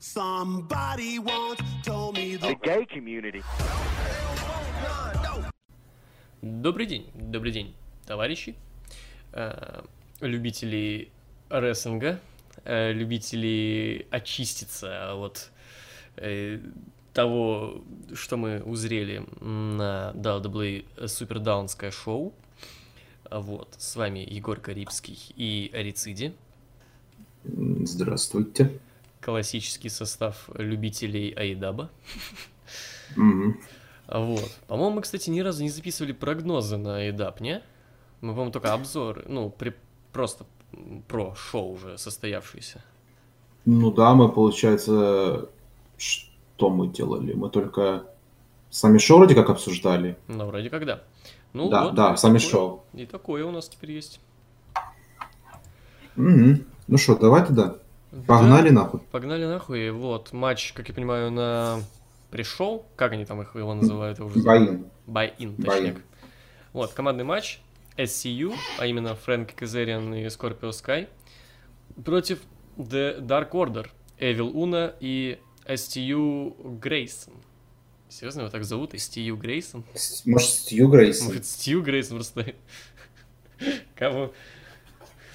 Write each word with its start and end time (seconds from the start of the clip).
Somebody 0.00 1.18
once 1.18 1.60
told 1.82 2.16
me 2.16 2.36
the 2.36 2.54
gay 2.62 2.86
community. 2.86 3.42
Добрый 6.40 6.86
день, 6.86 7.10
добрый 7.14 7.50
день, 7.50 7.74
товарищи, 8.06 8.54
э, 9.32 9.82
любители 10.20 11.10
рестлинга, 11.50 12.20
э, 12.64 12.92
любители 12.92 14.06
очиститься 14.12 15.14
от 15.14 15.50
э, 16.14 16.60
того, 17.12 17.82
что 18.14 18.36
мы 18.36 18.62
узрели 18.62 19.26
на 19.40 20.12
WWE 20.14 21.08
Супердаунское 21.08 21.90
шоу. 21.90 22.32
Вот, 23.28 23.74
с 23.76 23.96
вами 23.96 24.20
Егор 24.20 24.60
Карибский 24.60 25.18
и 25.34 25.72
Арициди. 25.74 26.34
Здравствуйте. 27.42 28.78
Классический 29.20 29.88
состав 29.90 30.48
любителей 30.54 31.30
Айдаба. 31.32 31.90
Мгм. 33.16 33.60
Вот. 34.06 34.50
По-моему, 34.66 34.96
мы, 34.96 35.02
кстати, 35.02 35.28
ни 35.30 35.40
разу 35.40 35.62
не 35.62 35.68
записывали 35.70 36.12
прогнозы 36.12 36.76
на 36.76 36.96
Айдаб, 36.96 37.40
не? 37.40 37.62
Мы, 38.20 38.30
по-моему, 38.30 38.52
только 38.52 38.72
обзоры, 38.72 39.24
ну, 39.28 39.50
при... 39.50 39.74
просто 40.12 40.46
про 41.08 41.34
шоу 41.34 41.72
уже 41.72 41.98
состоявшееся. 41.98 42.82
Ну 43.64 43.90
да, 43.90 44.14
мы, 44.14 44.30
получается, 44.30 45.50
что 45.96 46.70
мы 46.70 46.88
делали? 46.88 47.32
Мы 47.34 47.50
только 47.50 48.06
сами 48.70 48.98
шоу 48.98 49.18
вроде 49.18 49.34
как 49.34 49.50
обсуждали. 49.50 50.16
Ну, 50.26 50.46
вроде 50.46 50.70
как 50.70 50.86
да. 50.86 51.02
Ну, 51.52 51.68
да, 51.68 51.84
вот, 51.84 51.94
да, 51.94 52.16
сами 52.16 52.38
такое- 52.38 52.50
шоу. 52.50 52.84
И 52.94 53.06
такое 53.06 53.44
у 53.44 53.50
нас 53.50 53.68
теперь 53.68 53.92
есть. 53.92 54.20
Мгм. 56.16 56.64
Ну 56.86 56.96
что, 56.98 57.16
давай 57.16 57.44
тогда. 57.44 57.76
Погнали 58.26 58.70
нахуй. 58.70 59.00
Погнали 59.10 59.44
нахуй. 59.44 59.90
Вот, 59.90 60.32
матч, 60.32 60.72
как 60.72 60.88
я 60.88 60.94
понимаю, 60.94 61.30
на 61.30 61.80
пришел. 62.30 62.86
Как 62.96 63.12
они 63.12 63.24
там 63.24 63.42
их 63.42 63.54
его 63.54 63.74
называют? 63.74 64.18
Buy-in, 64.18 64.84
Buy-in. 65.06 65.62
точнее. 65.62 66.02
Вот, 66.72 66.92
командный 66.92 67.24
матч 67.24 67.60
SCU, 67.96 68.54
а 68.78 68.86
именно 68.86 69.14
Фрэнк 69.14 69.54
Казериан 69.54 70.14
и 70.14 70.28
Скорпио 70.28 70.72
Скай 70.72 71.08
против 72.04 72.40
The 72.76 73.20
Dark 73.20 73.50
Order, 73.50 73.88
Evil 74.18 74.50
Уна 74.52 74.94
и 75.00 75.38
STU 75.66 76.78
Грейсон. 76.78 77.34
Серьезно, 78.08 78.40
его 78.42 78.50
так 78.50 78.64
зовут? 78.64 78.94
STU 78.94 79.36
Грейсон? 79.36 79.84
Может, 80.24 80.48
Стью 80.48 80.88
Грейсон? 80.88 81.26
Может, 81.26 81.44
Стью 81.46 81.82
Грейсон 81.82 82.16
просто... 82.18 82.54
Кого? 83.96 84.32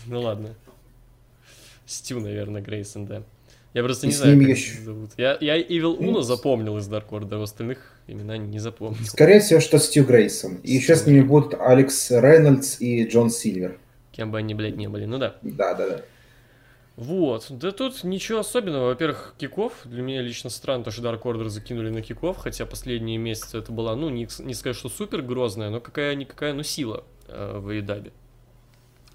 Ну 0.05 0.21
ладно. 0.21 0.55
Стю, 1.93 2.19
наверное, 2.19 2.61
Грейсон, 2.61 3.05
да. 3.05 3.23
Я 3.73 3.83
просто 3.83 4.05
И 4.05 4.09
не 4.09 4.15
знаю, 4.15 4.39
как 4.39 4.49
еще- 4.49 4.73
их 4.73 4.81
зовут. 4.81 5.11
Я, 5.17 5.37
я 5.41 5.59
Evil 5.59 5.97
Uno 5.97 6.21
запомнил 6.21 6.77
из 6.77 6.87
Dark 6.87 7.09
Order, 7.09 7.39
а 7.39 7.43
остальных 7.43 7.79
имена 8.07 8.37
не 8.37 8.59
запомнил. 8.59 9.03
Скорее 9.05 9.39
всего, 9.39 9.59
что 9.59 9.79
Стью 9.79 10.05
Грейсон. 10.05 10.57
И 10.57 10.73
еще 10.73 10.95
с 10.95 11.07
ними 11.07 11.21
будут 11.21 11.55
Алекс 11.59 12.11
Рейнольдс 12.11 12.79
и 12.81 13.07
Джон 13.07 13.29
Сильвер. 13.31 13.79
Кем 14.11 14.29
бы 14.31 14.37
они, 14.37 14.53
блядь, 14.53 14.75
не 14.75 14.87
были. 14.87 15.05
Ну 15.05 15.17
да. 15.17 15.37
Да, 15.41 15.73
да, 15.73 15.89
да. 15.89 16.01
Вот, 16.95 17.47
да 17.49 17.71
тут 17.71 18.03
ничего 18.03 18.39
особенного. 18.39 18.89
Во-первых, 18.89 19.33
киков. 19.39 19.73
Для 19.85 20.03
меня 20.03 20.21
лично 20.21 20.51
странно, 20.51 20.83
то, 20.83 20.91
что 20.91 21.01
Dark 21.01 21.23
Order 21.23 21.49
закинули 21.49 21.89
на 21.89 22.03
киков, 22.03 22.37
хотя 22.37 22.67
последние 22.67 23.17
месяцы 23.17 23.57
это 23.57 23.71
была, 23.71 23.95
ну, 23.95 24.09
не, 24.09 24.27
не 24.39 24.53
сказать, 24.53 24.77
что 24.77 24.89
супер 24.89 25.23
грозная, 25.23 25.71
но 25.71 25.79
какая-никакая, 25.79 26.53
ну, 26.53 26.61
сила 26.61 27.03
э, 27.27 27.57
в 27.57 27.69
Эйдабе. 27.69 28.11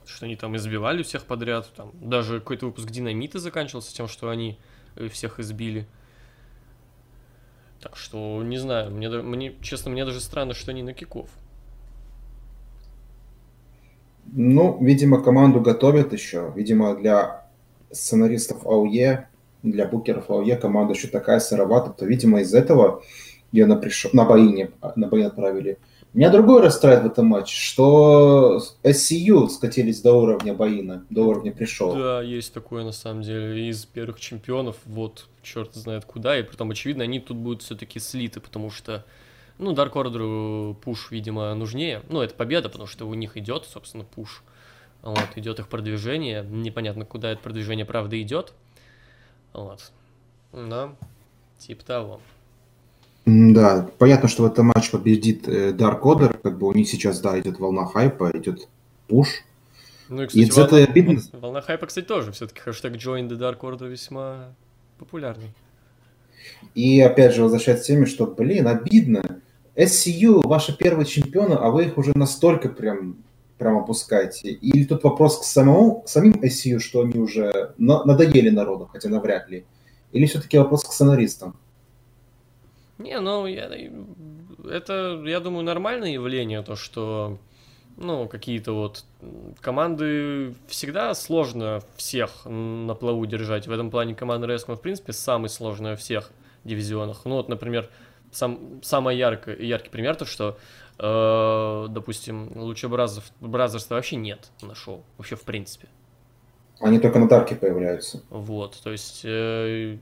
Что 0.08 0.24
они 0.24 0.36
там 0.36 0.56
избивали 0.56 1.02
всех 1.02 1.24
подряд, 1.26 1.70
там, 1.76 1.92
даже 2.00 2.40
какой-то 2.40 2.66
выпуск 2.66 2.90
Динамита 2.90 3.38
заканчивался 3.38 3.94
тем, 3.94 4.08
что 4.08 4.30
они 4.30 4.58
э, 4.96 5.08
всех 5.08 5.38
избили. 5.38 5.86
Так 7.82 7.96
что, 7.96 8.42
не 8.42 8.56
знаю, 8.56 8.90
мне, 8.90 9.10
мне, 9.10 9.54
честно, 9.60 9.90
мне 9.90 10.06
даже 10.06 10.20
странно, 10.20 10.54
что 10.54 10.70
они 10.70 10.82
на 10.82 10.94
киков. 10.94 11.28
Ну, 14.32 14.82
видимо, 14.82 15.22
команду 15.22 15.60
готовят 15.60 16.14
еще. 16.14 16.52
Видимо, 16.56 16.96
для 16.96 17.46
сценаристов 17.90 18.66
АУЕ, 18.66 19.28
для 19.62 19.86
букеров 19.86 20.30
АУЕ 20.30 20.56
команда 20.56 20.94
еще 20.94 21.08
такая 21.08 21.38
сыровата, 21.38 21.90
то, 21.90 22.06
видимо, 22.06 22.40
из 22.40 22.54
этого 22.54 23.02
ее 23.52 23.66
на, 23.66 23.76
пришел, 23.76 24.10
на 24.14 24.24
боине, 24.24 24.70
на 24.96 25.06
боин 25.06 25.26
отправили. 25.26 25.78
Меня 26.18 26.30
другое 26.30 26.62
расстраивает 26.62 27.04
в 27.04 27.12
этом 27.12 27.26
матче, 27.26 27.54
что 27.54 28.60
SCU 28.82 29.48
скатились 29.48 30.00
до 30.00 30.14
уровня 30.14 30.52
боина, 30.52 31.06
до 31.10 31.22
уровня 31.22 31.52
пришел. 31.52 31.94
Да, 31.94 32.22
есть 32.22 32.52
такое 32.52 32.82
на 32.82 32.90
самом 32.90 33.22
деле. 33.22 33.68
Из 33.68 33.84
первых 33.86 34.18
чемпионов, 34.18 34.78
вот, 34.84 35.28
черт 35.44 35.76
знает 35.76 36.04
куда. 36.06 36.36
И 36.36 36.42
притом, 36.42 36.72
очевидно, 36.72 37.04
они 37.04 37.20
тут 37.20 37.36
будут 37.36 37.62
все-таки 37.62 38.00
слиты, 38.00 38.40
потому 38.40 38.68
что, 38.68 39.04
ну, 39.58 39.72
Dark 39.74 39.92
Order 39.92 40.74
пуш, 40.74 41.12
видимо, 41.12 41.54
нужнее. 41.54 42.02
Ну, 42.08 42.20
это 42.20 42.34
победа, 42.34 42.68
потому 42.68 42.88
что 42.88 43.06
у 43.06 43.14
них 43.14 43.36
идет, 43.36 43.66
собственно, 43.66 44.02
пуш. 44.02 44.42
Вот, 45.02 45.28
идет 45.36 45.60
их 45.60 45.68
продвижение. 45.68 46.44
Непонятно, 46.44 47.04
куда 47.04 47.30
это 47.30 47.40
продвижение, 47.40 47.86
правда, 47.86 48.20
идет. 48.20 48.54
Вот. 49.52 49.92
Но, 50.52 50.96
типа 51.58 51.84
того. 51.84 52.20
Да, 53.30 53.86
понятно, 53.98 54.26
что 54.28 54.44
в 54.44 54.46
этом 54.46 54.66
матче 54.74 54.90
победит 54.92 55.46
э, 55.48 55.72
Dark 55.72 56.00
Order, 56.00 56.34
как 56.42 56.56
бы 56.58 56.66
у 56.66 56.72
них 56.72 56.88
сейчас, 56.88 57.20
да, 57.20 57.38
идет 57.38 57.58
волна 57.58 57.84
хайпа, 57.84 58.30
идет 58.32 58.68
пуш. 59.06 59.42
Ну 60.08 60.22
и, 60.22 60.24
И 60.24 60.48
кстати, 60.48 60.66
этого 60.66 60.78
волна, 60.78 60.90
обидно. 60.90 61.20
волна 61.32 61.60
хайпа, 61.60 61.86
кстати, 61.86 62.06
тоже. 62.06 62.32
Все-таки 62.32 62.60
хэштег 62.60 62.94
Join 62.94 63.28
the 63.28 63.36
Dark 63.38 63.58
Order 63.60 63.86
весьма 63.86 64.54
популярный. 64.98 65.52
И 66.74 67.00
опять 67.02 67.34
же 67.34 67.42
возвращаясь 67.42 67.80
к 67.82 67.84
теме, 67.84 68.06
что, 68.06 68.26
блин, 68.26 68.66
обидно. 68.66 69.40
SCU, 69.76 70.46
ваши 70.48 70.74
первые 70.76 71.04
чемпионы, 71.04 71.52
а 71.52 71.68
вы 71.68 71.84
их 71.84 71.98
уже 71.98 72.16
настолько 72.16 72.70
прям, 72.70 73.16
прям 73.58 73.76
опускаете. 73.76 74.50
Или 74.52 74.84
тут 74.84 75.04
вопрос 75.04 75.38
к, 75.40 75.44
самому, 75.44 76.00
к 76.00 76.08
самим 76.08 76.32
SCU, 76.42 76.78
что 76.78 77.02
они 77.02 77.18
уже 77.20 77.74
на- 77.76 78.04
надоели 78.04 78.48
народу, 78.48 78.88
хотя 78.90 79.10
навряд 79.10 79.50
ли. 79.50 79.66
Или 80.12 80.24
все-таки 80.24 80.56
вопрос 80.56 80.84
к 80.84 80.92
сценаристам? 80.92 81.56
Не, 82.98 83.20
ну, 83.20 83.46
я, 83.46 83.70
это, 84.68 85.22
я 85.24 85.40
думаю, 85.40 85.64
нормальное 85.64 86.10
явление, 86.10 86.62
то, 86.62 86.74
что, 86.74 87.38
ну, 87.96 88.26
какие-то 88.26 88.72
вот 88.72 89.04
команды 89.60 90.54
всегда 90.66 91.14
сложно 91.14 91.80
всех 91.96 92.44
на 92.44 92.94
плаву 92.94 93.24
держать. 93.26 93.66
В 93.66 93.72
этом 93.72 93.90
плане 93.90 94.14
команда 94.14 94.46
Рескма, 94.48 94.76
в 94.76 94.80
принципе, 94.80 95.12
самый 95.12 95.48
сложный 95.48 95.90
во 95.90 95.96
всех 95.96 96.30
дивизионах. 96.64 97.22
Ну, 97.24 97.36
вот, 97.36 97.48
например, 97.48 97.88
сам, 98.32 98.80
самый 98.82 99.16
яркий, 99.16 99.64
яркий 99.64 99.90
пример, 99.90 100.16
то, 100.16 100.24
что, 100.24 100.58
э, 100.98 101.86
допустим, 101.88 102.50
лучше 102.56 102.88
Бразерс, 102.88 103.32
Бразерства 103.40 103.94
вообще 103.94 104.16
нет 104.16 104.50
на 104.62 104.74
шоу, 104.74 105.04
вообще 105.16 105.36
в 105.36 105.42
принципе. 105.42 105.88
Они 106.80 106.98
только 107.00 107.18
на 107.18 107.28
Дарке 107.28 107.56
появляются. 107.56 108.22
Вот, 108.30 108.80
то 108.82 108.90
есть, 108.90 109.22
э, 109.24 109.98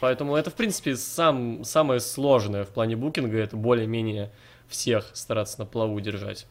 поэтому 0.00 0.36
это, 0.36 0.50
в 0.50 0.54
принципе, 0.54 0.96
сам, 0.96 1.64
самое 1.64 2.00
сложное 2.00 2.64
в 2.64 2.68
плане 2.68 2.96
букинга, 2.96 3.38
это 3.38 3.56
более-менее 3.56 4.32
всех 4.68 5.10
стараться 5.14 5.60
на 5.60 5.66
плаву 5.66 6.00
держать. 6.00 6.46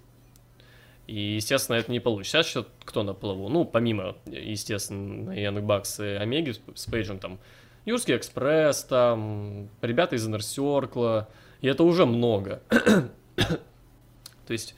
И, 1.08 1.36
естественно, 1.36 1.76
это 1.76 1.92
не 1.92 2.00
получится. 2.00 2.42
Сейчас 2.44 2.66
кто 2.84 3.04
на 3.04 3.14
плаву? 3.14 3.48
Ну, 3.50 3.66
помимо, 3.66 4.16
естественно, 4.26 5.32
Янг 5.32 5.64
Бакс 5.64 6.00
и 6.00 6.16
Омеги 6.16 6.56
с, 6.74 6.86
Пейджем, 6.86 7.20
там, 7.20 7.40
Юрский 7.86 8.16
Экспресс, 8.16 8.84
там, 8.86 9.70
ребята 9.82 10.16
из 10.16 10.28
Inner 10.28 11.28
и 11.62 11.68
это 11.68 11.84
уже 11.84 12.06
много. 12.06 12.62
То 13.36 14.54
есть, 14.54 14.76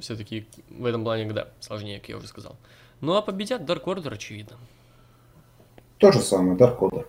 все-таки 0.00 0.46
в 0.68 0.84
этом 0.84 1.04
плане, 1.04 1.30
да, 1.32 1.48
сложнее, 1.60 2.00
как 2.00 2.08
я 2.08 2.16
уже 2.16 2.26
сказал. 2.26 2.56
Ну, 3.00 3.14
а 3.14 3.22
победят 3.22 3.62
Dark 3.62 3.84
Order, 3.84 4.12
очевидно. 4.14 4.56
То 5.98 6.12
же 6.12 6.20
самое, 6.20 6.56
Dark 6.56 6.78
Order. 6.78 7.06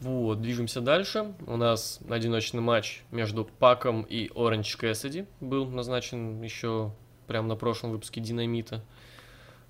Вот, 0.00 0.40
движемся 0.40 0.80
дальше. 0.80 1.34
У 1.46 1.56
нас 1.56 2.00
одиночный 2.08 2.62
матч 2.62 3.02
между 3.10 3.44
Паком 3.44 4.02
и 4.02 4.30
Оранж 4.34 4.74
Кэссиди 4.76 5.26
был 5.40 5.66
назначен 5.66 6.40
еще 6.40 6.92
прям 7.26 7.48
на 7.48 7.56
прошлом 7.56 7.90
выпуске 7.92 8.20
Динамита. 8.20 8.82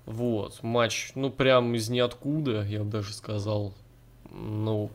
Вот, 0.05 0.63
матч, 0.63 1.11
ну, 1.15 1.29
прям 1.29 1.75
из 1.75 1.89
ниоткуда, 1.89 2.63
я 2.63 2.83
бы 2.83 2.89
даже 2.89 3.13
сказал. 3.13 3.73
Ну, 4.31 4.89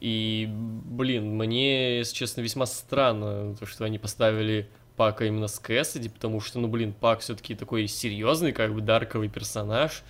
и, 0.00 0.48
блин, 0.50 1.36
мне, 1.36 1.98
если 1.98 2.14
честно, 2.16 2.40
весьма 2.40 2.66
странно, 2.66 3.54
то, 3.54 3.64
что 3.66 3.84
они 3.84 3.98
поставили 4.00 4.68
Пака 4.96 5.24
именно 5.24 5.46
с 5.46 5.60
Кэссиди, 5.60 6.08
потому 6.08 6.40
что, 6.40 6.58
ну, 6.58 6.66
блин, 6.66 6.92
Пак 6.92 7.20
все-таки 7.20 7.54
такой 7.54 7.86
серьезный, 7.86 8.52
как 8.52 8.74
бы, 8.74 8.80
дарковый 8.80 9.28
персонаж. 9.28 10.02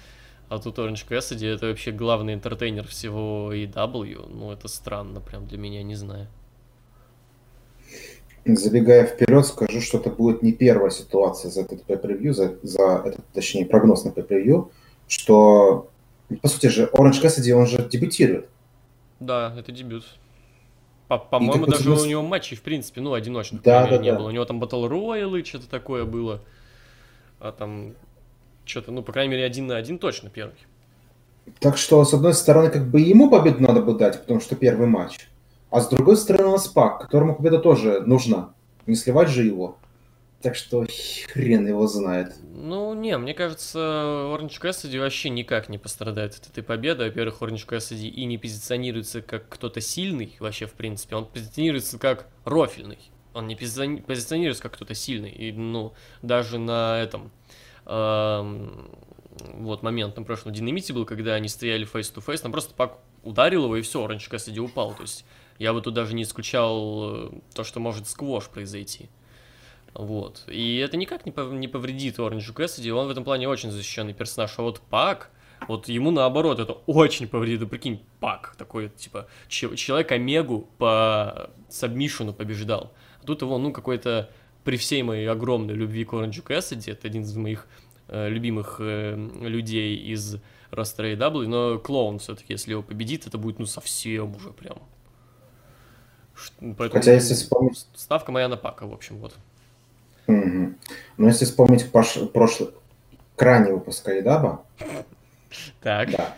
А 0.53 0.59
тут 0.59 0.79
Оранж 0.79 1.05
Кэссиди 1.05 1.47
это 1.47 1.69
вообще 1.69 1.93
главный 1.93 2.35
интертейнер 2.35 2.87
всего 2.87 3.55
EW. 3.55 4.29
Ну, 4.29 4.53
это 4.53 4.69
странно 4.69 5.19
прям 5.19 5.47
для 5.47 5.57
меня, 5.57 5.83
не 5.83 5.95
знаю. 5.95 6.27
Забегая 8.45 9.07
вперед, 9.07 9.47
скажу, 9.47 9.81
что 9.81 9.97
это 9.97 10.11
будет 10.11 10.43
не 10.43 10.53
первая 10.53 10.91
ситуация 10.91 11.51
за 11.51 11.63
этот 11.63 11.87
pay-per-view, 11.89 12.35
за, 12.35 12.59
за 12.63 13.03
этот, 13.03 13.27
точнее, 13.33 13.65
прогноз 13.65 14.05
на 14.05 14.11
pay-per-view, 14.11 14.71
что 15.09 15.89
По 16.43 16.49
сути 16.49 16.67
же, 16.67 16.85
Оранж 16.93 17.19
Кэссиди, 17.21 17.53
он 17.55 17.67
же 17.67 17.89
дебютирует. 17.89 18.51
Да, 19.21 19.55
это 19.57 19.73
дебют. 19.73 20.05
По- 21.09 21.17
По-моему, 21.17 21.65
даже 21.65 21.91
у 21.91 22.05
него 22.05 22.21
матчей, 22.21 22.59
в 22.59 22.63
принципе, 22.63 23.01
ну, 23.01 23.15
одиночных 23.15 23.63
Да, 23.63 23.87
да, 23.87 23.97
не 23.97 24.11
да. 24.11 24.19
было. 24.19 24.29
У 24.29 24.33
него 24.33 24.45
там 24.45 24.63
Battle 24.63 24.87
Royale, 24.87 25.43
что-то 25.47 25.71
такое 25.71 26.05
было. 26.05 26.43
А 27.41 27.53
там 27.53 27.95
что-то, 28.65 28.93
ну, 28.93 29.03
по 29.03 29.13
крайней 29.13 29.33
мере, 29.33 29.45
один 29.45 29.67
на 29.67 29.77
один 29.77 29.99
точно 29.99 30.31
первый. 30.31 30.57
Так 31.61 31.77
что, 31.77 32.05
с 32.05 32.15
одной 32.15 32.35
стороны, 32.35 32.71
как 32.71 32.89
бы 32.89 33.01
ему 33.01 33.31
победу 33.31 33.63
надо 33.63 33.83
бы 33.83 33.95
дать, 33.95 34.21
потому 34.21 34.41
что 34.41 34.57
первый 34.57 34.87
матч. 34.87 35.29
А 35.71 35.81
с 35.81 35.89
другой 35.89 36.17
стороны, 36.17 36.49
у 36.49 36.53
нас 36.53 36.69
Пак, 36.69 37.01
которому 37.01 37.35
победа 37.35 37.59
тоже 37.59 38.03
нужна. 38.03 38.53
Не 38.87 38.95
сливать 38.95 39.29
же 39.29 39.43
его. 39.45 39.79
Так 40.43 40.57
что 40.57 40.85
хрен 41.33 41.67
его 41.67 41.87
знает. 41.87 42.35
Ну, 42.53 42.95
не, 42.95 43.17
мне 43.17 43.33
кажется, 43.33 43.79
Orange 43.79 44.61
Cassidy 44.61 44.99
вообще 44.99 45.31
никак 45.31 45.69
не 45.69 45.79
пострадает 45.79 46.35
от 46.35 46.49
этой 46.49 46.65
победы. 46.65 47.05
Во-первых, 47.05 47.41
Orange 47.43 47.67
Cassidy 47.67 48.09
и 48.09 48.25
не 48.25 48.39
позиционируется 48.39 49.23
как 49.23 49.49
кто-то 49.49 49.81
сильный 49.81 50.37
вообще, 50.41 50.67
в 50.67 50.73
принципе. 50.73 51.17
Он 51.17 51.27
позиционируется 51.27 51.99
как 51.99 52.27
рофильный. 52.45 52.99
Он 53.35 53.47
не 53.47 53.55
позициони- 53.55 54.03
позиционируется 54.03 54.65
как 54.65 54.75
кто-то 54.75 54.95
сильный. 54.95 55.31
И, 55.31 55.53
ну, 55.53 55.93
даже 56.23 56.59
на 56.59 57.01
этом... 57.01 57.31
вот 59.55 59.83
момент 59.83 60.17
на 60.17 60.23
прошлом 60.23 60.53
динамите 60.53 60.93
был, 60.93 61.05
когда 61.05 61.35
они 61.35 61.49
стояли 61.49 61.87
face-to-face, 61.87 62.43
там 62.43 62.53
просто 62.53 62.75
Пак 62.75 62.99
ударил 63.23 63.65
его, 63.65 63.77
и 63.77 63.83
все, 63.83 64.05
Orange 64.05 64.31
Cassidy 64.31 64.59
упал. 64.59 64.95
То 64.95 65.03
есть 65.03 65.25
я 65.59 65.73
бы 65.73 65.81
тут 65.81 65.95
даже 65.95 66.15
не 66.15 66.23
исключал 66.23 67.29
э, 67.29 67.31
то, 67.55 67.65
что 67.65 67.81
может 67.81 68.09
сквош 68.09 68.49
произойти. 68.49 69.09
Вот. 69.95 70.45
И 70.49 70.77
это 70.79 70.97
никак 70.97 71.27
не, 71.27 71.33
пов- 71.33 71.53
не 71.53 71.69
повредит 71.69 72.19
Оранжу 72.19 72.55
Кэссиди, 72.55 72.91
он 72.91 73.07
в 73.07 73.11
этом 73.11 73.25
плане 73.25 73.49
очень 73.49 73.71
защищенный 73.71 74.15
персонаж. 74.15 74.53
А 74.59 74.63
вот 74.63 74.81
Пак, 74.81 75.31
вот 75.69 75.89
ему 75.89 76.11
наоборот 76.11 76.59
это 76.59 76.73
очень 76.87 77.29
повредит. 77.29 77.69
Прикинь, 77.69 78.03
Пак 78.19 78.55
такой, 78.57 78.89
типа, 78.89 79.29
че- 79.49 79.77
человек 79.77 80.11
Омегу 80.13 80.69
по 80.79 81.51
сабмишину 81.69 82.33
побеждал. 82.33 82.93
А 83.23 83.27
тут 83.27 83.43
его, 83.43 83.59
ну, 83.59 83.73
какой-то, 83.73 84.31
при 84.65 84.77
всей 84.77 85.03
моей 85.03 85.27
огромной 85.27 85.75
любви 85.75 86.05
к 86.05 86.13
Оранжу 86.15 86.43
Кэссиди, 86.43 86.91
это 86.91 87.07
один 87.07 87.23
из 87.23 87.37
моих 87.37 87.67
любимых 88.13 88.77
э, 88.81 89.15
людей 89.41 89.97
из 89.97 90.37
Ростера 90.71 91.13
AEW, 91.13 91.47
но 91.47 91.79
клоун 91.79 92.19
все-таки, 92.19 92.53
если 92.53 92.73
его 92.73 92.83
победит, 92.83 93.27
это 93.27 93.39
будет, 93.39 93.59
ну, 93.59 93.67
совсем 93.67 94.35
уже 94.37 94.51
прям. 94.51 94.77
Поэтому 96.61 96.91
Хотя, 97.01 97.13
если 97.13 97.35
вспомнить- 97.35 97.87
ставка 97.95 98.33
моя 98.33 98.49
на 98.49 98.57
Пака, 98.57 98.87
в 98.87 98.93
общем, 98.93 99.19
вот. 99.19 99.35
Мгм. 100.27 100.77
Но 101.19 101.27
если 101.29 101.45
вспомнить 101.45 101.87
пош- 101.93 102.27
прошлый, 102.27 102.71
крайний 103.37 103.73
выпуск 103.73 104.09
Айдаба, 104.09 104.65
Так. 105.83 106.11
да. 106.11 106.37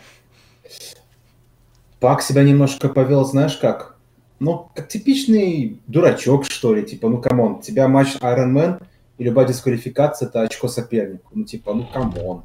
Пак 2.00 2.22
себя 2.22 2.42
немножко 2.42 2.88
повел, 2.88 3.24
знаешь 3.24 3.56
как? 3.56 3.96
Ну, 4.40 4.68
как 4.74 4.88
типичный 4.88 5.80
дурачок, 5.86 6.44
что 6.44 6.74
ли. 6.74 6.82
Типа, 6.82 7.08
ну, 7.08 7.18
come 7.20 7.40
on, 7.40 7.55
у 7.55 7.60
тебя 7.60 7.88
матч 7.88 8.16
Iron 8.16 8.52
Man 8.52 8.82
и 9.18 9.24
любая 9.24 9.46
дисквалификация– 9.46 10.28
это 10.28 10.42
очко 10.42 10.68
сопернику. 10.68 11.30
Ну, 11.34 11.44
типа, 11.44 11.72
ну, 11.74 11.86
come 11.86 12.19
on. 12.19 12.44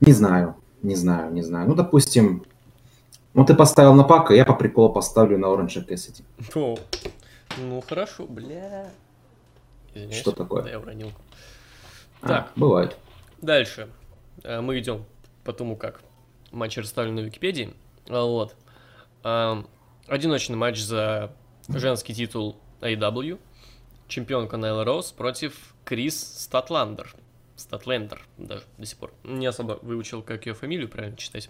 Не 0.00 0.12
знаю, 0.12 0.56
не 0.82 0.94
знаю, 0.94 1.32
не 1.32 1.42
знаю. 1.42 1.68
Ну, 1.68 1.74
допустим, 1.74 2.44
ну, 3.34 3.44
ты 3.44 3.54
поставил 3.54 3.94
на 3.94 4.04
Пака, 4.04 4.34
я 4.34 4.44
по 4.44 4.54
приколу 4.54 4.90
поставлю 4.92 5.38
на 5.38 5.52
Оранж 5.52 5.82
Кэссиди. 5.82 6.24
О, 6.54 6.76
ну 7.58 7.80
хорошо, 7.86 8.26
бля. 8.26 8.90
Извиняюсь. 9.94 10.16
Что 10.20 10.32
такое? 10.32 10.62
Да, 10.62 10.70
я 10.70 10.78
уронил. 10.80 11.12
А, 12.22 12.28
Так, 12.28 12.52
бывает. 12.56 12.96
дальше. 13.42 13.88
Э, 14.44 14.60
Мы 14.60 14.78
идем 14.78 15.04
по 15.44 15.52
тому, 15.52 15.76
как 15.76 16.00
матч 16.52 16.76
расставлен 16.78 17.14
на 17.16 17.20
Википедии. 17.20 17.74
А, 18.08 18.24
Вот. 18.24 18.56
Ам, 19.22 19.66
Одиночный 20.06 20.56
матч 20.56 20.80
за 20.80 21.30
женский 21.68 22.14
титул 22.14 22.56
AEW. 22.80 23.38
Чемпионка 24.10 24.56
Найла 24.56 24.84
Роуз 24.84 25.12
против 25.12 25.74
Крис 25.84 26.20
Статландер. 26.20 27.14
Статлендер 27.56 28.26
даже 28.36 28.64
до 28.76 28.86
сих 28.86 28.98
пор. 28.98 29.12
Не 29.22 29.46
особо 29.46 29.78
выучил, 29.82 30.22
как 30.22 30.46
ее 30.46 30.54
фамилию 30.54 30.88
правильно 30.88 31.16
читать. 31.16 31.48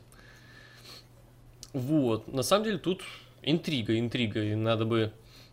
Вот. 1.73 2.33
На 2.33 2.43
самом 2.43 2.65
деле 2.65 2.79
тут 2.79 3.03
интрига, 3.43 3.99
интрига. 3.99 4.45
И 4.45 4.55
надо 4.55 4.85
бы 4.85 5.13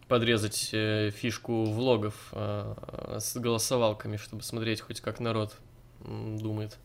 подрезать 0.09 0.69
э, 0.73 1.11
фишку 1.11 1.63
влогов 1.63 2.29
э, 2.33 3.17
с 3.19 3.37
голосовалками, 3.37 4.17
чтобы 4.17 4.43
смотреть 4.43 4.81
хоть 4.81 4.99
как 4.99 5.19
народ 5.19 5.55
думает. 6.01 6.77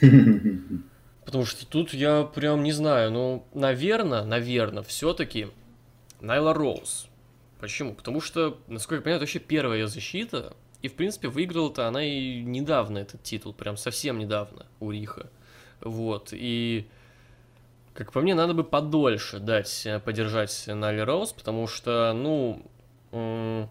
Потому 1.24 1.44
что 1.44 1.66
тут 1.66 1.92
я 1.92 2.22
прям 2.22 2.62
не 2.62 2.72
знаю, 2.72 3.10
ну, 3.10 3.46
наверное, 3.54 4.24
наверное, 4.24 4.82
все-таки 4.82 5.48
Найла 6.20 6.54
Роуз. 6.54 7.09
Почему? 7.60 7.94
Потому 7.94 8.20
что, 8.20 8.58
насколько 8.68 8.96
я 8.96 9.00
понимаю, 9.02 9.16
это 9.16 9.24
вообще 9.24 9.38
первая 9.38 9.80
ее 9.80 9.88
защита. 9.88 10.56
И, 10.82 10.88
в 10.88 10.94
принципе, 10.94 11.28
выиграла-то 11.28 11.86
она 11.86 12.02
и 12.02 12.42
недавно 12.42 12.98
этот 12.98 13.22
титул, 13.22 13.52
прям 13.52 13.76
совсем 13.76 14.18
недавно 14.18 14.66
у 14.80 14.90
Риха. 14.90 15.30
Вот, 15.82 16.30
и 16.32 16.86
как 17.92 18.12
по 18.12 18.20
мне, 18.20 18.34
надо 18.34 18.54
бы 18.54 18.64
подольше 18.64 19.40
дать 19.40 19.84
э, 19.84 19.98
подержать 19.98 20.64
Нали 20.66 21.00
Роуз, 21.00 21.32
потому 21.32 21.66
что, 21.66 22.12
ну, 22.14 22.62
ну, 23.12 23.68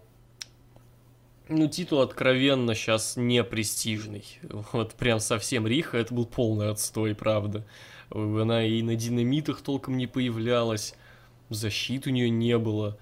титул 1.68 2.00
откровенно 2.00 2.76
сейчас 2.76 3.16
не 3.16 3.42
престижный. 3.42 4.24
Вот 4.72 4.94
прям 4.94 5.18
совсем 5.18 5.66
Риха, 5.66 5.98
это 5.98 6.14
был 6.14 6.26
полный 6.26 6.70
отстой, 6.70 7.14
правда. 7.14 7.66
Она 8.10 8.64
и 8.64 8.82
на 8.82 8.94
динамитах 8.94 9.62
толком 9.62 9.96
не 9.96 10.06
появлялась, 10.06 10.94
защит 11.48 12.06
у 12.06 12.10
нее 12.10 12.30
не 12.30 12.56
было. 12.58 12.98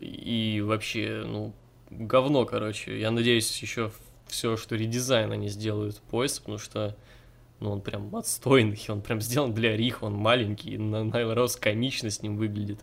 И 0.00 0.62
вообще, 0.64 1.24
ну, 1.26 1.52
говно, 1.90 2.44
короче. 2.44 2.98
Я 2.98 3.10
надеюсь, 3.10 3.60
еще 3.62 3.90
все, 4.26 4.56
что 4.56 4.76
редизайн 4.76 5.32
они 5.32 5.48
сделают 5.48 6.00
пояс, 6.10 6.38
потому 6.38 6.58
что 6.58 6.96
ну, 7.60 7.72
он 7.72 7.80
прям 7.80 8.14
отстойный, 8.14 8.78
он 8.88 9.00
прям 9.00 9.20
сделан 9.20 9.54
для 9.54 9.76
Риха, 9.76 10.04
он 10.04 10.14
маленький, 10.14 10.76
на 10.76 11.04
Найл 11.04 11.48
комично 11.58 12.10
с 12.10 12.22
ним 12.22 12.36
выглядит. 12.36 12.80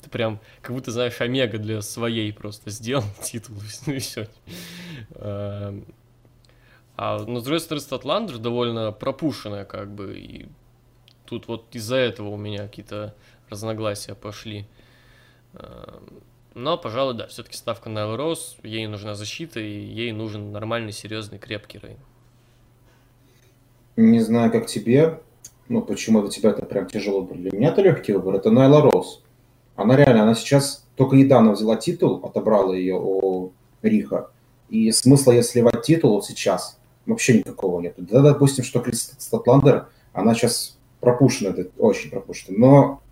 Это 0.00 0.10
прям, 0.10 0.40
как 0.62 0.74
будто, 0.74 0.90
знаешь, 0.90 1.20
Омега 1.20 1.58
для 1.58 1.80
своей 1.82 2.32
просто 2.32 2.70
сделал 2.70 3.04
титул, 3.22 3.56
ну 3.86 3.94
и 3.94 3.98
все. 3.98 4.28
А, 6.98 7.24
ну, 7.24 7.40
с 7.40 7.44
другой 7.44 7.60
стороны, 7.60 7.82
Статландер 7.82 8.38
довольно 8.38 8.90
пропущенная, 8.90 9.64
как 9.64 9.94
бы, 9.94 10.18
и 10.18 10.48
тут 11.26 11.46
вот 11.46 11.66
из-за 11.74 11.96
этого 11.96 12.28
у 12.28 12.36
меня 12.36 12.62
какие-то 12.66 13.14
разногласия 13.50 14.14
пошли. 14.14 14.66
Но, 16.56 16.78
пожалуй, 16.78 17.12
да, 17.12 17.26
все-таки 17.26 17.54
ставка 17.54 17.90
на 17.90 18.06
Найл 18.06 18.16
Роуз, 18.16 18.56
ей 18.62 18.86
нужна 18.86 19.14
защита, 19.14 19.60
и 19.60 19.78
ей 19.78 20.12
нужен 20.12 20.52
нормальный, 20.52 20.90
серьезный, 20.90 21.38
крепкий 21.38 21.78
Рейн. 21.78 21.98
Не 23.96 24.20
знаю, 24.20 24.50
как 24.50 24.66
тебе, 24.66 25.20
ну, 25.68 25.82
почему 25.82 26.22
для 26.22 26.30
тебя 26.30 26.52
это 26.52 26.64
прям 26.64 26.86
тяжело 26.86 27.20
выбор. 27.20 27.36
Для 27.36 27.50
меня 27.50 27.68
это 27.68 27.82
легкий 27.82 28.14
выбор. 28.14 28.36
Это 28.36 28.50
Найла 28.50 28.80
Роуз. 28.80 29.22
Она 29.74 29.96
реально, 29.96 30.22
она 30.22 30.34
сейчас 30.34 30.86
только 30.96 31.14
недавно 31.14 31.52
взяла 31.52 31.76
титул, 31.76 32.24
отобрала 32.24 32.74
ее 32.74 32.94
у 32.94 33.52
Риха. 33.82 34.30
И 34.70 34.90
смысла 34.92 35.32
ей 35.32 35.42
сливать 35.42 35.82
титул 35.82 36.22
сейчас 36.22 36.78
вообще 37.04 37.36
никакого 37.36 37.82
нет. 37.82 37.96
Да, 37.98 38.22
допустим, 38.22 38.64
что 38.64 38.80
Крис 38.80 39.14
Статландер, 39.18 39.88
она 40.14 40.32
сейчас 40.32 40.78
пропущена, 41.00 41.54
очень 41.76 42.08
пропущена. 42.08 42.56
Но 42.56 43.02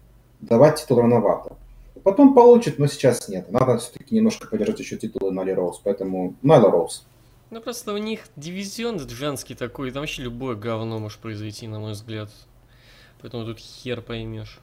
давать 0.40 0.80
титул 0.80 1.02
рановато. 1.02 1.58
Потом 2.04 2.34
получит, 2.34 2.78
но 2.78 2.86
сейчас 2.86 3.28
нет. 3.28 3.50
Надо 3.50 3.78
все-таки 3.78 4.14
немножко 4.14 4.46
подержать 4.46 4.78
еще 4.78 4.96
титулы 4.96 5.32
Найли 5.32 5.52
Роуз. 5.52 5.80
Поэтому 5.82 6.34
Найла 6.42 6.70
Роуз. 6.70 7.04
Ну 7.50 7.60
просто 7.60 7.94
у 7.94 7.96
них 7.96 8.20
дивизион 8.36 8.98
женский 9.08 9.54
такой, 9.54 9.90
там 9.90 10.02
вообще 10.02 10.22
любое 10.22 10.54
говно 10.54 10.98
может 10.98 11.18
произойти, 11.18 11.66
на 11.66 11.80
мой 11.80 11.92
взгляд. 11.92 12.30
Поэтому 13.20 13.44
тут 13.46 13.58
хер 13.58 14.02
поймешь. 14.02 14.58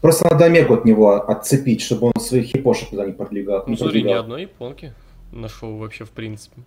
Просто 0.00 0.28
надо 0.30 0.44
Омегу 0.44 0.74
от 0.74 0.84
него 0.84 1.28
отцепить, 1.28 1.82
чтобы 1.82 2.12
он 2.14 2.20
своих 2.20 2.46
хипошек 2.46 2.90
туда 2.90 3.04
не 3.04 3.12
продвигал. 3.12 3.64
Ну 3.66 3.76
смотри, 3.76 4.04
ни 4.04 4.12
одной 4.12 4.42
японки 4.42 4.94
нашел 5.32 5.76
вообще 5.76 6.04
в 6.04 6.10
принципе. 6.10 6.62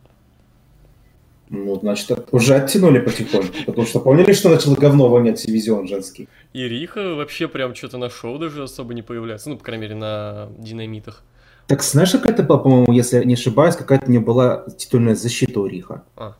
Ну, 1.53 1.77
значит, 1.81 2.29
уже 2.31 2.55
оттянули 2.55 2.99
потихоньку, 2.99 3.53
потому 3.65 3.85
что 3.85 3.99
поняли, 3.99 4.31
что 4.31 4.47
начал 4.47 4.73
говно 4.73 5.09
вонять 5.09 5.45
дивизион 5.45 5.85
женский. 5.85 6.29
И 6.53 6.63
Риха 6.65 7.13
вообще 7.15 7.49
прям 7.49 7.75
что-то 7.75 7.97
на 7.97 8.09
шоу 8.09 8.39
даже 8.39 8.63
особо 8.63 8.93
не 8.93 9.01
появляется. 9.01 9.49
Ну, 9.49 9.57
по 9.57 9.63
крайней 9.65 9.81
мере, 9.81 9.95
на 9.95 10.47
динамитах. 10.57 11.23
Так 11.67 11.83
знаешь, 11.83 12.11
какая-то 12.11 12.43
была, 12.43 12.57
по-моему, 12.57 12.93
если 12.93 13.17
я 13.17 13.25
не 13.25 13.33
ошибаюсь, 13.33 13.75
какая-то 13.75 14.05
у 14.05 14.09
нее 14.09 14.21
была 14.21 14.63
титульная 14.77 15.15
защита 15.15 15.59
у 15.59 15.65
Риха. 15.65 16.03
А. 16.15 16.35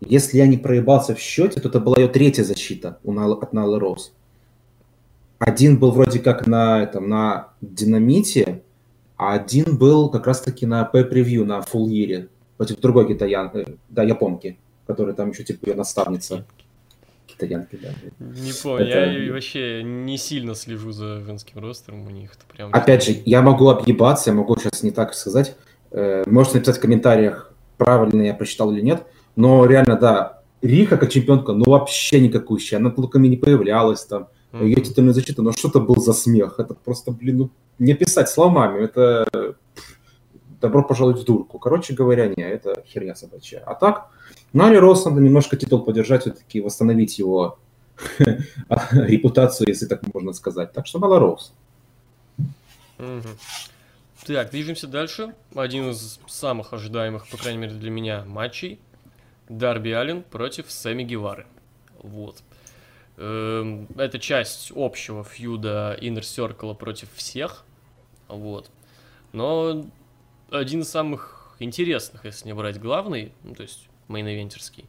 Если 0.00 0.38
я 0.38 0.46
не 0.46 0.56
проебался 0.56 1.14
в 1.14 1.20
счете, 1.20 1.60
то 1.60 1.68
это 1.68 1.78
была 1.78 1.98
ее 1.98 2.08
третья 2.08 2.42
защита 2.42 2.98
у 3.04 3.12
Найлы- 3.12 3.38
от 3.42 3.52
Найлы 3.52 3.78
Роуз. 3.78 4.12
Один 5.38 5.78
был 5.78 5.90
вроде 5.90 6.20
как 6.20 6.46
на, 6.46 6.82
этом, 6.82 7.06
на 7.06 7.48
динамите, 7.60 8.62
а 9.18 9.34
один 9.34 9.76
был 9.76 10.08
как 10.08 10.26
раз-таки 10.26 10.64
на 10.64 10.88
пay-превью, 10.90 11.44
на 11.44 11.60
фулл-ире, 11.60 12.28
против 12.60 12.78
другой 12.78 13.08
китаян, 13.08 13.50
э, 13.54 13.64
да, 13.88 14.02
японки, 14.02 14.58
которая 14.86 15.14
там 15.14 15.30
еще 15.30 15.44
типа 15.44 15.70
ее 15.70 15.74
наставница. 15.74 16.44
вегетарианки, 17.26 17.78
да. 17.82 17.88
Не 18.18 18.52
помню, 18.62 18.84
Это- 18.86 19.12
я 19.12 19.32
вообще 19.32 19.82
не 19.82 20.18
сильно 20.18 20.54
слежу 20.54 20.92
за 20.92 21.22
женским 21.22 21.58
ростером 21.58 22.06
у 22.06 22.10
них. 22.10 22.32
Это 22.34 22.44
прям... 22.54 22.68
Опять 22.70 23.04
же, 23.06 23.22
я 23.24 23.40
могу 23.40 23.70
объебаться, 23.70 24.28
я 24.28 24.36
могу 24.36 24.58
сейчас 24.58 24.82
не 24.82 24.90
так 24.90 25.14
сказать. 25.14 25.56
Э, 25.90 26.22
Можете 26.26 26.58
написать 26.58 26.76
в 26.76 26.80
комментариях, 26.80 27.50
правильно 27.78 28.20
я 28.20 28.34
прочитал 28.34 28.70
или 28.72 28.82
нет. 28.82 29.04
Но 29.36 29.64
реально, 29.64 29.96
да, 29.96 30.42
Риха 30.60 30.98
как 30.98 31.10
чемпионка, 31.10 31.54
ну 31.54 31.64
вообще 31.64 32.20
никакущая. 32.20 32.78
Она 32.78 32.90
толком 32.90 33.24
и 33.24 33.28
не 33.28 33.38
появлялась 33.38 34.04
там. 34.04 34.28
Ее 34.52 34.82
титульная 34.82 35.14
защита, 35.14 35.40
ну 35.40 35.52
что 35.52 35.68
это 35.68 35.80
был 35.80 35.96
за 35.96 36.12
смех? 36.12 36.56
Это 36.58 36.74
просто, 36.74 37.10
блин, 37.10 37.38
ну 37.38 37.50
не 37.78 37.94
писать 37.94 38.28
словами. 38.28 38.84
Это 38.84 39.54
добро 40.60 40.82
пожаловать 40.82 41.20
в 41.20 41.24
дурку. 41.24 41.58
Короче 41.58 41.94
говоря, 41.94 42.28
не, 42.28 42.42
это 42.42 42.82
херня 42.86 43.14
собачья. 43.14 43.62
А 43.66 43.74
так, 43.74 44.10
ну, 44.52 44.78
Роуз 44.78 45.04
надо 45.04 45.20
немножко 45.20 45.56
титул 45.56 45.82
поддержать, 45.82 46.22
все-таки 46.22 46.60
восстановить 46.60 47.18
его 47.18 47.58
репутацию, 48.92 49.68
если 49.68 49.86
так 49.86 50.02
можно 50.12 50.32
сказать. 50.32 50.72
Так 50.72 50.86
что 50.86 50.98
Роуз. 50.98 51.52
Мгм. 52.98 53.38
Так, 54.26 54.50
движемся 54.50 54.86
дальше. 54.86 55.34
Один 55.54 55.90
из 55.90 56.20
самых 56.26 56.72
ожидаемых, 56.74 57.28
по 57.28 57.38
крайней 57.38 57.58
мере 57.58 57.72
для 57.72 57.90
меня, 57.90 58.24
матчей. 58.26 58.78
Дарби 59.48 59.90
Аллен 59.90 60.22
против 60.22 60.70
Сэмми 60.70 61.02
Гевары. 61.02 61.46
Вот. 62.02 62.42
Эм, 63.16 63.88
Это 63.96 64.18
часть 64.18 64.72
общего 64.74 65.24
фьюда 65.24 65.96
Inner 66.00 66.20
Circle 66.20 66.74
против 66.74 67.08
всех. 67.14 67.64
Вот. 68.28 68.70
Но 69.32 69.84
один 70.50 70.80
из 70.82 70.88
самых 70.88 71.54
интересных, 71.58 72.24
если 72.24 72.46
не 72.46 72.54
брать 72.54 72.80
главный, 72.80 73.32
ну, 73.44 73.54
то 73.54 73.62
есть 73.62 73.88
мейн-ивентерский. 74.08 74.86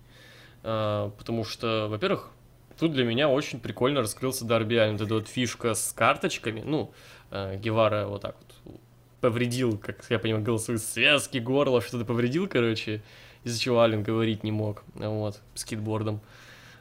А, 0.63 1.09
Потому 1.17 1.43
что, 1.43 1.87
во-первых, 1.89 2.31
тут 2.79 2.93
для 2.93 3.03
меня 3.03 3.29
очень 3.29 3.59
прикольно 3.59 4.01
раскрылся 4.01 4.45
Дарби 4.45 4.75
Аллен. 4.75 4.95
Эта 4.95 5.13
вот 5.13 5.27
фишка 5.27 5.73
с 5.73 5.91
карточками. 5.91 6.61
Ну, 6.65 6.91
э, 7.29 7.57
Гевара 7.57 8.07
вот 8.07 8.21
так 8.21 8.35
вот 8.37 8.79
повредил, 9.21 9.77
как 9.77 10.03
я 10.09 10.19
понимаю, 10.19 10.43
голосовые 10.43 10.79
связки, 10.79 11.37
горло, 11.37 11.79
что-то 11.79 12.05
повредил, 12.05 12.47
короче, 12.47 13.03
из-за 13.43 13.59
чего 13.59 13.79
Ален 13.79 14.01
говорить 14.01 14.43
не 14.43 14.51
мог, 14.51 14.83
вот, 14.95 15.39
скейтбордом 15.53 16.21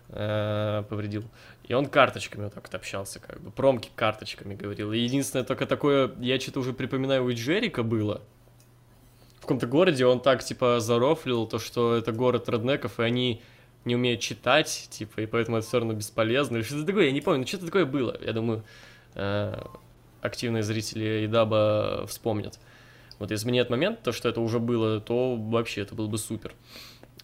э, 0.08 0.82
повредил. 0.88 1.24
И 1.68 1.74
он 1.74 1.86
карточками 1.86 2.44
вот 2.44 2.54
так 2.54 2.64
вот 2.64 2.74
общался, 2.74 3.20
как 3.20 3.40
бы, 3.40 3.50
промки 3.50 3.90
карточками 3.94 4.54
говорил. 4.54 4.90
И 4.92 4.98
единственное, 4.98 5.44
только 5.44 5.66
такое, 5.66 6.12
я 6.18 6.40
что-то 6.40 6.60
уже 6.60 6.72
припоминаю, 6.72 7.24
у 7.24 7.30
Джерика 7.30 7.82
было, 7.82 8.22
каком-то 9.50 9.66
городе 9.66 10.06
он 10.06 10.20
так, 10.20 10.44
типа, 10.44 10.78
зарофлил, 10.78 11.44
то, 11.44 11.58
что 11.58 11.96
это 11.96 12.12
город 12.12 12.48
реднеков, 12.48 13.00
и 13.00 13.02
они 13.02 13.42
не 13.84 13.96
умеют 13.96 14.20
читать, 14.20 14.86
типа, 14.90 15.22
и 15.22 15.26
поэтому 15.26 15.56
это 15.56 15.66
все 15.66 15.78
равно 15.78 15.92
бесполезно, 15.92 16.58
или 16.58 16.62
что-то 16.62 16.86
такое, 16.86 17.06
я 17.06 17.12
не 17.12 17.20
помню, 17.20 17.40
но 17.40 17.46
что-то 17.46 17.66
такое 17.66 17.84
было, 17.84 18.16
я 18.24 18.32
думаю, 18.32 18.62
э, 19.16 19.60
активные 20.20 20.62
зрители 20.62 21.26
Идаба 21.26 22.06
вспомнят. 22.06 22.60
Вот 23.18 23.32
если 23.32 23.46
бы 23.46 23.50
не 23.50 23.58
этот 23.58 23.72
момент, 23.72 24.02
то, 24.04 24.12
что 24.12 24.28
это 24.28 24.40
уже 24.40 24.60
было, 24.60 25.00
то 25.00 25.34
вообще 25.34 25.80
это 25.80 25.96
было 25.96 26.06
бы 26.06 26.16
супер. 26.16 26.54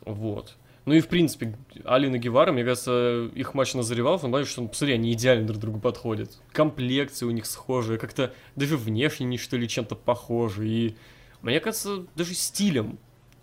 Вот. 0.01 0.57
Ну 0.85 0.95
и 0.95 1.01
в 1.01 1.07
принципе, 1.07 1.57
Алин 1.85 2.17
и 2.17 2.19
Гевара, 2.19 2.51
мне 2.51 2.65
кажется, 2.65 3.31
их 3.37 3.55
матч 3.55 3.75
назревал, 3.75 4.19
в 4.19 4.23
том 4.23 4.31
плане, 4.31 4.47
что, 4.47 4.63
ну, 4.63 4.69
посмотри, 4.69 4.95
они 4.95 5.13
идеально 5.13 5.47
друг 5.47 5.61
другу 5.61 5.79
подходят. 5.79 6.39
Комплекции 6.53 7.25
у 7.25 7.31
них 7.31 7.47
схожие, 7.47 7.99
как-то 8.01 8.33
даже 8.57 8.77
внешне 8.77 9.27
они 9.27 9.39
что 9.39 9.57
ли 9.57 9.69
чем-то 9.69 9.95
похожи. 9.95 10.67
И 10.67 10.97
мне 11.51 11.61
кажется, 11.61 12.05
даже 12.17 12.35
стилем 12.35 12.99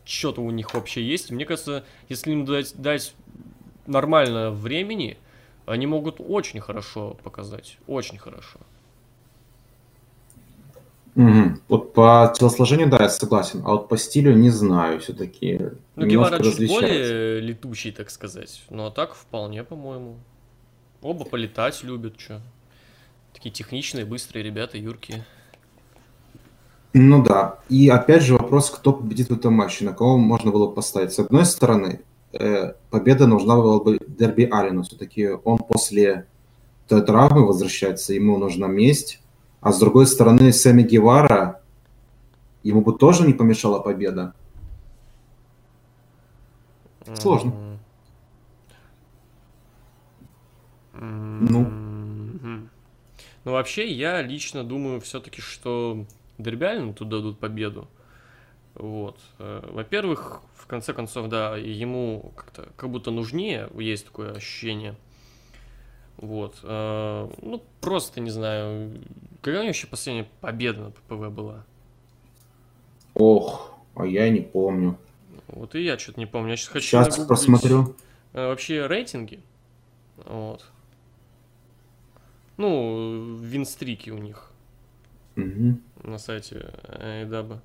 что-то 0.05 0.41
у 0.41 0.51
них 0.51 0.74
вообще 0.74 1.01
есть. 1.01 1.31
Мне 1.31 1.45
кажется, 1.45 1.86
если 2.10 2.31
им 2.31 2.45
дать, 2.45 2.74
дать 2.75 3.15
нормально 3.88 4.51
времени, 4.51 5.17
они 5.65 5.88
могут 5.88 6.17
очень 6.19 6.60
хорошо 6.60 7.17
показать. 7.24 7.77
Очень 7.88 8.17
хорошо. 8.17 8.60
Мгм. 11.15 11.62
Вот 11.69 11.93
по 11.93 12.33
телосложению, 12.38 12.89
да, 12.89 13.03
я 13.03 13.10
согласен. 13.10 13.62
А 13.65 13.72
вот 13.72 13.88
по 13.88 13.98
стилю 13.98 14.33
не 14.33 14.50
знаю 14.50 15.00
все-таки. 15.00 15.69
Ну, 15.95 16.05
Гевара 16.05 16.43
чуть 16.43 16.67
более 16.67 17.39
летучий, 17.39 17.93
так 17.93 18.10
сказать. 18.10 18.63
Но 18.69 18.88
а 18.88 18.91
так 18.91 19.13
вполне, 19.13 19.63
по-моему. 19.63 20.17
Оба 21.01 21.24
полетать 21.24 21.83
любят, 21.83 22.19
что. 22.19 22.41
Такие 23.33 23.51
техничные, 23.51 24.05
быстрые 24.05 24.43
ребята, 24.43 24.77
юркие. 24.77 25.24
Ну 26.93 27.23
да. 27.23 27.59
И 27.69 27.89
опять 27.89 28.21
же 28.21 28.33
вопрос, 28.33 28.69
кто 28.69 28.93
победит 28.93 29.29
в 29.29 29.33
этом 29.33 29.53
матче, 29.53 29.83
на 29.83 29.93
кого 29.93 30.17
можно 30.17 30.51
было 30.51 30.69
поставить. 30.69 31.12
С 31.12 31.19
одной 31.19 31.45
стороны, 31.45 32.01
э, 32.31 32.73
победа 32.91 33.25
нужна 33.25 33.55
была 33.55 33.79
бы 33.79 33.97
Дерби 34.07 34.43
Алину. 34.43 34.83
Все-таки 34.83 35.29
он 35.29 35.57
после 35.57 36.27
той 36.88 37.01
травмы 37.03 37.47
возвращается, 37.47 38.13
ему 38.13 38.38
нужна 38.38 38.67
месть. 38.67 39.19
А 39.59 39.71
с 39.71 39.79
другой 39.79 40.05
стороны, 40.05 40.53
Сэмми 40.53 40.83
Гевара, 40.83 41.62
ему 42.62 42.81
бы 42.81 42.93
тоже 42.93 43.25
не 43.25 43.33
помешала 43.33 43.79
победа. 43.79 44.33
Сложно. 47.15 47.53
М. 50.93 51.45
Ну. 51.45 51.59
Мгм. 51.62 52.69
Ну, 53.45 53.51
вообще, 53.51 53.91
я 53.91 54.21
лично 54.21 54.63
думаю 54.63 55.01
все-таки, 55.01 55.41
что 55.41 56.05
Дербиалину 56.37 56.93
тут 56.93 57.09
дадут 57.09 57.39
победу. 57.39 57.87
Вот. 58.75 59.19
Э, 59.39 59.67
Во-первых, 59.71 60.41
в 60.55 60.65
конце 60.67 60.93
концов, 60.93 61.27
да, 61.29 61.57
ему 61.57 62.31
как-то 62.35 62.69
как 62.75 62.89
будто 62.89 63.11
нужнее, 63.11 63.69
есть 63.77 64.05
такое 64.05 64.31
ощущение. 64.33 64.95
Вот. 66.17 66.59
Э, 66.63 67.29
Ну, 67.41 67.61
просто, 67.81 68.19
не 68.19 68.29
знаю, 68.31 68.99
когда 69.41 69.59
у 69.59 69.63
него 69.63 69.69
еще 69.69 69.87
последняя 69.87 70.27
победа 70.41 70.81
на 70.85 70.91
ППВ 70.91 71.29
была? 71.31 71.65
Ох, 73.13 73.73
а 73.95 74.05
я 74.07 74.29
не 74.29 74.41
помню. 74.41 74.97
Вот 75.47 75.75
и 75.75 75.83
я 75.83 75.99
что-то 75.99 76.19
не 76.19 76.25
помню. 76.25 76.51
Я 76.51 76.57
сейчас 76.57 76.69
хочу 76.69 76.87
Сейчас 76.87 77.09
нагуглить, 77.09 77.27
посмотрю. 77.27 77.95
э, 78.33 78.47
вообще 78.47 78.87
рейтинги. 78.87 79.39
Вот. 80.25 80.65
Ну, 82.57 83.37
винстрики 83.39 84.09
у 84.09 84.17
них 84.17 84.51
Мгм. 85.35 85.81
на 86.03 86.17
сайте 86.17 86.71
Айдаба. 86.87 87.61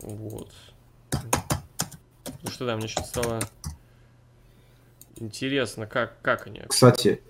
Вот. 0.00 0.52
Ну 1.12 2.50
что 2.50 2.66
да, 2.66 2.76
мне 2.76 2.86
что-то 2.86 3.08
стало 3.08 3.40
интересно, 5.16 5.86
как, 5.86 6.20
как 6.22 6.46
они. 6.46 6.62
Кстати, 6.68 7.20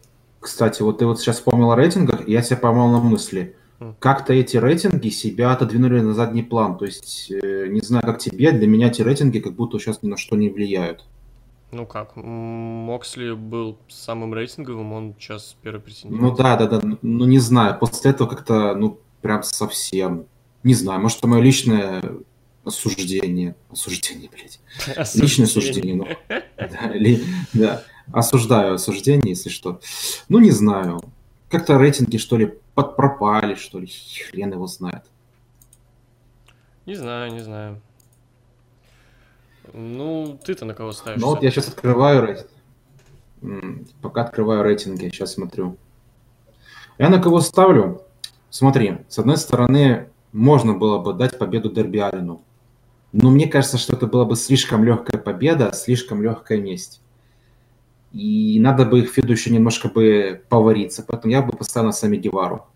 кстати, 0.40 0.82
вот 0.82 0.98
ты 0.98 1.06
вот 1.06 1.20
сейчас 1.20 1.36
вспомнил 1.36 1.70
о 1.70 1.76
рейтингах, 1.76 2.28
и 2.28 2.32
я 2.32 2.42
себя 2.42 2.58
поймал 2.58 2.88
на 2.90 3.00
мысли. 3.00 3.56
М. 3.80 3.94
Как-то 3.98 4.32
эти 4.32 4.56
рейтинги 4.56 5.08
себя 5.08 5.52
отодвинули 5.52 6.00
на 6.00 6.14
задний 6.14 6.42
план. 6.42 6.78
То 6.78 6.86
есть, 6.86 7.30
э, 7.30 7.66
не 7.68 7.80
знаю, 7.80 8.04
как 8.04 8.18
тебе, 8.18 8.52
для 8.52 8.66
меня 8.66 8.88
эти 8.88 9.02
рейтинги 9.02 9.38
как 9.38 9.54
будто 9.54 9.78
сейчас 9.78 10.02
ни 10.02 10.08
на 10.08 10.16
что 10.16 10.36
не 10.36 10.48
влияют. 10.48 11.04
Ну 11.72 11.84
как, 11.84 12.14
Моксли 12.16 13.32
был 13.32 13.78
самым 13.88 14.32
рейтинговым, 14.34 14.92
он 14.92 15.14
сейчас 15.18 15.56
первый 15.62 15.80
претендент. 15.80 16.22
Ну 16.22 16.34
да, 16.34 16.56
да, 16.56 16.66
да. 16.66 16.80
Ну 17.02 17.24
не 17.24 17.38
знаю, 17.38 17.78
после 17.78 18.12
этого 18.12 18.28
как-то, 18.28 18.74
ну, 18.74 19.00
прям 19.20 19.42
совсем. 19.42 20.26
Не 20.62 20.74
знаю, 20.74 21.00
может, 21.00 21.18
это 21.18 21.26
мое 21.28 21.40
личное 21.40 22.02
осуждение. 22.64 23.56
Осуждение, 23.70 24.30
блядь. 24.30 24.60
Личное 25.14 25.46
осуждение, 25.46 25.94
ну. 25.96 26.08
Да, 26.28 26.92
ли- 26.92 27.24
да. 27.52 27.82
Осуждаю 28.12 28.74
осуждение, 28.74 29.30
если 29.30 29.48
что. 29.48 29.80
Ну, 30.28 30.38
не 30.38 30.52
знаю. 30.52 31.00
Как-то 31.48 31.78
рейтинги, 31.78 32.16
что 32.16 32.36
ли, 32.36 32.54
подпропали, 32.74 33.54
что 33.54 33.78
ли. 33.80 33.88
Хрен 34.30 34.52
его 34.52 34.66
знает. 34.66 35.04
Не 36.86 36.94
знаю, 36.94 37.32
не 37.32 37.40
знаю. 37.40 37.80
Ну, 39.72 40.38
ты-то 40.44 40.64
на 40.64 40.74
кого 40.74 40.92
ставишь? 40.92 41.20
Ну 41.20 41.28
вот 41.28 41.42
я 41.42 41.50
сейчас 41.50 41.68
открываю 41.68 42.22
рейтинг. 42.22 43.86
Пока 44.00 44.22
открываю 44.22 44.62
рейтинги, 44.62 45.08
сейчас 45.08 45.34
смотрю. 45.34 45.76
Я 46.98 47.08
на 47.08 47.20
кого 47.20 47.40
ставлю? 47.40 48.02
Смотри, 48.50 48.98
с 49.08 49.18
одной 49.18 49.36
стороны, 49.36 50.08
можно 50.32 50.74
было 50.74 50.98
бы 50.98 51.12
дать 51.12 51.38
победу 51.38 51.70
Дерби 51.70 51.98
Аллену. 51.98 52.42
Но 53.12 53.30
мне 53.30 53.46
кажется, 53.46 53.78
что 53.78 53.94
это 53.94 54.06
была 54.06 54.24
бы 54.24 54.36
слишком 54.36 54.84
легкая 54.84 55.20
победа, 55.20 55.72
слишком 55.72 56.22
легкая 56.22 56.58
месть. 56.60 57.00
И 58.12 58.58
надо 58.60 58.86
бы 58.86 59.00
их 59.00 59.10
Феду 59.10 59.32
еще 59.32 59.50
немножко 59.50 59.88
бы 59.88 60.42
повариться. 60.48 61.04
Поэтому 61.06 61.32
я 61.32 61.42
бы 61.42 61.52
поставил 61.56 61.86
на 61.88 61.92
Сами 61.92 62.16
Гевару. 62.16 62.66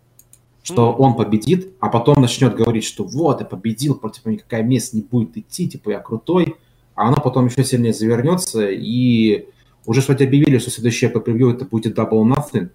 Что 0.62 0.92
Мгм. 0.92 1.00
он 1.00 1.16
победит, 1.16 1.72
а 1.80 1.88
потом 1.88 2.20
начнет 2.20 2.54
говорить, 2.54 2.84
что 2.84 3.04
вот, 3.04 3.40
я 3.40 3.46
победил, 3.46 3.94
против 3.94 4.26
меня 4.26 4.36
никакая 4.36 4.62
месть 4.62 4.92
не 4.92 5.00
будет 5.00 5.36
идти, 5.38 5.68
типа 5.68 5.90
я 5.90 6.00
крутой. 6.00 6.56
А 7.00 7.08
она 7.08 7.16
потом 7.16 7.46
еще 7.46 7.64
сильнее 7.64 7.94
завернется, 7.94 8.68
и 8.68 9.48
уже 9.86 10.02
что-то 10.02 10.24
объявили, 10.24 10.58
что 10.58 10.70
следующее 10.70 11.08
по 11.08 11.18
превью 11.18 11.48
это 11.48 11.64
будет 11.64 11.98
Double 11.98 12.24
Nothing. 12.24 12.68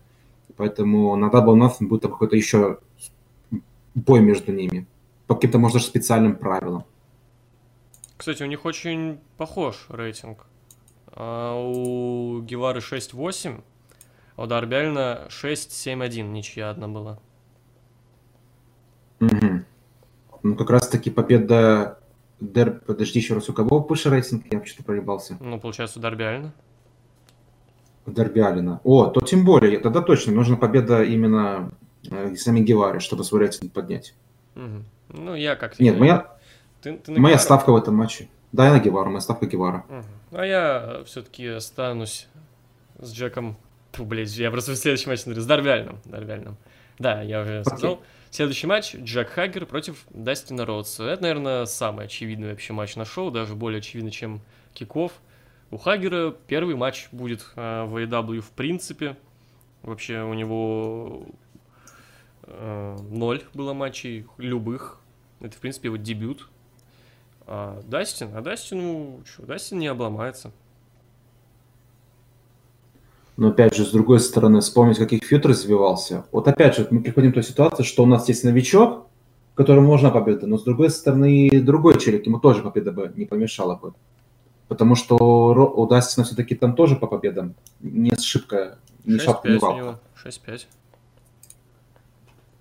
Поэтому 0.58 1.16
на 1.16 1.28
Double 1.28 1.54
Nothing 1.56 1.86
будет 1.86 2.02
какой-то 2.02 2.36
еще 2.36 2.80
бой 3.94 4.22
между 4.22 4.52
ними. 4.52 4.88
По 5.28 5.36
каким-то, 5.36 5.60
может, 5.60 5.76
даже 5.76 5.86
специальным 5.86 6.38
правилам. 6.38 6.86
Кстати, 8.18 8.42
у 8.42 8.48
них 8.48 8.66
очень 8.66 9.20
похож 9.38 9.86
рейтинг. 9.90 10.48
а 11.12 11.62
у 11.62 12.42
Гевары 12.42 12.80
6-8, 12.80 13.62
а 14.38 14.44
у 14.44 14.48
Дарби 14.48 14.74
Аллена 14.74 15.28
6-7-1, 15.30 16.24
ничья 16.24 16.72
одна 16.72 16.88
была. 16.88 17.20
Мгм. 19.20 19.66
Ну, 20.42 20.56
как 20.56 20.72
раз-таки 20.72 21.12
победа 21.12 22.00
Дер... 22.40 22.82
Подожди 22.86 23.20
еще 23.20 23.34
раз, 23.36 23.50
у 23.50 23.54
кого 23.54 23.80
выше 23.80 24.10
рейтинг? 24.10 24.46
Я 24.52 24.64
что-то 24.66 24.84
проебался. 24.84 25.38
Ну, 25.40 25.60
получается, 25.60 26.00
у 26.00 26.02
Дарби 26.02 26.24
Аллена. 26.24 26.54
У 28.06 28.12
Дерби 28.12 28.40
Аллена. 28.40 28.82
О, 28.84 29.08
то 29.08 29.22
тем 29.22 29.46
более, 29.46 29.80
тогда 29.80 30.02
точно, 30.02 30.34
нужна 30.34 30.58
победа 30.58 31.04
именно 31.04 31.72
э, 32.10 32.36
сами 32.36 32.60
Гевары, 32.60 33.00
чтобы 33.00 33.24
свой 33.24 33.42
рейтинг 33.42 33.72
поднять. 33.72 34.14
Мгм. 34.56 34.86
Ну, 35.10 35.36
я 35.36 35.56
как 35.56 35.80
Нет, 35.80 35.98
моя, 35.98 36.38
Ты, 36.82 36.98
ты 36.98 37.20
моя 37.20 37.38
ставка 37.38 37.72
в 37.72 37.76
этом 37.76 37.96
матче. 37.96 38.30
Да, 38.52 38.68
я 38.68 38.74
на 38.74 38.80
Гевару, 38.80 39.10
моя 39.10 39.22
ставка 39.22 39.46
Гевара. 39.46 39.86
Мгм. 39.90 40.06
А 40.32 40.46
я 40.46 41.04
все-таки 41.06 41.48
останусь 41.48 42.28
с 43.00 43.14
Джеком. 43.14 43.58
Фу, 43.94 44.06
блядь, 44.06 44.36
я 44.38 44.52
просто 44.52 44.74
в 44.74 44.76
следующем 44.76 45.10
матче 45.10 45.24
смотрю. 45.24 45.42
С 45.42 45.46
Дарби 45.46 45.70
Алленом. 45.70 46.58
Да, 47.00 47.22
я 47.22 47.42
уже 47.42 47.64
сказал. 47.64 48.02
Следующий 48.32 48.68
матч 48.68 48.96
Джек 48.96 49.30
Хаггер 49.30 49.66
против 49.66 50.06
Дастина 50.10 50.66
Роудса. 50.66 51.06
Это, 51.06 51.22
наверное, 51.22 51.66
самый 51.66 52.06
очевидный 52.06 52.50
вообще 52.50 52.74
матч 52.74 52.96
на 52.96 53.06
шоу, 53.06 53.32
даже 53.32 53.56
более 53.56 53.80
очевидный, 53.80 54.12
чем 54.12 54.42
киков. 54.74 55.14
У 55.72 55.78
Хаггера 55.78 56.32
первый 56.32 56.76
матч 56.76 57.08
будет 57.12 57.46
э, 57.56 57.84
в 57.86 57.96
AEW 57.98 58.42
в 58.42 58.52
принципе. 58.52 59.18
Вообще 59.84 60.22
у 60.22 60.34
него 60.34 61.28
э, 62.44 62.98
ноль 63.10 63.44
было 63.54 63.74
матчей 63.74 64.26
любых. 64.38 65.00
Это, 65.40 65.56
в 65.56 65.60
принципе, 65.60 65.88
его 65.88 65.98
дебют. 65.98 66.50
А 67.48 67.82
Дастин, 67.84 68.36
а 68.36 68.42
Дастину, 68.42 69.24
что, 69.26 69.46
Дастин 69.46 69.80
не 69.80 69.88
обломается. 69.88 70.52
Но 73.38 73.50
опять 73.50 73.76
же, 73.76 73.84
с 73.86 73.92
другой 73.92 74.20
стороны, 74.20 74.62
вспомнить, 74.62 74.98
как 74.98 75.12
их 75.12 75.24
фьюд 75.24 75.46
развивался. 75.46 76.26
Вот 76.32 76.48
опять 76.48 76.76
же, 76.76 76.88
мы 76.90 77.02
приходим 77.02 77.32
к 77.32 77.36
той 77.36 77.44
ситуации, 77.44 77.84
что 77.84 78.04
у 78.04 78.06
нас 78.06 78.30
есть 78.30 78.44
новичок, 78.44 79.08
которому 79.56 79.92
нужна 79.92 80.10
победа, 80.10 80.48
но 80.48 80.58
с 80.58 80.64
другой 80.64 80.90
стороны, 80.90 81.50
другой 81.62 82.00
челик, 82.00 82.26
ему 82.26 82.40
тоже 82.40 82.62
победа 82.62 82.92
бы 82.92 83.12
не 83.16 83.26
помешала 83.26 83.76
бы. 83.76 83.94
Потому 84.68 84.96
что 84.96 85.16
у 85.16 85.88
Дастина 85.88 86.26
все-таки 86.26 86.56
там 86.56 86.76
тоже 86.76 86.96
по 86.96 87.08
победам 87.08 87.56
не 87.82 88.12
шибко, 88.16 88.80
не 89.04 89.20
шапка, 89.20 89.50
не 89.50 89.56
6-5 89.56 89.58
у 89.58 89.62
валка. 89.62 89.80
него. 89.80 90.00
6-5. 90.26 90.66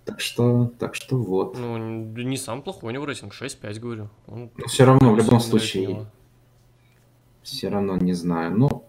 Так 0.05 0.21
что, 0.21 0.71
так 0.79 0.95
что 0.95 1.17
вот. 1.17 1.57
Ну, 1.59 1.79
не 1.79 2.37
сам 2.37 2.61
плохой 2.63 2.91
у 2.91 2.93
него 2.93 3.07
рейтинг, 3.07 3.33
6-5, 3.33 3.81
говорю. 3.81 4.09
Он 4.29 4.51
Но 4.57 4.67
все 4.67 4.85
равно, 4.85 5.15
в 5.15 5.17
любом 5.17 5.41
случае, 5.41 6.05
все 7.43 7.69
равно 7.69 7.97
не 7.97 8.13
знаю. 8.13 8.55
Ну, 8.57 8.85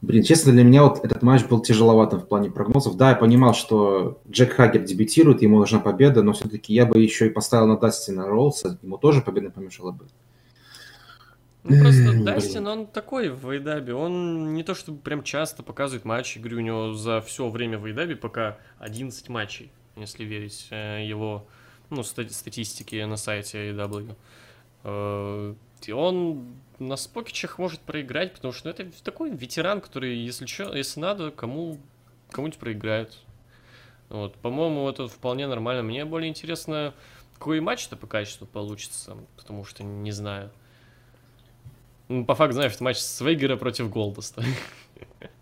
блин, 0.00 0.22
честно, 0.22 0.52
для 0.52 0.64
меня 0.64 0.84
вот 0.84 1.04
этот 1.04 1.22
матч 1.22 1.44
был 1.44 1.60
тяжеловатым 1.60 2.20
в 2.20 2.28
плане 2.28 2.50
прогнозов. 2.50 2.96
Да, 2.96 3.10
я 3.10 3.16
понимал, 3.16 3.54
что 3.54 4.20
Джек 4.30 4.52
Хаггер 4.52 4.82
дебютирует, 4.82 5.42
ему 5.42 5.58
нужна 5.58 5.80
победа, 5.80 6.22
но 6.22 6.32
все-таки 6.32 6.72
я 6.72 6.86
бы 6.86 7.00
еще 7.00 7.26
и 7.26 7.30
поставил 7.30 7.66
на 7.66 7.76
Дастина 7.76 8.26
Роллса, 8.26 8.78
ему 8.82 8.98
тоже 8.98 9.20
победа 9.20 9.50
помешала 9.50 9.92
бы. 9.92 10.06
Ну, 11.64 11.80
просто. 11.80 12.24
Дастин, 12.24 12.66
он 12.66 12.86
такой 12.86 13.28
в 13.28 13.50
Вейдабе, 13.50 13.92
он 13.92 14.54
не 14.54 14.62
то 14.62 14.74
чтобы 14.74 14.98
прям 14.98 15.22
часто 15.22 15.62
показывает 15.62 16.04
матчи, 16.04 16.38
говорю, 16.38 16.58
у 16.58 16.60
него 16.60 16.94
за 16.94 17.20
все 17.20 17.48
время 17.48 17.78
в 17.78 17.86
Вейдабе 17.86 18.16
пока 18.16 18.58
11 18.78 19.28
матчей, 19.28 19.70
если 19.96 20.24
верить 20.24 20.68
э, 20.70 21.04
его, 21.06 21.46
ну, 21.90 22.02
ста- 22.02 22.28
статистике 22.28 23.04
на 23.06 23.16
сайте 23.16 23.70
AEW. 23.70 24.14
И 25.86 25.92
он 25.92 26.56
на 26.78 26.96
спокетчах 26.96 27.58
может 27.58 27.80
проиграть, 27.80 28.32
потому 28.32 28.52
что 28.52 28.68
ну, 28.68 28.74
это 28.74 29.04
такой 29.04 29.30
ветеран, 29.30 29.80
который, 29.80 30.16
если 30.16 30.46
что, 30.46 30.74
если 30.74 31.00
надо, 31.00 31.30
кому 31.30 31.78
кому-нибудь 32.30 32.58
проиграет. 32.58 33.16
Вот, 34.08 34.34
по-моему, 34.36 34.88
это 34.88 35.08
вполне 35.08 35.46
нормально. 35.46 35.82
Мне 35.82 36.04
более 36.04 36.28
интересно, 36.30 36.94
какой 37.34 37.60
матч-то 37.60 37.96
по 37.96 38.06
качеству 38.06 38.46
получится, 38.46 39.16
потому 39.36 39.64
что 39.64 39.84
не 39.84 40.12
знаю. 40.12 40.50
Ну, 42.08 42.24
по 42.24 42.34
факту, 42.34 42.54
знаешь, 42.54 42.72
это 42.74 42.84
матч 42.84 42.96
Свейгера 42.96 43.56
против 43.56 43.90
Голдоста. 43.90 44.42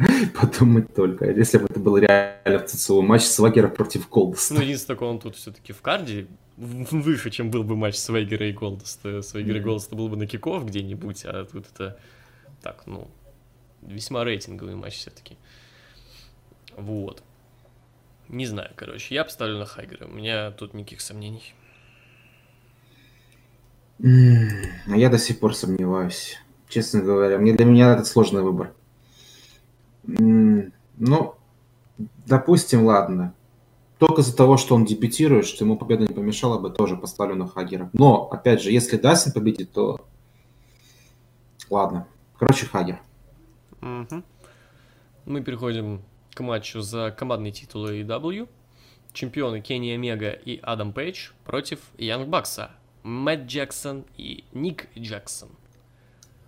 Подумать 0.40 0.94
только. 0.94 1.30
Если 1.30 1.58
бы 1.58 1.66
это 1.68 1.80
был 1.80 1.96
реально 1.96 2.58
в 2.58 2.66
ЦЦУ 2.66 3.02
матч 3.02 3.22
Свагера 3.22 3.68
против 3.68 4.08
Колдоста. 4.08 4.54
Ну, 4.54 4.60
единственное, 4.60 5.00
он 5.00 5.18
тут 5.18 5.36
все-таки 5.36 5.72
в 5.72 5.80
карде 5.82 6.26
выше, 6.56 7.30
чем 7.30 7.50
был 7.50 7.64
бы 7.64 7.76
матч 7.76 7.96
Свейгера 7.96 8.48
и 8.48 8.52
Голдоста. 8.52 9.22
Свейгера 9.22 9.58
и. 9.58 9.60
Голдоста 9.60 9.96
был 9.96 10.08
бы 10.08 10.16
на 10.16 10.26
киков 10.26 10.66
где-нибудь, 10.66 11.24
а 11.24 11.44
тут 11.44 11.66
это 11.74 11.98
так, 12.62 12.82
ну, 12.86 13.08
весьма 13.82 14.24
рейтинговый 14.24 14.74
матч 14.74 14.94
все-таки. 14.94 15.36
Вот. 16.76 17.22
Не 18.28 18.46
знаю, 18.46 18.70
короче, 18.76 19.14
я 19.14 19.24
поставлю 19.24 19.58
на 19.58 19.66
Хайгера. 19.66 20.06
У 20.06 20.12
меня 20.12 20.50
тут 20.52 20.74
никаких 20.74 21.00
сомнений. 21.00 21.54
А 24.00 24.96
я 24.96 25.10
до 25.10 25.18
сих 25.18 25.38
пор 25.38 25.54
сомневаюсь. 25.54 26.38
Честно 26.68 27.02
говоря, 27.02 27.38
мне 27.38 27.52
для 27.52 27.66
меня 27.66 27.92
это 27.92 28.04
сложный 28.04 28.42
выбор. 28.42 28.72
Ну, 30.04 31.34
допустим, 32.26 32.84
ладно. 32.86 33.34
Только 33.98 34.22
из-за 34.22 34.36
того, 34.36 34.56
что 34.56 34.74
он 34.74 34.84
дебютирует, 34.84 35.46
что 35.46 35.64
ему 35.64 35.76
победа 35.76 36.02
не 36.02 36.14
помешала 36.14 36.58
бы, 36.58 36.70
тоже 36.70 36.96
поставлю 36.96 37.36
на 37.36 37.46
Хагера. 37.46 37.88
Но, 37.92 38.28
опять 38.30 38.60
же, 38.60 38.72
если 38.72 38.96
Дастин 38.96 39.32
победит, 39.32 39.72
то... 39.72 40.04
Ладно. 41.70 42.08
Короче, 42.38 42.66
Хагер. 42.66 43.00
Мгм. 43.80 44.24
Мы 45.24 45.40
переходим 45.42 46.02
к 46.34 46.40
матчу 46.40 46.80
за 46.80 47.12
командный 47.12 47.52
титул 47.52 47.86
AEW. 47.86 48.48
Чемпионы 49.12 49.60
Кенни 49.60 49.90
Омега 49.90 50.30
и 50.30 50.58
Адам 50.62 50.92
Пейдж 50.92 51.32
против 51.44 51.78
Янг 51.98 52.28
Бакса, 52.28 52.70
Мэтт 53.02 53.46
Джексон 53.46 54.06
и 54.16 54.44
Ник 54.52 54.88
Джексон. 54.98 55.50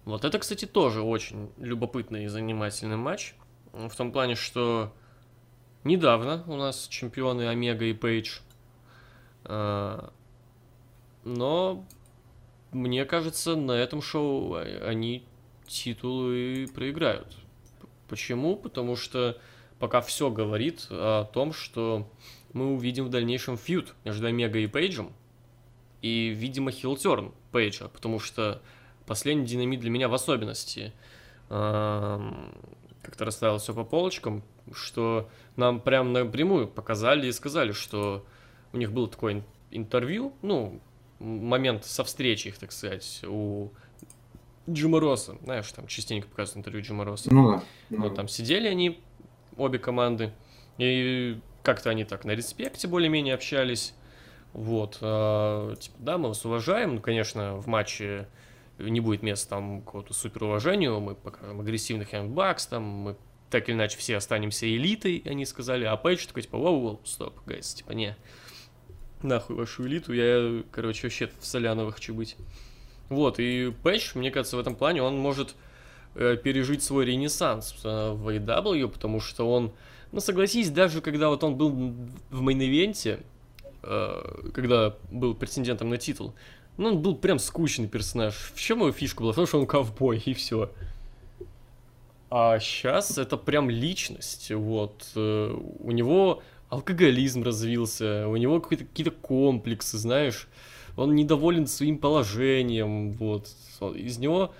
Вот 0.07 0.25
это, 0.25 0.39
кстати, 0.39 0.65
тоже 0.65 1.03
очень 1.03 1.51
любопытный 1.59 2.25
и 2.25 2.29
занимательный 2.29 2.97
матч. 2.97 3.35
В 3.75 3.95
том 3.97 4.13
плане, 4.13 4.37
что 4.37 4.93
недавно 5.83 6.45
у 6.47 6.57
нас 6.57 6.87
чемпионы 6.89 7.49
Омега 7.49 7.85
и 7.85 7.93
Пейдж. 7.93 8.39
А, 9.45 10.13
Но 11.25 11.85
мне 12.71 13.05
кажется, 13.05 13.57
на 13.57 13.73
этом 13.73 14.01
шоу 14.01 14.55
они 14.55 15.25
титулы 15.67 16.69
проиграют. 16.75 17.37
Почему? 18.09 18.57
Потому 18.57 18.97
что 18.97 19.39
пока 19.79 20.01
все 20.01 20.31
говорит 20.31 20.87
о 20.91 21.25
том, 21.25 21.53
что 21.53 22.09
мы 22.53 22.73
увидим 22.75 23.07
в 23.07 23.11
дальнейшем 23.11 23.57
фьюд 23.57 23.95
между 24.05 24.27
Омега 24.27 24.59
и 24.59 24.67
Пейджем, 24.67 25.13
и, 26.01 26.29
видимо, 26.29 26.71
хилтерн 26.71 27.33
Пейджа, 27.51 27.89
потому 27.89 28.21
что 28.21 28.63
последний 29.07 29.47
динамит 29.47 29.81
для 29.81 29.91
меня 29.91 30.09
в 30.09 30.15
особенности 30.15 30.93
как-то 33.05 33.25
расставил 33.25 33.59
все 33.59 33.75
по 33.75 33.85
полочкам, 33.85 34.43
что 34.73 35.29
нам 35.57 35.81
прям 35.81 36.13
напрямую 36.13 36.67
показали 36.69 37.27
и 37.27 37.33
сказали, 37.33 37.73
что 37.73 38.25
у 38.73 38.77
них 38.77 38.93
было 38.93 39.09
такое 39.09 39.35
ин- 39.35 39.45
интервью, 39.71 40.33
ну, 40.43 40.81
момент 41.19 41.85
со 41.85 42.05
встречи 42.05 42.49
их, 42.49 42.59
так 42.59 42.73
сказать, 42.73 43.23
у 43.27 43.71
Джима 44.69 45.01
Росса. 45.01 45.37
Знаешь, 45.43 45.71
там 45.73 45.87
частенько 45.87 46.29
показывают 46.29 46.67
интервью 46.67 46.83
Джима 46.85 47.05
Росса. 47.05 47.33
Ну 47.33 47.53
да. 47.53 47.63
Ну, 47.91 48.03
Вот 48.03 48.15
там 48.15 48.29
сидели 48.29 48.67
они, 48.67 49.01
обе 49.57 49.79
команды, 49.79 50.33
и 50.79 51.39
как-то 51.63 51.91
они 51.91 52.05
так 52.05 52.25
на 52.25 52.33
респекте 52.33 52.89
более-менее 52.89 53.35
общались. 53.35 53.95
Вот, 54.53 54.99
а, 55.01 55.75
типа, 55.75 55.97
да, 55.99 56.19
мы 56.19 56.29
вас 56.29 56.45
уважаем, 56.45 56.97
ну, 56.97 57.01
конечно, 57.01 57.57
в 57.57 57.67
матче 57.67 58.29
не 58.79 59.01
будет 59.01 59.23
места 59.23 59.51
там 59.51 59.83
какого-то 59.83 60.15
суперуважению, 60.15 61.01
мы 61.01 61.15
покажем 61.15 61.61
агрессивных 61.61 62.13
Bucks, 62.13 62.69
там 62.69 62.83
мы 62.83 63.17
так 63.51 63.69
или 63.69 63.77
иначе 63.77 63.97
все 63.99 64.17
останемся 64.17 64.67
элитой, 64.67 65.23
они 65.27 65.47
сказали, 65.47 65.85
а 65.85 65.97
Пейдж 65.97 66.27
такой, 66.27 66.43
типа, 66.43 66.57
воу-воу, 66.57 66.99
стоп, 67.05 67.39
гайс, 67.47 67.75
типа, 67.75 67.93
не, 67.93 68.17
нахуй 69.23 69.55
вашу 69.55 69.87
элиту, 69.87 70.13
я, 70.13 70.65
короче, 70.73 71.07
вообще 71.07 71.31
в 71.39 71.47
Соляновых 71.47 71.95
хочу 71.95 72.15
быть. 72.15 72.37
Вот, 73.09 73.39
и 73.39 73.73
Пейдж, 73.83 74.13
мне 74.19 74.31
кажется, 74.31 74.57
в 74.57 74.61
этом 74.61 74.75
плане 74.75 75.03
он 75.03 75.17
может 75.19 75.55
э, 76.17 76.37
пережить 76.37 76.83
свой 76.83 77.05
ренессанс 77.05 77.75
э, 77.85 78.11
в 78.13 78.29
AEW, 78.29 78.89
потому 78.89 79.21
что 79.21 79.49
он, 79.49 79.73
ну 80.11 80.21
согласись, 80.21 80.71
даже 80.71 81.01
когда 81.01 81.29
вот 81.29 81.45
он 81.45 81.57
был 81.57 81.71
в 82.31 82.43
main 82.43 82.69
event 82.69 83.01
'е, 83.01 83.21
э, 83.83 84.51
когда 84.53 84.97
был 85.13 85.35
претендентом 85.35 85.91
на 85.91 85.99
титул, 85.99 86.35
ну 86.77 86.89
он 86.89 87.03
был 87.03 87.15
прям 87.17 87.39
скучный 87.39 87.89
персонаж. 87.89 88.53
В 88.55 88.61
чем 88.61 88.81
его 88.81 88.93
фишка 88.93 89.23
была? 89.23 89.33
В 89.33 89.37
том, 89.37 89.47
что 89.47 89.61
он 89.61 89.67
ковбой, 89.67 90.23
и 90.25 90.35
все. 90.35 90.71
А 92.31 92.59
сейчас 92.59 93.17
это 93.17 93.37
прям 93.37 93.71
личность, 93.71 94.51
вот. 94.51 95.07
э, 95.15 95.57
У 95.79 95.91
него 95.93 96.43
алкоголизм 96.69 97.43
развился, 97.45 98.27
у 98.27 98.37
него 98.37 98.61
какие-то 98.61 98.85
какие-то 98.87 99.13
комплексы, 99.13 99.99
знаешь. 99.99 100.49
он 100.97 101.15
недоволен 101.15 101.67
своим 101.67 101.99
положением, 101.99 103.13
вот. 103.13 103.49
Из 103.95 104.19
него 104.19 104.53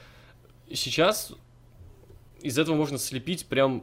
сейчас 0.73 1.33
из 2.41 2.59
этого 2.59 2.77
можно 2.77 2.99
слепить 2.99 3.47
прям 3.47 3.83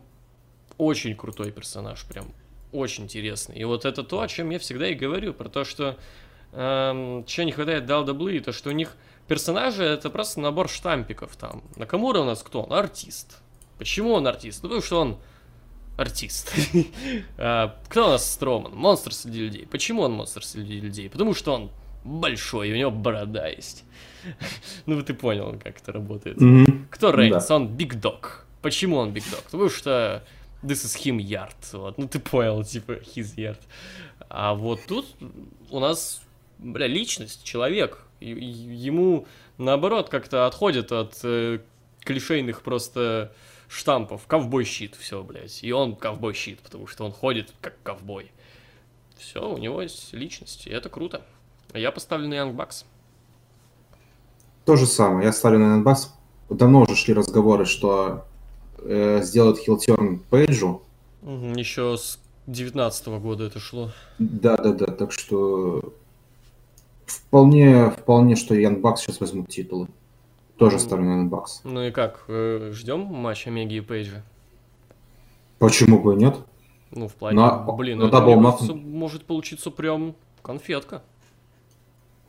очень 0.77 1.15
крутой 1.15 1.51
персонаж, 1.51 2.05
прям 2.05 2.31
очень 2.71 3.05
интересный. 3.05 3.57
И 3.57 3.63
вот 3.65 3.85
это 3.85 4.03
то, 4.03 4.21
о 4.21 4.27
чем 4.27 4.51
я 4.51 4.59
всегда 4.59 4.87
и 4.87 4.93
говорю, 4.93 5.33
про 5.33 5.49
то, 5.49 5.63
что 5.65 5.97
эм, 6.53 7.25
чего 7.25 7.45
не 7.45 7.51
хватает 7.51 7.85
WWE, 7.85 8.41
то 8.41 8.51
что 8.51 8.69
у 8.69 8.73
них 8.73 8.95
персонажи 9.27 9.83
это 9.83 10.09
просто 10.09 10.39
набор 10.39 10.69
штампиков 10.69 11.35
там. 11.35 11.63
Накамура 11.75 12.19
у 12.19 12.25
нас 12.25 12.43
кто? 12.43 12.63
Он 12.63 12.73
артист. 12.73 13.41
Почему 13.77 14.13
он 14.13 14.27
артист? 14.27 14.63
Ну, 14.63 14.69
потому 14.69 14.85
что 14.85 15.01
он 15.01 15.17
артист. 15.97 16.53
а, 17.37 17.75
кто 17.89 18.07
у 18.07 18.09
нас 18.09 18.31
Строман? 18.31 18.75
Монстр 18.75 19.13
среди 19.13 19.39
людей. 19.39 19.67
Почему 19.69 20.03
он 20.03 20.13
монстр 20.13 20.43
среди 20.43 20.79
людей? 20.79 21.09
Потому 21.09 21.33
что 21.33 21.53
он 21.53 21.71
большой, 22.03 22.69
и 22.69 22.73
у 22.73 22.75
него 22.75 22.91
борода 22.91 23.47
есть. 23.47 23.83
ну, 24.85 25.01
ты 25.01 25.13
понял, 25.13 25.59
как 25.63 25.79
это 25.79 25.91
работает. 25.91 26.37
Кто 26.89 27.11
Рейнс? 27.11 27.49
Он 27.51 27.67
Big 27.67 27.95
Dog. 27.95 28.45
Почему 28.61 28.97
он 28.97 29.11
Big 29.11 29.23
Dog? 29.29 29.43
Потому 29.43 29.69
что 29.69 30.23
this 30.63 30.85
is 30.85 30.97
him 30.97 31.17
yard. 31.17 31.55
Вот. 31.73 31.97
Ну, 31.97 32.07
ты 32.07 32.19
понял, 32.19 32.63
типа, 32.63 32.93
his 32.93 33.35
yard. 33.35 33.59
А 34.29 34.53
вот 34.53 34.81
тут 34.87 35.05
у 35.69 35.79
нас, 35.79 36.21
бля, 36.61 36.87
личность, 36.87 37.43
человек. 37.43 37.99
Ему, 38.19 39.25
наоборот, 39.57 40.09
как-то 40.09 40.45
отходит 40.45 40.91
от 40.91 41.19
э, 41.23 41.59
клишейных 42.01 42.61
просто 42.61 43.33
штампов. 43.67 44.27
Cowboy 44.27 44.64
shit, 44.64 44.95
все, 44.95 45.23
блядь. 45.23 45.63
И 45.63 45.71
он 45.71 45.95
cowboy 45.95 46.30
shit, 46.30 46.59
потому 46.59 46.87
что 46.87 47.05
он 47.05 47.11
ходит 47.11 47.53
как 47.61 47.81
ковбой. 47.83 48.31
Все, 49.17 49.47
у 49.47 49.57
него 49.57 49.81
есть 49.81 50.13
личность, 50.13 50.67
и 50.67 50.69
это 50.69 50.89
круто. 50.89 51.21
Я 51.73 51.91
поставлю 51.91 52.27
на 52.27 52.33
Young 52.35 52.55
Bucks. 52.55 52.85
То 54.65 54.75
же 54.75 54.85
самое. 54.85 55.27
Я 55.27 55.33
ставлю 55.33 55.59
на 55.59 55.77
Young 55.77 55.83
Bucks. 55.83 56.09
Давно 56.49 56.81
уже 56.81 56.95
шли 56.95 57.13
разговоры, 57.13 57.65
что 57.65 58.25
э, 58.79 59.21
сделают 59.23 59.59
хилтерн 59.59 60.19
Пейджу. 60.29 60.83
Еще 61.21 61.97
с 61.97 62.19
19 62.47 63.07
года 63.07 63.45
это 63.45 63.59
шло. 63.59 63.91
Да-да-да, 64.19 64.87
так 64.87 65.11
что 65.11 65.93
вполне, 67.19 67.89
вполне, 67.89 68.35
что 68.35 68.55
Ян 68.55 68.81
Бакс 68.81 69.01
сейчас 69.01 69.19
возьмут 69.19 69.49
титулы. 69.49 69.87
Тоже 70.57 70.79
ставлю 70.79 71.05
на 71.05 71.11
Ян 71.17 71.29
Бакс. 71.29 71.61
Ну 71.63 71.83
и 71.83 71.91
как, 71.91 72.23
э, 72.27 72.71
ждем 72.73 73.01
матча 73.01 73.49
Меги 73.49 73.75
и 73.75 73.81
Пейджа? 73.81 74.23
Почему 75.59 75.99
бы 75.99 76.13
и 76.13 76.17
нет? 76.17 76.37
Ну, 76.91 77.07
в 77.07 77.13
плане, 77.13 77.37
на, 77.37 77.57
блин, 77.71 77.99
на 77.99 78.05
это, 78.05 78.21
мне 78.21 78.41
кажется, 78.41 78.73
может 78.73 79.25
получиться 79.25 79.71
прям 79.71 80.15
конфетка. 80.41 81.03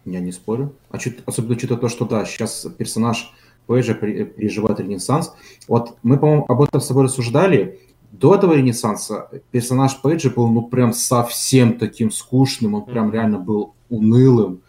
Я 0.05 0.21
не 0.21 0.33
спорю. 0.33 0.75
А 0.91 0.99
чуть, 0.99 1.19
особенно 1.27 1.55
учитывая 1.55 1.81
то, 1.81 1.89
что 1.89 2.05
да, 2.05 2.25
сейчас 2.25 2.67
персонаж 2.77 3.33
Пейджа 3.67 3.95
переживает 3.95 4.81
ренессанс. 4.81 5.35
Вот 5.69 5.97
мы, 6.03 6.19
по-моему, 6.19 6.45
об 6.49 6.63
этом 6.63 6.81
с 6.81 6.87
тобой 6.89 7.05
рассуждали. 7.05 7.81
До 8.11 8.35
этого 8.35 8.55
ренессанса 8.55 9.31
персонаж 9.51 10.01
Пейджа 10.01 10.31
был, 10.31 10.49
ну, 10.49 10.63
прям 10.63 10.93
совсем 10.93 11.79
таким 11.79 12.11
скучным, 12.11 12.75
он 12.75 12.85
прям 12.85 13.13
реально 13.13 13.39
был 13.39 13.75
унылым. 13.89 14.63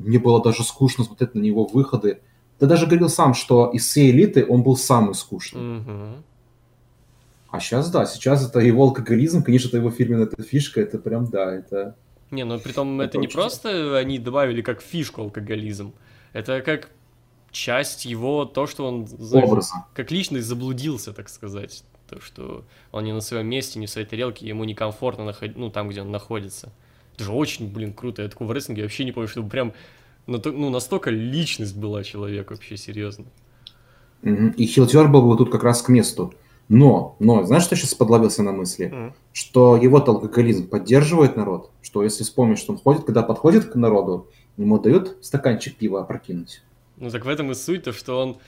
Мне 0.00 0.18
было 0.18 0.42
даже 0.42 0.64
скучно 0.64 1.04
смотреть 1.04 1.34
на 1.34 1.40
него 1.40 1.66
выходы. 1.66 2.20
Ты 2.58 2.66
даже 2.66 2.86
говорил 2.86 3.08
сам, 3.08 3.34
что 3.34 3.70
из 3.70 3.86
всей 3.86 4.10
элиты 4.10 4.44
он 4.46 4.62
был 4.62 4.76
самый 4.76 5.14
скучный. 5.14 5.60
Mm-hmm. 5.60 6.22
А 7.50 7.60
сейчас, 7.60 7.90
да, 7.90 8.06
сейчас 8.06 8.48
это 8.48 8.60
его 8.60 8.84
алкоголизм, 8.84 9.42
конечно, 9.42 9.68
это 9.68 9.78
его 9.78 9.90
фирменная 9.90 10.26
эта 10.26 10.42
фишка, 10.42 10.80
это 10.80 10.98
прям, 10.98 11.26
да, 11.26 11.54
это... 11.54 11.96
Не, 12.30 12.44
ну 12.44 12.60
при 12.60 12.72
том 12.72 13.00
это, 13.00 13.10
это 13.10 13.18
не 13.18 13.26
просто 13.26 13.98
они 13.98 14.18
добавили 14.18 14.62
как 14.62 14.82
фишку 14.82 15.22
алкоголизм, 15.22 15.92
это 16.32 16.60
как 16.60 16.90
часть 17.50 18.04
его, 18.04 18.44
то, 18.44 18.66
что 18.66 18.86
он 18.86 19.06
знаешь, 19.06 19.64
как 19.94 20.10
личность 20.10 20.46
заблудился, 20.46 21.12
так 21.12 21.28
сказать. 21.28 21.84
То, 22.08 22.20
что 22.20 22.64
он 22.90 23.04
не 23.04 23.12
на 23.12 23.20
своем 23.20 23.46
месте, 23.46 23.78
не 23.78 23.86
в 23.86 23.90
своей 23.90 24.06
тарелке, 24.06 24.46
ему 24.46 24.64
некомфортно 24.64 25.24
находить, 25.24 25.56
ну, 25.56 25.70
там, 25.70 25.88
где 25.88 26.02
он 26.02 26.10
находится. 26.10 26.72
Это 27.20 27.26
же 27.26 27.32
очень, 27.32 27.70
блин, 27.70 27.92
круто. 27.92 28.22
Я 28.22 28.28
такого 28.28 28.48
в 28.48 28.52
рестлинге 28.52 28.82
вообще 28.82 29.04
не 29.04 29.12
помню, 29.12 29.28
чтобы 29.28 29.50
прям 29.50 29.74
ну, 30.26 30.70
настолько 30.70 31.10
личность 31.10 31.76
была 31.76 32.02
человек 32.02 32.50
вообще, 32.50 32.78
серьезно. 32.78 33.26
И 34.22 34.64
Хилтер 34.64 35.08
был 35.08 35.28
бы 35.28 35.36
тут 35.36 35.52
как 35.52 35.62
раз 35.62 35.82
к 35.82 35.90
месту. 35.90 36.32
Но, 36.70 37.16
но, 37.18 37.44
знаешь, 37.44 37.64
что 37.64 37.76
сейчас 37.76 37.94
подловился 37.94 38.42
на 38.42 38.52
мысли? 38.52 38.90
Mm. 38.90 39.12
Что 39.34 39.76
его 39.76 39.98
алкоголизм 39.98 40.66
поддерживает 40.68 41.36
народ, 41.36 41.72
что 41.82 42.02
если 42.02 42.22
вспомнишь, 42.22 42.60
что 42.60 42.72
он 42.72 42.78
ходит, 42.78 43.04
когда 43.04 43.22
подходит 43.22 43.66
к 43.66 43.74
народу, 43.74 44.28
ему 44.56 44.78
дают 44.78 45.18
стаканчик 45.20 45.76
пива 45.76 46.00
опрокинуть. 46.00 46.62
Ну 46.96 47.10
так 47.10 47.26
в 47.26 47.28
этом 47.28 47.50
и 47.50 47.54
суть, 47.54 47.82
то 47.82 47.92
что 47.92 48.18
он, 48.18 48.38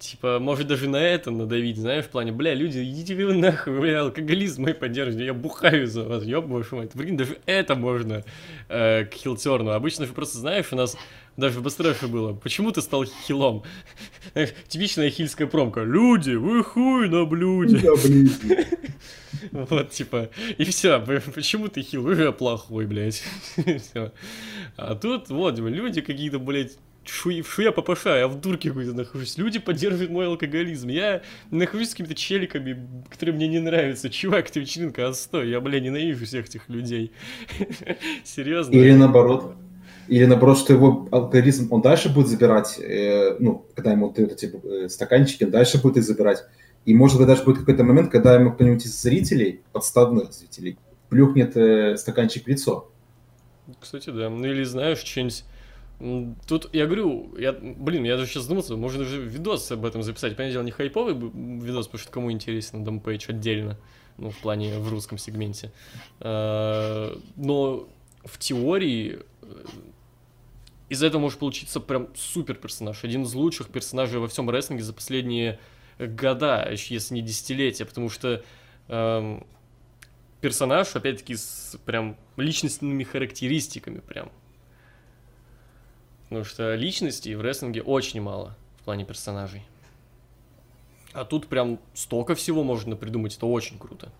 типа, 0.00 0.38
может 0.40 0.66
даже 0.66 0.88
на 0.88 0.96
это 0.96 1.30
надавить, 1.30 1.76
знаешь, 1.76 2.06
в 2.06 2.08
плане, 2.08 2.32
бля, 2.32 2.54
люди, 2.54 2.78
идите 2.78 3.14
вы 3.14 3.34
нахуй, 3.34 3.78
бля, 3.78 4.00
алкоголизм 4.00 4.62
мой 4.62 4.74
поддерживайте, 4.74 5.26
я 5.26 5.34
бухаю 5.34 5.86
за 5.86 6.04
вас, 6.04 6.24
ёб 6.24 6.46
вашу 6.46 6.76
мать. 6.76 6.92
Прикинь, 6.92 7.16
даже 7.16 7.38
это 7.46 7.74
можно 7.74 8.24
э, 8.68 9.04
к 9.04 9.14
хилтерну. 9.14 9.72
Обычно 9.72 10.06
же 10.06 10.12
просто, 10.12 10.38
знаешь, 10.38 10.72
у 10.72 10.76
нас 10.76 10.96
даже 11.36 11.60
в 11.60 11.62
Бастрефе 11.62 12.06
было. 12.06 12.32
Почему 12.32 12.72
ты 12.72 12.80
стал 12.80 13.04
хилом? 13.04 13.62
Типичная 14.68 15.10
хильская 15.10 15.46
промка. 15.46 15.82
Люди, 15.82 16.32
вы 16.32 16.64
хуй 16.64 17.08
на 17.08 17.24
блюде. 17.24 17.80
Вот, 19.52 19.90
типа, 19.90 20.28
и 20.58 20.64
все. 20.64 21.00
Почему 21.34 21.68
ты 21.68 21.82
хил? 21.82 22.02
Вы 22.02 22.32
плохой, 22.32 22.86
блядь. 22.86 23.22
А 24.76 24.94
тут, 24.94 25.28
вот, 25.28 25.58
люди 25.58 26.00
какие-то, 26.00 26.38
блядь, 26.38 26.78
шу, 27.04 27.30
шу 27.42 27.62
я 27.62 27.72
попаша, 27.72 28.18
я 28.18 28.28
в 28.28 28.40
дурке 28.40 28.68
какой-то 28.68 28.92
нахожусь. 28.92 29.38
Люди 29.38 29.58
поддерживают 29.58 30.10
мой 30.10 30.26
алкоголизм. 30.26 30.88
Я 30.88 31.22
нахожусь 31.50 31.88
с 31.88 31.90
какими-то 31.92 32.14
челиками, 32.14 32.88
которые 33.10 33.34
мне 33.34 33.48
не 33.48 33.58
нравятся. 33.58 34.10
Чувак, 34.10 34.50
ты 34.50 34.60
вечеринка, 34.60 35.08
отстой. 35.08 35.50
Я, 35.50 35.60
бля, 35.60 35.80
ненавижу 35.80 36.26
всех 36.26 36.46
этих 36.46 36.68
людей. 36.68 37.12
Серьезно. 38.24 38.72
Или 38.72 38.92
наоборот. 38.92 39.54
Или 40.08 40.24
наоборот, 40.24 40.58
что 40.58 40.72
его 40.72 41.06
алгоритм, 41.12 41.72
он 41.72 41.82
дальше 41.82 42.12
будет 42.12 42.26
забирать, 42.26 42.80
э, 42.80 43.36
ну, 43.38 43.64
когда 43.76 43.92
ему 43.92 44.10
дают 44.10 44.32
эти 44.32 44.52
э, 44.64 44.88
стаканчики, 44.88 45.44
он 45.44 45.52
дальше 45.52 45.80
будет 45.80 45.98
их 45.98 46.02
забирать. 46.02 46.44
И 46.84 46.94
может 46.94 47.18
быть 47.18 47.28
даже 47.28 47.44
будет 47.44 47.58
какой-то 47.58 47.84
момент, 47.84 48.10
когда 48.10 48.34
ему 48.34 48.52
кто-нибудь 48.52 48.84
из 48.84 49.00
зрителей, 49.00 49.60
подставных 49.72 50.32
зрителей, 50.32 50.78
плюхнет 51.10 51.56
э, 51.56 51.96
стаканчик 51.96 52.44
в 52.44 52.48
лицо. 52.48 52.90
Кстати, 53.78 54.10
да. 54.10 54.30
Ну 54.30 54.44
или 54.44 54.64
знаешь, 54.64 54.98
что-нибудь... 54.98 55.44
Тут 56.46 56.70
я 56.72 56.86
говорю, 56.86 57.36
я, 57.36 57.52
блин, 57.52 58.04
я 58.04 58.16
даже 58.16 58.30
сейчас 58.30 58.44
задумался, 58.44 58.74
можно 58.76 59.04
же 59.04 59.20
видос 59.22 59.70
об 59.70 59.84
этом 59.84 60.02
записать. 60.02 60.34
Понятное 60.34 60.52
дело, 60.52 60.62
не 60.62 60.70
хайповый 60.70 61.14
видос, 61.14 61.88
потому 61.88 62.00
что 62.00 62.10
кому 62.10 62.32
интересен 62.32 62.84
Дампейдж 62.84 63.26
отдельно, 63.28 63.76
ну, 64.16 64.30
в 64.30 64.38
плане 64.38 64.78
в 64.78 64.88
русском 64.88 65.18
сегменте. 65.18 65.72
А, 66.20 67.14
но 67.36 67.86
в 68.24 68.38
теории 68.38 69.18
из 70.88 71.02
этого 71.02 71.20
может 71.20 71.38
получиться 71.38 71.80
прям 71.80 72.08
супер 72.16 72.54
персонаж. 72.54 73.04
Один 73.04 73.24
из 73.24 73.34
лучших 73.34 73.68
персонажей 73.68 74.20
во 74.20 74.28
всем 74.28 74.48
рестлинге 74.48 74.82
за 74.82 74.94
последние 74.94 75.58
года, 75.98 76.66
если 76.72 77.14
не 77.14 77.20
десятилетия, 77.20 77.84
потому 77.84 78.08
что 78.08 78.42
эм, 78.88 79.46
персонаж, 80.40 80.96
опять-таки, 80.96 81.36
с 81.36 81.76
прям 81.84 82.16
личностными 82.36 83.04
характеристиками 83.04 84.00
прям. 84.00 84.32
Потому 86.30 86.44
что 86.44 86.76
личностей 86.76 87.34
в 87.34 87.42
рестлинге 87.42 87.82
очень 87.82 88.20
мало 88.20 88.56
в 88.80 88.84
плане 88.84 89.04
персонажей. 89.04 89.62
А 91.12 91.24
тут 91.24 91.48
прям 91.48 91.80
столько 91.92 92.36
всего 92.36 92.62
можно 92.62 92.94
придумать, 92.94 93.36
это 93.36 93.46
очень 93.46 93.80
круто. 93.80 94.12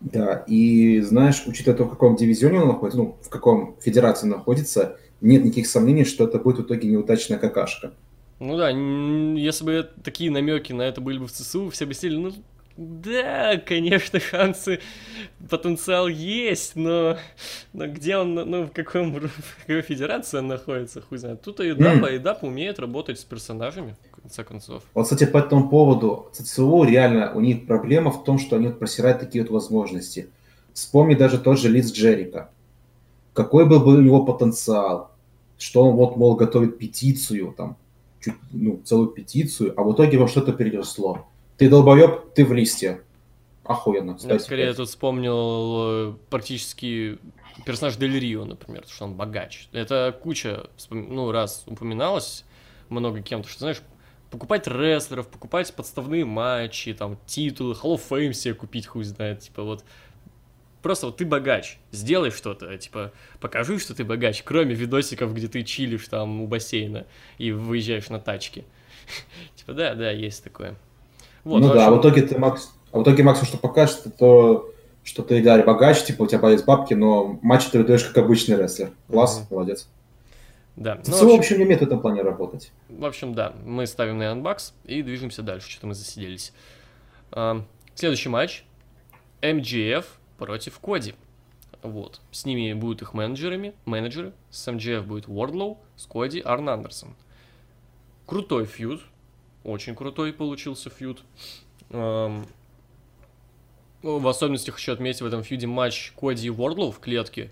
Да, 0.00 0.44
и 0.46 1.00
знаешь, 1.02 1.42
учитывая 1.46 1.76
то, 1.76 1.84
в 1.84 1.90
каком 1.90 2.16
дивизионе 2.16 2.60
он 2.60 2.68
находится, 2.68 2.98
ну, 2.98 3.18
в 3.20 3.28
каком 3.28 3.76
федерации 3.80 4.26
находится, 4.26 4.96
нет 5.20 5.44
никаких 5.44 5.66
сомнений, 5.66 6.04
что 6.04 6.24
это 6.24 6.38
будет 6.38 6.58
в 6.58 6.62
итоге 6.62 6.88
неудачная 6.88 7.38
какашка. 7.38 7.92
Ну 8.40 8.56
да, 8.56 8.70
если 8.70 9.64
бы 9.64 9.90
такие 10.02 10.30
намеки 10.30 10.72
на 10.72 10.82
это 10.82 11.02
были 11.02 11.18
бы 11.18 11.26
в 11.26 11.32
ЦСУ, 11.32 11.68
все 11.68 11.84
бы 11.84 11.92
сели, 11.92 12.16
ну 12.16 12.32
да, 12.76 13.56
конечно, 13.58 14.20
шансы, 14.20 14.80
потенциал 15.48 16.08
есть, 16.08 16.76
но, 16.76 17.16
но 17.72 17.86
где 17.86 18.16
он, 18.16 18.34
ну, 18.34 18.64
в, 18.64 18.70
каком, 18.70 19.14
в 19.14 19.30
какой 19.60 19.82
федерации 19.82 20.38
он 20.38 20.48
находится, 20.48 21.00
хуй 21.00 21.18
знает. 21.18 21.42
Тут 21.42 21.60
Айдап, 21.60 21.96
mm. 21.96 22.06
Айдап 22.06 22.42
умеет 22.44 22.78
работать 22.78 23.18
с 23.18 23.24
персонажами, 23.24 23.96
в 24.12 24.20
конце 24.20 24.44
концов. 24.44 24.82
Вот, 24.94 25.04
кстати, 25.04 25.24
по 25.24 25.38
этому 25.38 25.68
поводу, 25.68 26.28
ЦЦУ 26.32 26.84
реально, 26.84 27.32
у 27.34 27.40
них 27.40 27.66
проблема 27.66 28.10
в 28.10 28.24
том, 28.24 28.38
что 28.38 28.56
они 28.56 28.68
просирают 28.68 29.20
такие 29.20 29.42
вот 29.42 29.50
возможности. 29.50 30.28
Вспомни 30.74 31.14
даже 31.14 31.38
тот 31.38 31.58
же 31.58 31.68
Лиз 31.68 31.92
Джерика 31.92 32.50
какой 33.36 33.66
был 33.66 33.80
бы 33.80 34.02
его 34.02 34.24
потенциал, 34.24 35.10
что 35.58 35.84
он 35.84 35.96
вот, 35.96 36.16
мол, 36.16 36.34
готовит 36.36 36.78
петицию, 36.78 37.54
там, 37.56 37.76
чуть, 38.18 38.34
ну, 38.50 38.80
целую 38.82 39.08
петицию, 39.08 39.74
а 39.76 39.84
в 39.84 39.92
итоге 39.92 40.18
во 40.18 40.26
что-то 40.26 40.52
переросло. 40.52 41.26
Ты 41.56 41.70
долбоеб, 41.70 42.34
ты 42.34 42.44
в 42.44 42.52
листе. 42.52 43.02
охуенно. 43.64 44.12
Я 44.12 44.18
ставь 44.18 44.42
скорее 44.42 44.68
пять. 44.68 44.76
тут 44.76 44.88
вспомнил 44.88 46.10
э, 46.10 46.14
практически 46.30 47.18
персонаж 47.64 47.96
Дель 47.96 48.18
Рио, 48.18 48.44
например, 48.44 48.82
потому 48.82 48.94
что 48.94 49.04
он 49.06 49.14
богач. 49.14 49.68
Это 49.72 50.16
куча, 50.22 50.68
ну, 50.90 51.32
раз 51.32 51.64
упоминалось 51.66 52.44
много 52.88 53.22
кем-то, 53.22 53.48
что, 53.48 53.60
знаешь, 53.60 53.80
покупать 54.30 54.66
рестлеров, 54.66 55.28
покупать 55.28 55.72
подставные 55.74 56.24
матчи, 56.24 56.92
там, 56.92 57.18
титулы, 57.26 57.74
Hall 57.74 57.94
of 57.94 58.02
Fame 58.08 58.32
себе 58.32 58.54
купить, 58.54 58.86
хуй 58.86 59.04
знает, 59.04 59.40
типа, 59.40 59.62
вот. 59.62 59.84
Просто 60.82 61.06
вот 61.06 61.16
ты 61.16 61.24
богач, 61.24 61.78
сделай 61.90 62.30
что-то, 62.30 62.76
типа, 62.76 63.12
покажи, 63.40 63.78
что 63.78 63.94
ты 63.94 64.04
богач, 64.04 64.42
кроме 64.44 64.74
видосиков, 64.74 65.34
где 65.34 65.48
ты 65.48 65.64
чилишь 65.64 66.06
там 66.06 66.42
у 66.42 66.46
бассейна 66.46 67.06
и 67.38 67.50
выезжаешь 67.50 68.08
на 68.08 68.20
тачке. 68.20 68.64
Типа, 69.56 69.72
да, 69.72 69.94
да, 69.94 70.10
есть 70.10 70.44
такое. 70.44 70.76
Вот, 71.46 71.60
ну 71.60 71.72
да, 71.72 71.86
а 71.86 71.90
в 71.90 71.94
общем, 71.94 72.10
итоге 72.10 72.22
ты, 72.26 72.38
Макс, 72.38 72.72
а 72.90 72.98
в 72.98 73.02
итоге 73.04 73.22
максимум, 73.22 73.46
что 73.46 73.58
покажешь, 73.58 73.98
это 74.00 74.10
то, 74.10 74.70
что 75.04 75.22
ты 75.22 75.40
реально 75.40 75.64
богач, 75.64 76.02
типа 76.02 76.24
у 76.24 76.26
тебя 76.26 76.50
есть 76.50 76.64
бабки, 76.64 76.94
но 76.94 77.38
матч 77.40 77.66
ты 77.66 77.78
выдаешь 77.78 78.02
как 78.04 78.18
обычный 78.18 78.56
рестлер. 78.56 78.90
Класс, 79.08 79.38
Мгм. 79.38 79.46
молодец. 79.50 79.88
Да, 80.74 80.96
ну, 80.96 81.02
в 81.02 81.04
целом, 81.06 81.20
в 81.20 81.24
общем, 81.26 81.38
общем, 81.38 81.58
не 81.58 81.64
умеет 81.64 81.80
в 81.80 81.84
этом 81.84 82.00
плане 82.00 82.22
работать. 82.22 82.72
В 82.88 83.04
общем, 83.04 83.32
да, 83.32 83.52
мы 83.64 83.86
ставим 83.86 84.18
на 84.18 84.32
анбакс 84.32 84.74
и 84.84 85.02
движемся 85.02 85.42
дальше, 85.42 85.70
что-то 85.70 85.86
мы 85.86 85.94
засиделись. 85.94 86.52
А, 87.30 87.62
Следующий 87.94 88.28
матч. 88.28 88.64
MGF 89.40 90.04
против 90.36 90.78
Коди. 90.80 91.14
Вот. 91.82 92.20
С 92.32 92.44
ними 92.44 92.72
будут 92.72 93.02
их 93.02 93.14
менеджерами, 93.14 93.72
менеджеры. 93.84 94.32
С 94.50 94.66
MGF 94.66 95.02
будет 95.02 95.26
Wardlow, 95.28 95.78
с 95.94 96.06
Коди 96.06 96.40
Арн 96.40 96.68
Андерсон. 96.68 97.14
Крутой 98.26 98.66
фьюд. 98.66 99.02
Очень 99.66 99.96
крутой 99.96 100.32
получился 100.32 100.90
фьюд. 100.90 101.24
Ам, 101.90 102.46
ну, 104.04 104.20
В 104.20 104.28
особенности 104.28 104.70
хочу 104.70 104.92
отметить 104.92 105.22
в 105.22 105.26
этом 105.26 105.42
фьюде 105.42 105.66
матч 105.66 106.12
Коди 106.12 106.46
и 106.46 106.50
Wardlow 106.50 106.92
в 106.92 107.00
клетке. 107.00 107.50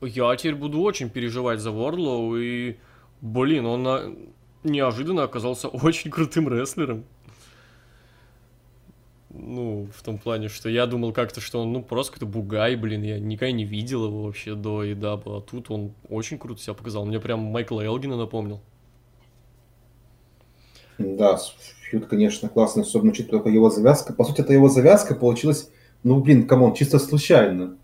Я 0.00 0.34
теперь 0.36 0.54
буду 0.54 0.80
очень 0.80 1.10
переживать 1.10 1.60
за 1.60 1.68
Wardlow 1.68 2.40
и... 2.40 2.78
Блин, 3.20 3.66
он 3.66 3.82
на- 3.82 4.16
неожиданно 4.64 5.22
оказался 5.24 5.68
очень 5.84 6.10
крутым 6.10 6.48
рестлером. 6.48 7.04
Ну, 9.28 9.86
в 9.94 10.02
том 10.02 10.16
плане, 10.16 10.48
что 10.48 10.70
я 10.70 10.86
думал 10.86 11.12
как-то, 11.12 11.42
что 11.42 11.60
он, 11.60 11.74
ну, 11.74 11.82
просто 11.82 12.14
какой-то 12.14 12.32
бугай, 12.32 12.74
блин, 12.74 13.02
я 13.02 13.20
никогда 13.20 13.52
не 13.52 13.66
видел 13.66 14.06
его 14.06 14.22
вообще 14.22 14.54
до 14.54 14.82
EW, 14.82 15.36
а 15.36 15.40
тут 15.42 15.70
он 15.70 15.92
очень 16.08 16.38
круто 16.38 16.62
себя 16.62 16.72
показал. 16.72 17.04
Мне 17.04 17.20
прям 17.20 17.40
Майкла 17.40 17.82
Элгина 17.84 18.16
напомнил. 18.16 18.62
Да, 21.00 21.38
фьюд, 21.82 22.06
конечно, 22.06 22.48
классный, 22.50 22.82
особенно 22.82 23.10
учитывая 23.12 23.50
его 23.50 23.70
завязка. 23.70 24.12
По 24.12 24.24
сути, 24.24 24.42
это 24.42 24.52
его 24.52 24.68
завязка 24.68 25.14
получилась, 25.14 25.70
ну, 26.02 26.20
блин, 26.20 26.46
come 26.46 26.62
on, 26.62 26.74
чисто 26.74 26.98
случайно. 26.98 27.76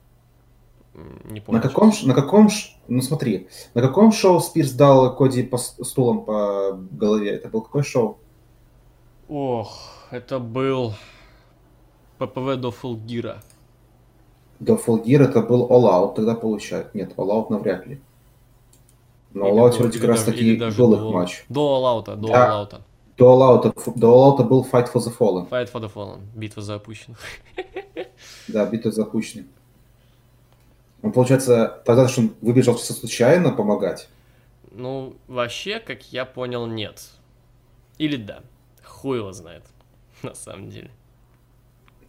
Не 1.30 1.40
помню. 1.40 1.60
На 1.60 1.68
каком, 1.68 1.92
на 2.04 2.14
каком, 2.14 2.48
ну 2.88 3.00
смотри, 3.02 3.48
на 3.74 3.80
каком 3.82 4.12
шоу 4.12 4.40
Спирс 4.40 4.72
дал 4.72 5.14
Коди 5.16 5.42
по 5.42 5.56
с- 5.58 5.76
стулом 5.82 6.24
по 6.24 6.78
голове? 6.90 7.30
Это 7.30 7.48
был 7.48 7.62
какой 7.62 7.82
шоу? 7.82 8.18
Ох, 9.28 9.78
это 10.10 10.38
был 10.38 10.92
PPV 12.18 12.56
до 12.56 12.70
Full 12.70 12.97
Gear 12.97 13.23
'а. 13.23 13.42
До 14.60 14.76
Full 14.76 14.99
Gear 14.99 15.22
это 15.22 15.42
был 15.42 15.66
All 15.68 15.84
Out, 15.84 16.14
тогда 16.14 16.34
получает. 16.34 16.94
Нет, 16.94 17.12
All 17.16 17.28
Out 17.28 17.50
навряд 17.50 17.86
ли. 17.86 18.00
Но 19.34 19.48
All 19.48 19.68
Out 19.70 19.78
вроде 19.78 19.98
как 19.98 20.08
раз 20.10 20.24
таки 20.24 20.56
был 20.56 20.90
до- 20.92 20.96
их 21.08 21.12
матч. 21.14 21.44
До 21.50 21.60
All 21.60 21.84
Out, 21.84 22.16
до 22.16 22.28
Да. 22.28 22.62
All 22.64 22.71
Out. 22.71 22.80
До 23.16 23.24
All 23.32 23.62
Out, 23.64 23.92
до 23.98 24.06
All 24.08 24.36
Out 24.38 24.44
был 24.48 24.66
Fight 24.70 24.92
for 24.92 25.00
the 25.00 25.16
Fallen. 25.16 25.48
Fight 25.48 25.70
for 25.72 25.80
the 25.80 25.90
Fallen. 25.92 26.20
Битва 26.34 26.62
за 26.62 26.74
опущенных. 26.74 27.18
Да, 28.48 28.64
битва 28.66 28.92
запущена. 28.92 29.44
Он, 31.02 31.12
получается, 31.12 31.82
тогда 31.84 32.08
что 32.08 32.22
он 32.22 32.34
выбежал 32.40 32.78
случайно 32.78 33.52
помогать. 33.52 34.08
Ну, 34.72 35.16
вообще, 35.26 35.78
как 35.80 36.12
я 36.12 36.24
понял, 36.24 36.66
нет. 36.66 37.10
Или 37.98 38.16
да. 38.16 38.40
Хуй 38.84 39.18
его 39.18 39.32
знает. 39.32 39.64
На 40.22 40.34
самом 40.34 40.70
деле. 40.70 40.90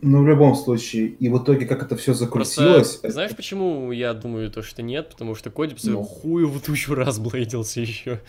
Ну, 0.02 0.24
в 0.24 0.28
любом 0.28 0.56
случае. 0.56 1.08
И 1.08 1.28
в 1.30 1.41
итоге, 1.43 1.65
как 1.65 1.82
это 1.84 1.96
все 1.98 2.12
Просто, 2.13 2.26
закрутилось... 2.26 3.00
это- 3.02 3.12
знаешь, 3.12 3.36
почему 3.36 3.91
я 3.91 4.13
думаю 4.13 4.50
то, 4.52 4.62
что 4.62 4.82
нет? 4.82 5.10
Потому 5.10 5.36
что 5.36 5.50
Коди 5.50 5.76
Ну. 5.84 6.04
хуеву 6.04 6.60
тучу 6.60 6.93
раз 6.96 7.20
блейдился 7.20 7.82
еще. 7.82 8.22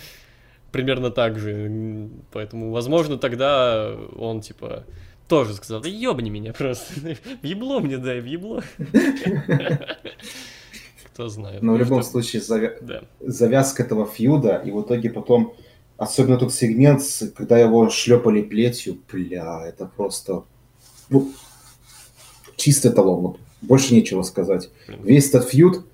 Примерно 0.72 1.10
так 1.10 1.38
же. 1.38 2.10
Поэтому, 2.32 2.70
возможно, 2.70 3.16
тогда 3.18 3.96
он, 4.16 4.40
типа, 4.40 4.84
тоже 5.28 5.54
сказал, 5.54 5.80
да 5.80 5.88
ебни 5.88 6.30
меня 6.30 6.52
просто. 6.52 6.94
Ебло 7.42 7.80
мне 7.80 7.98
дай, 7.98 8.20
ебло. 8.20 8.62
Кто 11.12 11.28
знает. 11.28 11.62
Но 11.62 11.72
в 11.72 11.78
Ну, 11.78 11.84
любом 11.84 12.02
случае, 12.02 12.42
завязка 13.20 13.82
этого 13.82 14.06
фьюда, 14.06 14.56
и 14.64 14.70
в 14.70 14.82
итоге 14.82 15.10
потом, 15.10 15.54
особенно 15.96 16.36
тот 16.38 16.54
сегмент, 16.54 17.02
когда 17.36 17.58
его 17.58 17.88
шлепали 17.90 18.42
плетью, 18.42 18.98
бля, 19.10 19.66
это 19.66 19.86
просто 19.86 20.44
ну, 21.10 21.32
чистый 22.56 22.90
эталон, 22.92 23.20
вот. 23.20 23.40
больше 23.62 23.94
нечего 23.94 24.22
сказать. 24.22 24.70
Весь 25.02 25.28
этот 25.30 25.48
фьюд, 25.48 25.86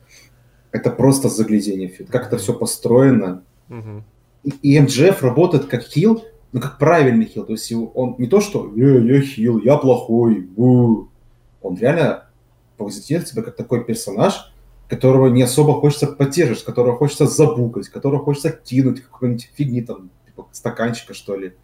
это 0.72 0.90
просто 0.90 1.28
заглядение 1.28 1.88
фьюд, 1.88 2.10
как 2.10 2.26
это 2.26 2.36
все 2.36 2.52
построено. 2.52 3.42
И, 4.44 4.78
МДФ 4.78 5.22
работает 5.22 5.66
как 5.66 5.82
хил, 5.82 6.24
но 6.52 6.60
как 6.60 6.78
правильный 6.78 7.24
хил, 7.24 7.44
то 7.44 7.52
есть 7.52 7.72
он 7.72 8.14
не 8.18 8.26
то, 8.26 8.40
что 8.40 8.70
«Э, 8.76 9.00
я 9.02 9.20
хил, 9.22 9.58
я 9.58 9.76
плохой, 9.76 10.40
бу». 10.40 11.08
он 11.62 11.76
реально 11.76 12.28
позиционирует 12.76 13.28
себя 13.28 13.42
как 13.42 13.56
такой 13.56 13.84
персонаж, 13.84 14.52
которого 14.88 15.28
не 15.28 15.42
особо 15.42 15.72
хочется 15.74 16.06
поддерживать, 16.06 16.64
которого 16.64 16.96
хочется 16.96 17.26
забукать, 17.26 17.88
которого 17.88 18.22
хочется 18.22 18.50
кинуть 18.50 19.00
какой-нибудь 19.00 19.50
фигни 19.54 19.82
там, 19.82 20.10
типа 20.26 20.46
стаканчика, 20.52 21.14
что 21.14 21.36
ли. 21.36 21.54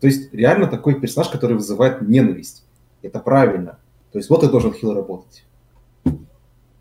То 0.00 0.06
есть 0.06 0.32
реально 0.32 0.66
такой 0.66 0.98
персонаж, 0.98 1.28
который 1.28 1.56
вызывает 1.56 2.00
ненависть. 2.00 2.64
Это 3.02 3.20
правильно. 3.20 3.78
То 4.12 4.18
есть 4.18 4.30
вот 4.30 4.42
и 4.42 4.48
должен 4.48 4.72
хил 4.72 4.94
работать. 4.94 5.44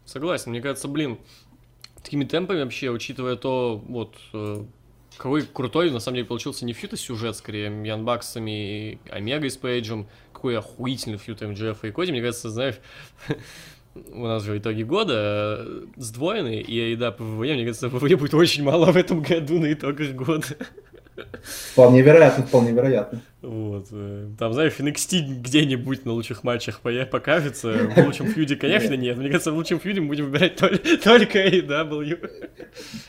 Согласен, 0.06 0.52
мне 0.52 0.62
кажется, 0.62 0.88
блин, 0.88 1.20
такими 2.02 2.24
темпами 2.24 2.64
вообще, 2.64 2.90
учитывая 2.90 3.36
то, 3.36 3.84
вот, 3.88 4.16
э, 4.34 4.64
какой 5.18 5.44
крутой, 5.44 5.92
на 5.92 6.00
самом 6.00 6.16
деле, 6.16 6.28
получился 6.28 6.66
не 6.66 6.74
фьют, 6.74 6.94
а 6.94 6.98
сюжет, 6.98 7.36
скорее, 7.36 7.66
Янбаксами 7.66 8.94
и 8.94 9.00
Омегой 9.10 9.50
с 9.50 9.58
Пейджем, 9.58 10.08
какой 10.34 10.58
охуительный 10.58 11.18
фьют 11.18 11.42
МДФ 11.42 11.84
и 11.84 11.92
Коди, 11.92 12.12
мне 12.12 12.22
кажется, 12.22 12.50
знаешь, 12.50 12.76
у 13.96 14.26
нас 14.26 14.44
же 14.44 14.58
итоги 14.58 14.84
года 14.84 15.66
э, 15.66 15.86
сдвоенные, 15.98 16.62
и 16.62 16.96
да, 16.96 17.12
ПВЕ, 17.12 17.56
мне 17.56 17.66
кажется, 17.66 17.90
ПВЕ 17.90 18.16
будет 18.16 18.34
очень 18.34 18.64
мало 18.64 18.92
в 18.92 18.98
этом 18.98 19.22
году 19.22 19.60
на 19.60 19.74
итогах 19.74 20.12
года. 20.12 20.46
Вполне 21.72 22.02
вероятно, 22.02 22.46
вполне 22.46 22.72
вероятно. 22.72 23.22
Вот. 23.42 23.88
э, 23.92 24.30
Там, 24.38 24.54
знаешь, 24.54 24.74
NXT 24.80 25.42
где-нибудь 25.42 26.06
на 26.06 26.12
лучших 26.14 26.44
матчах 26.44 26.82
покажется. 26.82 27.72
В 27.96 27.98
лучшем 28.06 28.28
фьюде, 28.28 28.56
конечно, 28.56 28.94
нет. 28.96 29.18
Мне 29.18 29.28
кажется, 29.30 29.52
в 29.52 29.56
лучшем 29.56 29.80
фьюде 29.80 30.02
мы 30.02 30.08
будем 30.08 30.26
выбирать 30.26 30.60
тол- 30.60 30.78
только 31.04 31.48
AEW. 31.48 32.30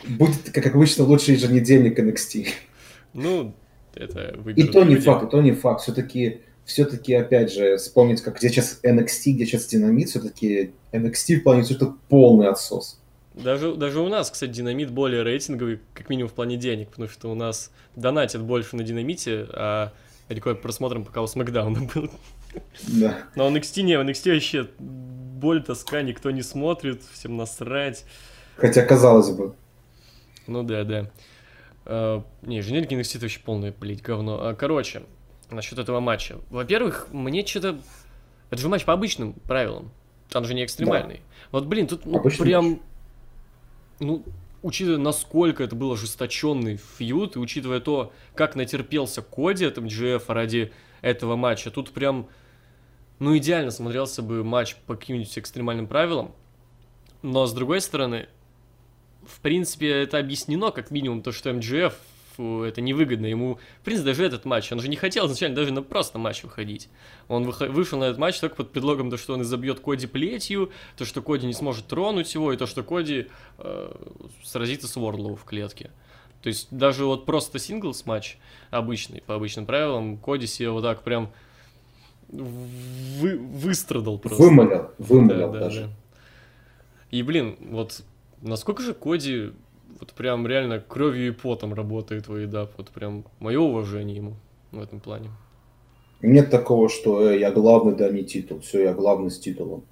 Будет, 0.08 0.50
как 0.52 0.66
обычно, 0.74 1.04
лучший 1.04 1.34
еженедельник 1.34 1.98
NXT. 1.98 2.46
Ну, 3.14 3.54
это 3.94 4.38
И 4.54 4.62
то 4.64 4.84
не 4.84 4.96
факт, 4.96 5.24
и 5.24 5.30
то 5.30 5.42
не 5.42 5.52
факт. 5.52 5.82
Все-таки, 5.82 6.40
все-таки, 6.64 7.12
опять 7.14 7.52
же, 7.52 7.76
вспомнить, 7.76 8.20
как 8.22 8.36
где 8.38 8.48
сейчас 8.48 8.78
NXT, 8.84 9.32
где 9.32 9.46
сейчас 9.46 9.66
Динамит, 9.66 10.10
все-таки 10.10 10.70
NXT 10.92 11.36
в 11.36 11.42
плане 11.42 11.64
это 11.68 11.92
полный 12.08 12.48
отсос. 12.48 12.99
Даже, 13.42 13.74
даже 13.74 14.00
у 14.00 14.08
нас, 14.08 14.30
кстати, 14.30 14.50
динамит 14.50 14.90
более 14.90 15.22
рейтинговый, 15.22 15.80
как 15.94 16.10
минимум 16.10 16.30
в 16.30 16.34
плане 16.34 16.56
денег, 16.56 16.90
потому 16.90 17.08
что 17.08 17.30
у 17.30 17.34
нас 17.34 17.70
донатят 17.96 18.42
больше 18.42 18.76
на 18.76 18.82
динамите, 18.82 19.46
а 19.50 19.92
рекорд 20.28 20.62
просмотром 20.62 21.04
пока 21.04 21.22
у 21.22 21.26
Смакдауна 21.26 21.88
был. 21.94 22.10
Да. 22.88 23.18
Но 23.36 23.46
у 23.46 23.50
NXT 23.50 23.82
не, 23.82 23.98
у 23.98 24.02
NXT 24.02 24.34
вообще 24.34 24.68
боль, 24.78 25.62
тоска, 25.62 26.02
никто 26.02 26.30
не 26.30 26.42
смотрит, 26.42 27.02
всем 27.12 27.36
насрать. 27.36 28.04
Хотя, 28.56 28.84
казалось 28.84 29.30
бы, 29.30 29.54
Ну 30.46 30.62
да, 30.62 30.84
да. 30.84 31.10
А, 31.86 32.24
не, 32.42 32.60
женельки 32.60 32.94
NXT 32.94 33.16
это 33.16 33.20
вообще 33.22 33.40
полное, 33.40 33.72
блядь, 33.72 34.02
говно. 34.02 34.48
А, 34.48 34.54
короче, 34.54 35.02
насчет 35.50 35.78
этого 35.78 36.00
матча. 36.00 36.36
Во-первых, 36.50 37.08
мне 37.12 37.46
что-то... 37.46 37.78
Это 38.50 38.60
же 38.60 38.68
матч 38.68 38.84
по 38.84 38.92
обычным 38.92 39.32
правилам. 39.32 39.92
Он 40.34 40.44
же 40.44 40.54
не 40.54 40.64
экстремальный. 40.64 41.20
Вот, 41.50 41.66
блин, 41.66 41.86
тут 41.86 42.04
ну, 42.04 42.18
Обычный 42.18 42.44
прям... 42.44 42.80
Ну, 44.00 44.24
учитывая, 44.62 44.98
насколько 44.98 45.62
это 45.62 45.76
был 45.76 45.92
ожесточенный 45.92 46.78
фьюд, 46.98 47.36
и 47.36 47.38
учитывая 47.38 47.80
то, 47.80 48.12
как 48.34 48.56
натерпелся 48.56 49.22
Коди 49.22 49.64
от 49.64 49.76
МДФ 49.76 50.28
ради 50.28 50.72
этого 51.02 51.36
матча, 51.36 51.70
тут 51.70 51.90
прям, 51.90 52.28
ну, 53.18 53.36
идеально 53.36 53.70
смотрелся 53.70 54.22
бы 54.22 54.42
матч 54.42 54.76
по 54.86 54.96
каким-нибудь 54.96 55.38
экстремальным 55.38 55.86
правилам. 55.86 56.34
Но, 57.22 57.46
с 57.46 57.52
другой 57.52 57.80
стороны, 57.82 58.28
в 59.26 59.40
принципе, 59.40 59.90
это 59.90 60.18
объяснено, 60.18 60.70
как 60.70 60.90
минимум, 60.90 61.22
то, 61.22 61.30
что 61.30 61.52
МДФ 61.52 61.94
MJF 62.40 62.64
это 62.64 62.80
невыгодно. 62.80 63.26
Ему, 63.26 63.58
в 63.80 63.84
принципе, 63.84 64.10
даже 64.10 64.24
этот 64.24 64.44
матч, 64.44 64.72
он 64.72 64.80
же 64.80 64.88
не 64.88 64.96
хотел 64.96 65.26
изначально 65.26 65.56
даже 65.56 65.72
на 65.72 65.82
просто 65.82 66.18
матч 66.18 66.42
выходить. 66.42 66.88
Он 67.28 67.44
вышел 67.44 67.98
на 67.98 68.04
этот 68.04 68.18
матч 68.18 68.38
только 68.38 68.56
под 68.56 68.72
предлогом, 68.72 69.10
то, 69.10 69.16
что 69.16 69.34
он 69.34 69.42
изобьет 69.42 69.80
Коди 69.80 70.06
плетью, 70.06 70.70
то, 70.96 71.04
что 71.04 71.22
Коди 71.22 71.46
не 71.46 71.52
сможет 71.52 71.86
тронуть 71.86 72.32
его, 72.34 72.52
и 72.52 72.56
то, 72.56 72.66
что 72.66 72.82
Коди 72.82 73.26
э, 73.58 73.92
сразится 74.42 74.88
с 74.88 74.96
Уорлоу 74.96 75.36
в 75.36 75.44
клетке. 75.44 75.90
То 76.42 76.48
есть 76.48 76.68
даже 76.70 77.04
вот 77.04 77.26
просто 77.26 77.58
синглс 77.58 78.06
матч 78.06 78.38
обычный, 78.70 79.22
по 79.26 79.34
обычным 79.34 79.66
правилам, 79.66 80.16
Коди 80.16 80.46
себе 80.46 80.70
вот 80.70 80.82
так 80.82 81.02
прям 81.02 81.30
вы, 82.28 83.36
выстрадал 83.36 84.18
просто. 84.18 84.42
Вымолил, 84.42 84.90
вымолил 84.98 85.52
да, 85.52 85.60
даже. 85.60 85.80
Да, 85.82 85.86
да. 85.86 85.92
И, 87.10 87.22
блин, 87.22 87.56
вот 87.60 88.02
насколько 88.40 88.82
же 88.82 88.94
Коди 88.94 89.52
вот 90.00 90.12
прям 90.12 90.46
реально 90.46 90.80
кровью 90.80 91.28
и 91.28 91.30
потом 91.30 91.74
работает 91.74 92.28
в 92.28 92.34
EDAP, 92.34 92.70
вот 92.76 92.90
прям 92.90 93.24
мое 93.38 93.60
уважение 93.60 94.16
ему 94.16 94.36
в 94.72 94.80
этом 94.80 95.00
плане. 95.00 95.30
Нет 96.22 96.50
такого, 96.50 96.88
что 96.88 97.30
э, 97.30 97.38
я 97.38 97.50
главный, 97.50 97.94
да 97.94 98.10
не 98.10 98.24
титул, 98.24 98.60
все, 98.60 98.82
я 98.82 98.92
главный 98.92 99.30
с 99.30 99.38
титулом. 99.38 99.84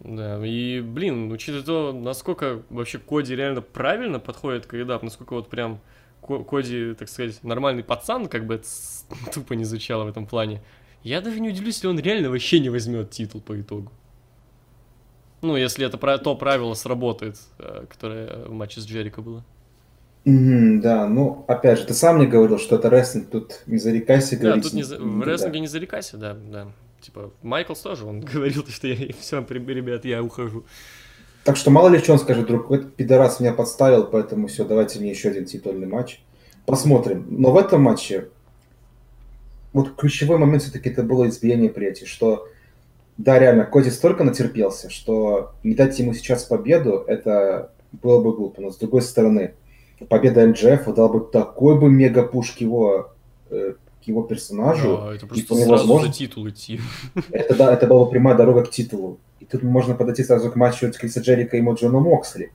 Да, 0.00 0.44
и, 0.44 0.80
блин, 0.80 1.32
учитывая 1.32 1.64
то, 1.64 1.92
насколько 1.92 2.62
вообще 2.68 2.98
Коди 2.98 3.34
реально 3.34 3.62
правильно 3.62 4.20
подходит 4.20 4.66
к 4.66 4.74
EDAP, 4.74 5.00
насколько 5.02 5.34
вот 5.34 5.48
прям 5.48 5.80
Коди, 6.20 6.94
так 6.94 7.08
сказать, 7.08 7.42
нормальный 7.42 7.82
пацан, 7.82 8.28
как 8.28 8.46
бы 8.46 8.54
это 8.54 8.66
тупо 9.34 9.54
не 9.54 9.64
звучало 9.64 10.04
в 10.04 10.08
этом 10.08 10.26
плане, 10.26 10.62
я 11.02 11.20
даже 11.20 11.40
не 11.40 11.50
удивлюсь, 11.50 11.76
если 11.76 11.88
он 11.88 11.98
реально 11.98 12.30
вообще 12.30 12.60
не 12.60 12.70
возьмет 12.70 13.10
титул 13.10 13.40
по 13.40 13.60
итогу. 13.60 13.92
Ну, 15.44 15.56
если 15.56 15.86
это 15.86 15.98
то 15.98 16.34
правило 16.36 16.72
сработает, 16.72 17.36
э, 17.58 17.84
которое 17.86 18.46
в 18.46 18.52
матче 18.52 18.80
с 18.80 18.86
Джерико 18.86 19.20
было. 19.20 19.44
Mm, 20.24 20.80
да, 20.80 21.06
ну, 21.06 21.44
опять 21.48 21.80
же, 21.80 21.84
ты 21.84 21.92
сам 21.92 22.16
мне 22.16 22.26
говорил, 22.26 22.58
что 22.58 22.76
это 22.76 22.88
рестлинг, 22.88 23.28
тут 23.28 23.60
не 23.66 23.76
зарекайся 23.76 24.36
говорить. 24.36 24.62
Да, 24.62 24.68
тут 24.70 24.72
не 24.72 24.82
за... 24.82 24.98
в 24.98 25.22
рестлинге 25.22 25.60
не 25.60 25.66
зарекайся, 25.66 26.16
да, 26.16 26.34
да. 26.34 26.68
Типа, 27.02 27.30
Майклс 27.42 27.80
тоже, 27.80 28.06
он 28.06 28.20
говорил, 28.32 28.64
что 28.66 28.86
я, 28.86 29.12
все, 29.20 29.44
ребят, 29.50 30.06
я 30.06 30.22
ухожу. 30.22 30.64
Так 31.44 31.58
что 31.58 31.70
мало 31.70 31.90
ли 31.90 31.98
что 31.98 32.14
он 32.14 32.20
скажет, 32.20 32.46
друг, 32.46 32.70
этот 32.70 32.94
пидорас 32.94 33.38
меня 33.38 33.52
подставил, 33.52 34.04
поэтому 34.06 34.46
все, 34.46 34.64
давайте 34.64 34.98
мне 34.98 35.10
еще 35.10 35.28
один 35.28 35.44
титульный 35.44 35.86
матч. 35.86 36.22
Посмотрим. 36.64 37.26
Но 37.28 37.52
в 37.52 37.58
этом 37.58 37.82
матче 37.82 38.28
вот 39.74 39.94
ключевой 39.94 40.38
момент 40.38 40.62
все-таки 40.62 40.88
это 40.88 41.02
было 41.02 41.28
избиение 41.28 41.68
прети, 41.68 42.06
что 42.06 42.48
да, 43.16 43.38
реально, 43.38 43.64
Коди 43.64 43.90
столько 43.90 44.24
натерпелся, 44.24 44.90
что 44.90 45.52
не 45.62 45.74
дать 45.74 45.98
ему 45.98 46.14
сейчас 46.14 46.44
победу, 46.44 47.04
это 47.06 47.70
было 47.92 48.20
бы 48.22 48.34
глупо. 48.34 48.60
Но 48.60 48.70
с 48.70 48.76
другой 48.76 49.02
стороны, 49.02 49.54
победа 50.08 50.46
МДФ 50.46 50.92
дала 50.94 51.08
бы 51.08 51.20
такой 51.20 51.78
бы 51.78 51.88
мега-пуш 51.88 52.52
к 52.52 52.58
его, 52.58 53.12
э, 53.50 53.74
к 54.02 54.08
его 54.08 54.22
персонажу. 54.22 54.98
Да, 54.98 55.14
это 55.14 55.26
просто 55.26 55.54
сразу 55.54 55.70
возможно... 55.70 56.08
за 56.08 56.14
титул 56.14 56.48
идти. 56.48 56.80
Это, 57.30 57.54
да, 57.54 57.72
это 57.72 57.86
была 57.86 58.04
бы 58.04 58.10
прямая 58.10 58.36
дорога 58.36 58.64
к 58.64 58.70
титулу. 58.70 59.18
И 59.40 59.44
тут 59.44 59.62
можно 59.62 59.94
подойти 59.94 60.24
сразу 60.24 60.50
к 60.50 60.56
матчу 60.56 60.92
с 60.92 60.96
Криса 60.96 61.20
Джерика 61.20 61.56
и 61.56 61.60
Моджона 61.60 62.00
Моксли. 62.00 62.52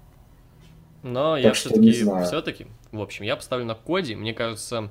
Но 1.01 1.35
так 1.35 1.43
я 1.43 1.53
все-таки, 1.53 1.91
все-таки, 1.91 2.67
в 2.91 3.01
общем, 3.01 3.23
я 3.23 3.35
поставлю 3.35 3.65
на 3.65 3.75
Коди. 3.75 4.15
Мне 4.15 4.33
кажется, 4.33 4.89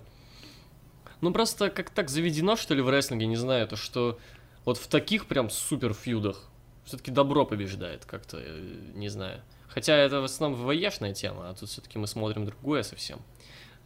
ну 1.20 1.32
просто 1.32 1.68
как 1.68 1.90
так 1.90 2.08
заведено, 2.08 2.56
что 2.56 2.74
ли, 2.74 2.80
в 2.80 2.88
рестлинге, 2.88 3.26
не 3.26 3.36
знаю, 3.36 3.68
то 3.68 3.76
что 3.76 4.18
вот 4.68 4.76
в 4.76 4.86
таких 4.86 5.24
прям 5.24 5.48
супер 5.48 5.94
фьюдах 5.94 6.42
все-таки 6.84 7.10
добро 7.10 7.46
побеждает, 7.46 8.04
как-то, 8.04 8.36
э, 8.38 8.74
не 8.94 9.08
знаю. 9.08 9.40
Хотя 9.66 9.96
это 9.96 10.20
в 10.20 10.24
основном 10.24 10.62
ВВЕшная 10.66 11.14
тема, 11.14 11.48
а 11.48 11.54
тут 11.54 11.70
все-таки 11.70 11.98
мы 11.98 12.06
смотрим 12.06 12.44
другое 12.44 12.82
совсем. 12.82 13.18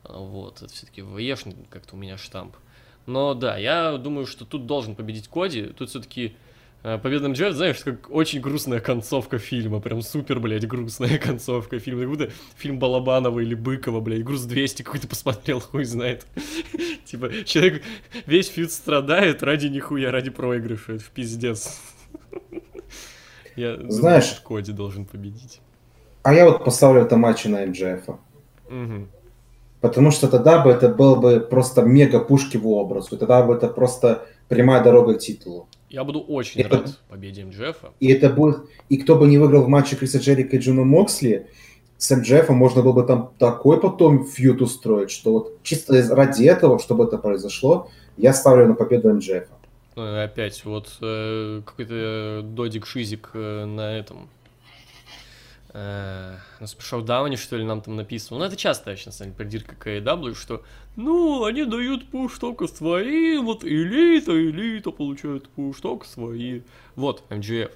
А, 0.03 0.19
вот, 0.19 0.61
это 0.61 0.73
все-таки 0.73 1.01
ВВЕшный 1.03 1.55
как-то 1.71 1.95
у 1.95 1.99
меня 1.99 2.19
штамп. 2.19 2.57
Но 3.07 3.35
да, 3.35 3.59
я 3.59 3.97
думаю, 3.97 4.27
что 4.27 4.45
тут 4.45 4.67
должен 4.67 4.97
победить 4.97 5.29
Коди. 5.29 5.67
Тут 5.67 5.91
все-таки 5.91 6.35
э, 6.83 6.99
Победа 6.99 7.29
Джефф, 7.29 7.55
знаешь, 7.55 7.79
как 7.79 8.11
очень 8.11 8.41
грустная 8.41 8.81
концовка 8.81 9.39
фильма, 9.39 9.81
прям 9.81 10.03
супер, 10.03 10.41
блядь, 10.41 10.67
грустная 10.67 11.19
концовка 11.23 11.79
фильма, 11.79 12.03
как 12.03 12.11
будто 12.11 12.31
фильм 12.57 12.79
Балабанова 12.79 13.41
или 13.41 13.55
Быкова, 13.55 14.01
блядь, 14.01 14.25
груз 14.25 14.43
200 14.43 14.83
какой-то 14.83 15.09
посмотрел, 15.09 15.61
хуй 15.73 15.85
знает. 15.85 16.27
Типа, 17.05 17.31
человек 17.45 17.83
весь 18.27 18.49
фьюд 18.49 18.73
страдает 18.73 19.43
ради 19.43 19.67
нихуя, 19.67 20.11
ради 20.11 20.31
проигрыша. 20.31 20.95
Это 20.95 21.05
в 21.05 21.11
пиздец. 21.11 21.81
Я 23.57 23.77
Знаешь, 23.89 24.29
думаю, 24.29 24.63
Коди 24.63 24.73
должен 24.73 25.05
победить. 25.05 25.61
А 26.23 26.33
я 26.33 26.45
вот 26.45 26.65
поставлю 26.65 27.03
это 27.03 27.17
матчи 27.17 27.49
на 27.49 27.67
МДжФ. 27.67 28.09
Угу. 28.67 29.09
Потому 29.81 30.13
что 30.13 30.29
тогда 30.29 30.63
бы 30.63 30.71
это 30.71 30.89
было 30.89 31.17
бы 31.17 31.41
просто 31.41 31.83
мега 31.83 32.21
пуш 32.21 32.57
какой-то 32.57 32.69
сразу. 32.69 33.17
Тогда 33.19 33.43
бы 33.43 33.55
это 33.55 33.69
просто 33.69 34.27
прямая 34.49 34.83
дорога 34.83 35.15
к 35.15 35.19
титулу. 35.19 35.69
Я 35.93 36.05
буду 36.05 36.21
очень 36.21 36.63
это... 36.63 36.79
рад 36.79 36.99
победе 37.09 37.45
МДжФ. 37.45 37.77
И 38.01 38.09
это 38.09 38.31
будет... 38.31 38.63
И 38.89 38.97
кто 38.97 39.17
бы 39.17 39.27
не 39.27 39.37
выиграл 39.37 39.63
в 39.63 39.69
матче 39.69 39.95
Криса 39.95 40.19
Джерика 40.19 40.57
и 40.57 40.59
Джона 40.59 40.85
Моксли, 40.85 41.49
с 41.99 42.11
МДжФом 42.17 42.57
можно 42.57 42.83
было 42.83 42.93
бы 42.93 43.03
там 43.05 43.33
такой 43.39 43.79
потом 43.79 44.27
feud 44.27 44.63
устроить, 44.63 45.11
что 45.11 45.33
вот 45.33 45.63
чисто 45.63 46.03
ради 46.15 46.45
этого, 46.45 46.79
чтобы 46.79 47.05
это 47.05 47.19
произошло, 47.19 47.91
я 48.17 48.33
ставлю 48.33 48.67
на 48.67 48.75
победу 48.75 49.13
МДжФа. 49.13 49.49
Ну, 49.95 50.23
опять 50.23 50.65
вот 50.65 50.97
э, 51.03 51.61
какой-то 51.67 52.41
додик 52.43 52.87
шизик 52.87 53.31
э, 53.35 53.67
на 53.67 53.99
этом 53.99 54.31
э, 55.73 56.37
на 56.61 56.67
Showdown 56.67 57.18
'е, 57.18 57.37
что 57.37 57.57
ли, 57.57 57.65
нам 57.65 57.81
там 57.81 57.97
написано. 57.97 58.39
Ну, 58.39 58.45
это 58.45 58.57
часто, 58.57 58.91
вообще, 58.91 59.07
на 59.07 59.13
самом 59.13 59.33
деле, 59.33 59.45
придирка 59.45 59.77
к 59.77 59.87
AEW, 59.87 60.35
что, 60.35 60.63
ну, 60.97 61.45
они 61.45 61.65
дают 61.65 62.09
пуш 62.09 62.39
только 62.39 62.67
свои, 62.67 63.39
вот 63.39 63.65
элита, 63.65 64.33
элита 64.33 64.91
получает 64.91 65.49
пуш 65.49 65.81
только 65.81 66.07
свои. 66.07 66.63
Вот, 66.97 67.25
MJF 67.31 67.73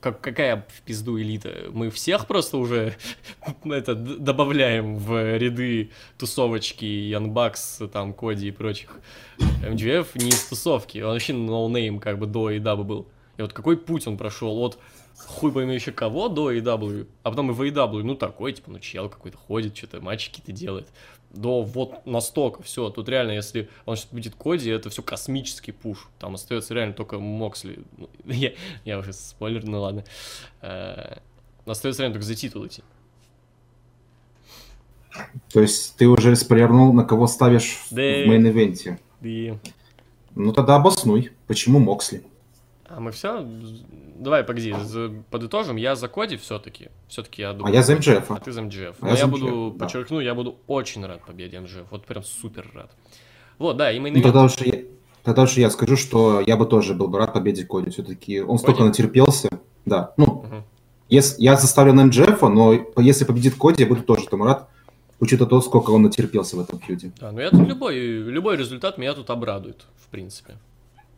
как, 0.00 0.20
какая 0.20 0.66
в 0.68 0.82
пизду 0.82 1.20
элита? 1.20 1.66
Мы 1.72 1.90
всех 1.90 2.26
просто 2.26 2.56
уже 2.56 2.96
это 3.64 3.94
добавляем 3.94 4.96
в 4.96 5.36
ряды 5.36 5.90
тусовочки 6.18 6.84
Янг 6.84 7.28
Бакс, 7.28 7.82
там, 7.92 8.12
Коди 8.12 8.48
и 8.48 8.50
прочих. 8.50 8.98
МДжФ 9.38 10.14
не 10.16 10.28
из 10.28 10.44
тусовки, 10.48 10.98
он 10.98 11.12
вообще 11.12 11.32
no 11.34 11.56
name 11.56 12.00
как 12.00 12.18
бы 12.18 12.26
до 12.26 12.50
AEW 12.50 12.84
был. 12.84 13.06
И 13.36 13.42
вот 13.42 13.52
какой 13.52 13.76
путь 13.76 14.06
он 14.06 14.16
прошел 14.16 14.58
от 14.58 14.78
хуй 15.26 15.52
пойми 15.52 15.74
еще 15.74 15.92
кого 15.92 16.28
до 16.28 16.52
AEW, 16.52 17.06
а 17.22 17.30
потом 17.30 17.50
и 17.50 17.54
в 17.54 17.62
AEW, 17.62 18.02
ну 18.02 18.14
такой, 18.14 18.52
типа, 18.52 18.70
ну 18.70 18.78
чел 18.78 19.08
какой-то 19.08 19.36
ходит, 19.36 19.76
что-то 19.76 20.00
матчи 20.00 20.30
какие-то 20.30 20.52
делает 20.52 20.88
до 21.30 21.62
вот 21.62 22.06
настолько 22.06 22.62
все. 22.62 22.90
Тут 22.90 23.08
реально, 23.08 23.32
если 23.32 23.68
он 23.86 23.96
сейчас 23.96 24.10
будет 24.10 24.34
Коди, 24.34 24.70
это 24.70 24.90
все 24.90 25.02
космический 25.02 25.72
пуш. 25.72 26.08
Там 26.18 26.34
остается 26.34 26.74
реально 26.74 26.94
только 26.94 27.18
Моксли. 27.18 27.80
Ну, 27.96 28.08
я, 28.26 28.52
я 28.84 28.98
уже 28.98 29.12
спойлер, 29.12 29.64
ну 29.64 29.80
ладно. 29.80 30.04
Э, 30.60 31.18
остается 31.66 32.02
реально 32.02 32.14
только 32.14 32.26
за 32.26 32.34
титул 32.34 32.66
идти. 32.66 32.82
То 35.52 35.60
есть 35.60 35.96
ты 35.96 36.06
уже 36.06 36.34
спойлернул, 36.36 36.92
на 36.92 37.04
кого 37.04 37.26
ставишь 37.26 37.78
да. 37.90 38.02
в 38.02 38.28
мейн-ивенте? 38.28 38.98
Да. 39.20 39.58
Ну 40.34 40.52
тогда 40.52 40.76
обоснуй, 40.76 41.32
почему 41.46 41.78
Моксли? 41.78 42.22
А 42.92 42.98
мы 42.98 43.12
все? 43.12 43.46
Давай, 44.16 44.42
погоди, 44.42 44.74
подытожим. 45.30 45.76
Я 45.76 45.94
за 45.94 46.08
Коди 46.08 46.36
все-таки. 46.36 46.88
Все-таки 47.06 47.42
я 47.42 47.52
думаю. 47.52 47.72
А 47.72 47.76
я 47.76 47.82
за 47.82 47.94
МДФ. 47.94 48.30
А 48.30 48.40
ты 48.40 48.50
за 48.50 48.62
МДФ. 48.62 48.96
А 49.00 49.08
я, 49.10 49.14
я 49.14 49.26
буду, 49.28 49.70
да. 49.76 49.84
подчеркну, 49.84 50.18
я 50.18 50.34
буду 50.34 50.56
очень 50.66 51.06
рад 51.06 51.24
победе 51.24 51.60
МДФ. 51.60 51.90
Вот 51.90 52.04
прям 52.04 52.24
супер 52.24 52.68
рад. 52.74 52.90
Вот, 53.58 53.76
да, 53.76 53.92
и 53.92 54.00
мы... 54.00 54.10
Ну, 54.10 54.20
тогда 54.22 54.42
уж 54.42 54.56
я, 54.58 54.82
тогда 55.22 55.42
уж 55.42 55.52
я 55.52 55.70
скажу, 55.70 55.96
что 55.96 56.40
я 56.40 56.56
бы 56.56 56.66
тоже 56.66 56.94
был 56.94 57.06
бы 57.06 57.18
рад 57.18 57.32
победе 57.32 57.64
Коди. 57.64 57.90
Все-таки 57.90 58.40
он 58.40 58.58
Коди? 58.58 58.58
столько 58.58 58.84
натерпелся. 58.84 59.48
Да, 59.86 60.12
ну, 60.16 60.24
угу. 60.24 60.64
если, 61.08 61.40
я 61.42 61.56
заставлю 61.56 61.92
на 61.92 62.06
МДФ, 62.06 62.42
но 62.42 62.74
если 62.96 63.24
победит 63.24 63.54
Коди, 63.54 63.84
я 63.84 63.88
буду 63.88 64.02
тоже 64.02 64.26
тому 64.26 64.44
рад 64.44 64.68
учитывая 65.20 65.50
то, 65.50 65.60
сколько 65.60 65.90
он 65.90 66.02
натерпелся 66.02 66.56
в 66.56 66.60
этом 66.60 66.80
фьюде. 66.80 67.12
Да, 67.20 67.30
ну 67.30 67.40
я 67.40 67.50
тут 67.50 67.68
любой, 67.68 67.94
любой 67.98 68.56
результат 68.56 68.98
меня 68.98 69.12
тут 69.12 69.28
обрадует, 69.28 69.84
в 70.02 70.08
принципе. 70.08 70.54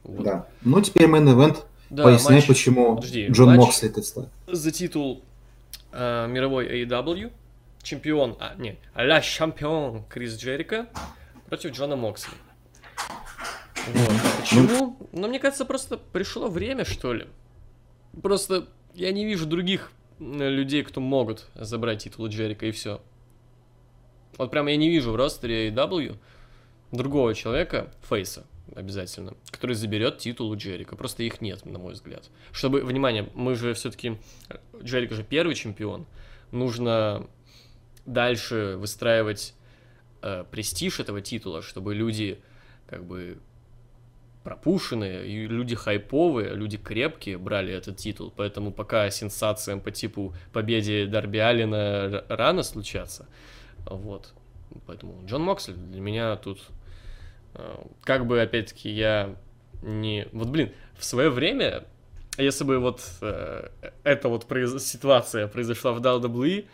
Вот. 0.05 0.25
Да. 0.25 0.47
Ну, 0.63 0.81
теперь 0.81 1.09
main 1.09 1.31
event. 1.31 1.65
Да, 1.91 2.05
Поясняй, 2.05 2.37
матч... 2.37 2.47
почему 2.47 2.97
Подожди, 2.97 3.27
Джон 3.29 3.49
матч 3.49 3.59
Моксли 3.59 3.89
ты 3.89 4.03
сказал. 4.03 4.29
За 4.47 4.71
титул 4.71 5.23
э, 5.93 6.27
мировой 6.29 6.85
AEW. 6.85 7.31
Чемпион, 7.83 8.37
а, 8.39 8.55
не, 8.55 8.79
а 8.95 9.21
чемпион 9.21 10.05
Крис 10.09 10.39
Джерика 10.39 10.87
против 11.47 11.73
Джона 11.73 11.97
Моксли. 11.97 12.33
Вот. 13.89 14.13
Почему? 14.41 14.97
Ну, 15.13 15.29
мне 15.29 15.41
кажется, 15.41 15.65
просто 15.65 15.97
пришло 15.97 16.49
время, 16.49 16.85
что 16.85 17.13
ли. 17.13 17.27
Просто 18.23 18.69
я 18.95 19.11
не 19.13 19.25
вижу 19.25 19.47
других 19.47 19.91
людей, 20.19 20.83
кто 20.85 21.01
могут 21.01 21.49
забрать 21.55 22.05
титул 22.05 22.29
Джерика, 22.29 22.67
и 22.67 22.71
все. 22.71 23.03
Вот 24.39 24.51
прям 24.51 24.67
я 24.69 24.77
не 24.77 24.89
вижу 24.89 25.13
в 25.13 25.17
ростере 25.17 25.71
AEW 25.71 26.17
другого 26.93 27.35
человека, 27.35 27.93
Фейса, 28.09 28.45
обязательно, 28.75 29.35
который 29.51 29.75
заберет 29.75 30.19
титул 30.19 30.51
у 30.51 30.57
Джерика. 30.57 30.97
Просто 30.97 31.23
их 31.23 31.41
нет, 31.41 31.65
на 31.67 31.79
мой 31.79 31.95
взгляд. 31.95 32.31
Чтобы, 32.53 32.83
внимание, 32.83 33.29
мы 33.35 33.55
же 33.55 33.75
все-таки, 33.75 34.19
Джерик 34.83 35.13
же 35.13 35.25
первый 35.25 35.55
чемпион, 35.55 36.07
нужно 36.51 37.27
дальше 38.07 38.77
выстраивать 38.79 39.55
э, 40.23 40.45
престиж 40.51 41.01
этого 41.01 41.21
титула, 41.21 41.63
чтобы 41.63 41.95
люди 41.95 42.41
как 42.87 43.05
бы 43.05 43.39
пропушенные, 44.43 45.27
и 45.27 45.47
люди 45.47 45.77
хайповые, 45.77 46.55
люди 46.55 46.77
крепкие 46.77 47.39
брали 47.39 47.73
этот 47.73 47.97
титул, 47.97 48.33
поэтому 48.35 48.73
пока 48.73 49.09
сенсациям 49.11 49.81
по 49.81 49.91
типу 49.91 50.35
победе 50.53 51.07
Дарби 51.07 51.39
Аллена 51.39 52.25
рано 52.29 52.63
случаться, 52.63 53.29
вот, 53.87 54.33
поэтому 54.87 55.25
Джон 55.27 55.43
Моксли 55.43 55.75
для 55.75 56.01
меня 56.01 56.37
тут, 56.37 56.61
как 58.03 58.27
бы, 58.27 58.41
опять-таки, 58.41 58.91
я 58.91 59.37
не... 59.83 60.29
Вот, 60.33 60.49
блин, 60.49 60.73
в 60.97 61.05
свое 61.05 61.31
время, 61.31 61.85
если 62.39 62.65
бы 62.65 62.79
вот 62.79 63.03
э, 63.21 63.69
эта 64.05 64.29
вот 64.29 64.47
произ... 64.47 64.83
ситуация 64.85 65.47
произошла 65.49 65.93
в 65.93 66.01
WWE, 66.01 66.67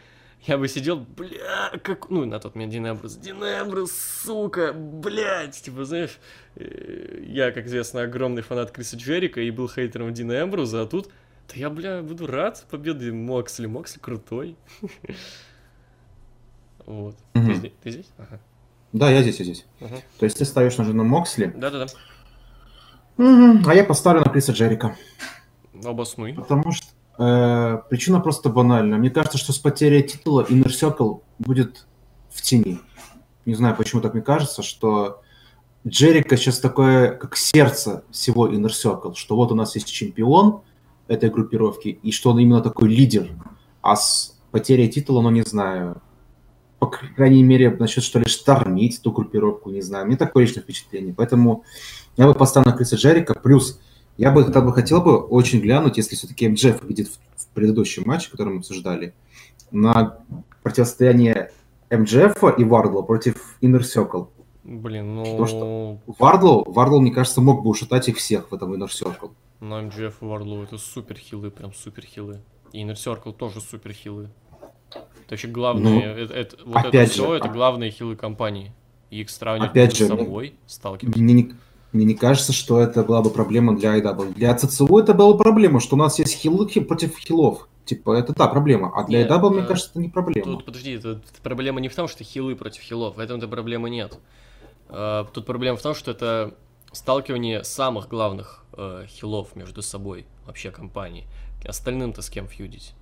я 0.47 0.57
бы 0.57 0.69
сидел, 0.69 0.99
бля, 1.01 1.73
как, 1.83 2.11
ну, 2.11 2.25
на 2.25 2.39
тот 2.39 2.55
момент 2.55 2.73
Дин 2.73 2.89
Эмбрус, 2.89 3.17
Дин 3.17 3.43
Эмбрус, 3.43 3.93
сука, 3.93 4.73
блядь, 4.73 5.61
типа, 5.61 5.85
знаешь, 5.85 6.19
э, 6.55 7.25
я, 7.27 7.51
как 7.51 7.67
известно, 7.67 8.03
огромный 8.03 8.43
фанат 8.43 8.71
Криса 8.71 8.97
Джерика 8.97 9.41
и 9.41 9.51
был 9.51 9.69
хейтером 9.69 10.15
Дина 10.15 10.43
Эмбруза, 10.43 10.83
а 10.83 10.87
тут, 10.87 11.09
да 11.49 11.55
я, 11.55 11.71
бля, 11.71 12.03
буду 12.03 12.27
рад 12.27 12.65
победы 12.71 13.13
Моксли, 13.13 13.67
Моксли 13.67 13.99
крутой. 13.99 14.57
Вот. 16.87 17.17
Ты 17.35 17.91
здесь? 17.91 18.07
Да, 18.93 19.11
я 19.11 19.23
здесь, 19.23 19.39
я 19.39 19.45
здесь. 19.45 19.67
То 20.19 20.25
есть 20.25 20.39
ты 20.39 20.45
ставишь 20.45 20.77
на 20.79 20.85
жену 20.85 21.05
Моксли? 21.05 21.53
Да-да-да. 21.57 21.87
А 23.19 23.75
я 23.75 23.85
поставлю 23.85 24.21
на 24.21 24.31
Криса 24.31 24.53
Джерика. 24.53 24.97
Обоснуй. 25.85 26.35
Потому 26.35 26.73
что 26.73 26.87
Э, 27.19 27.81
причина 27.91 28.21
просто 28.21 28.49
банальна. 28.49 28.97
Мне 28.97 29.11
кажется, 29.11 29.39
что 29.39 29.53
с 29.53 29.59
потерей 29.59 30.03
титула 30.05 30.47
Inner 30.49 30.69
Circle 30.69 31.21
будет 31.41 31.87
в 32.31 32.41
тени. 32.43 32.79
Не 33.45 33.55
знаю, 33.55 33.77
почему 33.77 34.01
так 34.01 34.15
мне 34.15 34.23
кажется, 34.23 34.63
что 34.63 35.21
Джерика 35.87 36.37
сейчас 36.37 36.61
такое, 36.61 37.13
как 37.13 37.37
сердце 37.37 38.05
всего 38.13 38.49
Inner 38.49 38.69
Circle, 38.69 39.15
что 39.17 39.35
вот 39.35 39.51
у 39.51 39.57
нас 39.57 39.75
есть 39.75 39.89
чемпион 39.89 40.63
этой 41.09 41.31
группировки, 41.31 41.89
и 41.89 42.13
что 42.13 42.31
он 42.31 42.39
именно 42.39 42.61
такой 42.61 42.89
лидер. 42.89 43.31
А 43.83 43.97
с 43.97 44.39
потерей 44.53 44.89
титула, 44.89 45.21
ну, 45.23 45.31
не 45.31 45.43
знаю, 45.43 46.01
по 46.79 46.87
крайней 46.87 47.43
мере, 47.43 47.71
начнет 47.71 48.05
что 48.05 48.19
ли 48.21 48.27
штормить 48.27 49.01
ту 49.03 49.13
группировку, 49.13 49.71
не 49.71 49.81
знаю. 49.81 50.07
Мне 50.07 50.17
такое 50.17 50.45
личное 50.45 50.63
впечатление. 50.63 51.13
Поэтому 51.15 51.65
я 52.17 52.27
бы 52.27 52.35
поставил 52.35 52.71
на 52.71 52.77
Криса 52.77 52.97
Джерика. 52.97 53.35
Плюс 53.35 53.81
я 54.17 54.31
бы 54.31 54.45
тогда 54.45 54.61
бы 54.61 54.73
хотел 54.73 55.01
бы 55.01 55.19
очень 55.19 55.61
глянуть, 55.61 55.97
если 55.97 56.15
все-таки 56.17 56.49
МДЖ 56.49 56.79
победит 56.79 57.09
в, 57.09 57.43
в 57.43 57.47
предыдущем 57.49 58.05
матче, 58.07 58.31
который 58.31 58.53
мы 58.53 58.59
обсуждали, 58.59 59.15
на 59.71 60.19
противостояние 60.63 61.51
МДЖФ 61.91 62.37
и 62.59 62.65
Вардла 62.65 63.03
против 63.03 63.57
Inner 63.61 63.81
Circle. 63.81 64.29
Блин, 64.65 65.15
ну... 65.15 65.25
Потому 65.25 65.47
что 65.47 65.99
Вардл, 66.19 66.65
Вардл, 66.67 67.01
мне 67.01 67.11
кажется, 67.11 67.41
мог 67.41 67.63
бы 67.63 67.71
ушатать 67.71 68.09
их 68.09 68.19
всех 68.19 68.51
в 68.51 68.55
этом 68.55 68.75
Inner 68.75 68.89
Circle. 68.89 69.31
Но 69.61 69.81
МДЖФ 69.83 70.23
и 70.23 70.25
Вардл 70.25 70.63
это 70.63 70.79
супер 70.79 71.17
хилы, 71.17 71.51
прям 71.51 71.73
супер 71.73 72.05
хилы. 72.05 72.41
И 72.73 72.85
Inner 72.85 72.95
Circle 72.95 73.33
тоже 73.33 73.61
супер 73.61 73.93
хилы. 73.93 74.31
Это 75.29 75.35
вообще 75.35 75.49
главные, 75.49 76.07
ну, 76.07 76.23
это, 76.23 76.33
это, 76.33 76.57
вот 76.65 76.87
это 76.87 77.05
все, 77.05 77.35
это 77.35 77.49
главные 77.49 77.91
хилы 77.91 78.17
компании. 78.17 78.73
И 79.11 79.21
их 79.21 79.29
сравнивать 79.29 79.73
опять 79.73 79.95
же, 79.95 80.07
собой, 80.07 80.55
сталкиваться. 80.67 81.21
Мне, 81.21 81.51
мне 81.93 82.05
не 82.07 82.15
кажется, 82.15 82.55
что 82.55 82.81
это 82.81 83.05
была 83.05 83.21
бы 83.21 83.29
проблема 83.29 83.77
для 83.77 83.99
IW. 83.99 84.33
Для 84.33 84.55
ЦЦУ 84.57 84.97
это 84.97 85.13
была 85.13 85.37
проблема, 85.37 85.81
что 85.81 85.97
у 85.97 85.99
нас 85.99 86.19
есть 86.19 86.35
хилы 86.35 86.67
против 86.67 87.19
хилов. 87.19 87.69
Типа, 87.85 88.15
это 88.15 88.33
да, 88.35 88.49
проблема. 88.49 88.91
А 88.95 89.05
для 89.05 89.27
IW, 89.27 89.51
мне 89.51 89.67
кажется, 89.67 89.91
это 89.91 90.01
не 90.01 90.09
проблема. 90.09 90.47
Тут, 90.47 90.65
подожди, 90.65 90.97
тут 90.97 91.23
проблема 91.43 91.81
не 91.81 91.91
в 91.91 91.95
том, 91.95 92.09
что 92.09 92.25
хилы 92.25 92.57
против 92.57 92.81
хилов. 92.81 93.17
В 93.17 93.19
этом-то 93.19 93.49
проблемы 93.49 93.91
нет. 93.91 94.19
Uh, 94.89 95.29
тут 95.31 95.45
проблема 95.45 95.77
в 95.77 95.83
том, 95.83 95.95
что 95.95 96.11
это 96.11 96.55
сталкивание 96.93 97.65
самых 97.65 98.09
главных 98.09 98.65
uh, 98.73 99.07
хилов 99.07 99.55
между 99.57 99.83
собой, 99.83 100.25
вообще 100.47 100.71
компании. 100.71 101.27
Остальным-то 101.67 102.23
с 102.23 102.31
кем 102.31 102.49
фьюдить? 102.49 102.95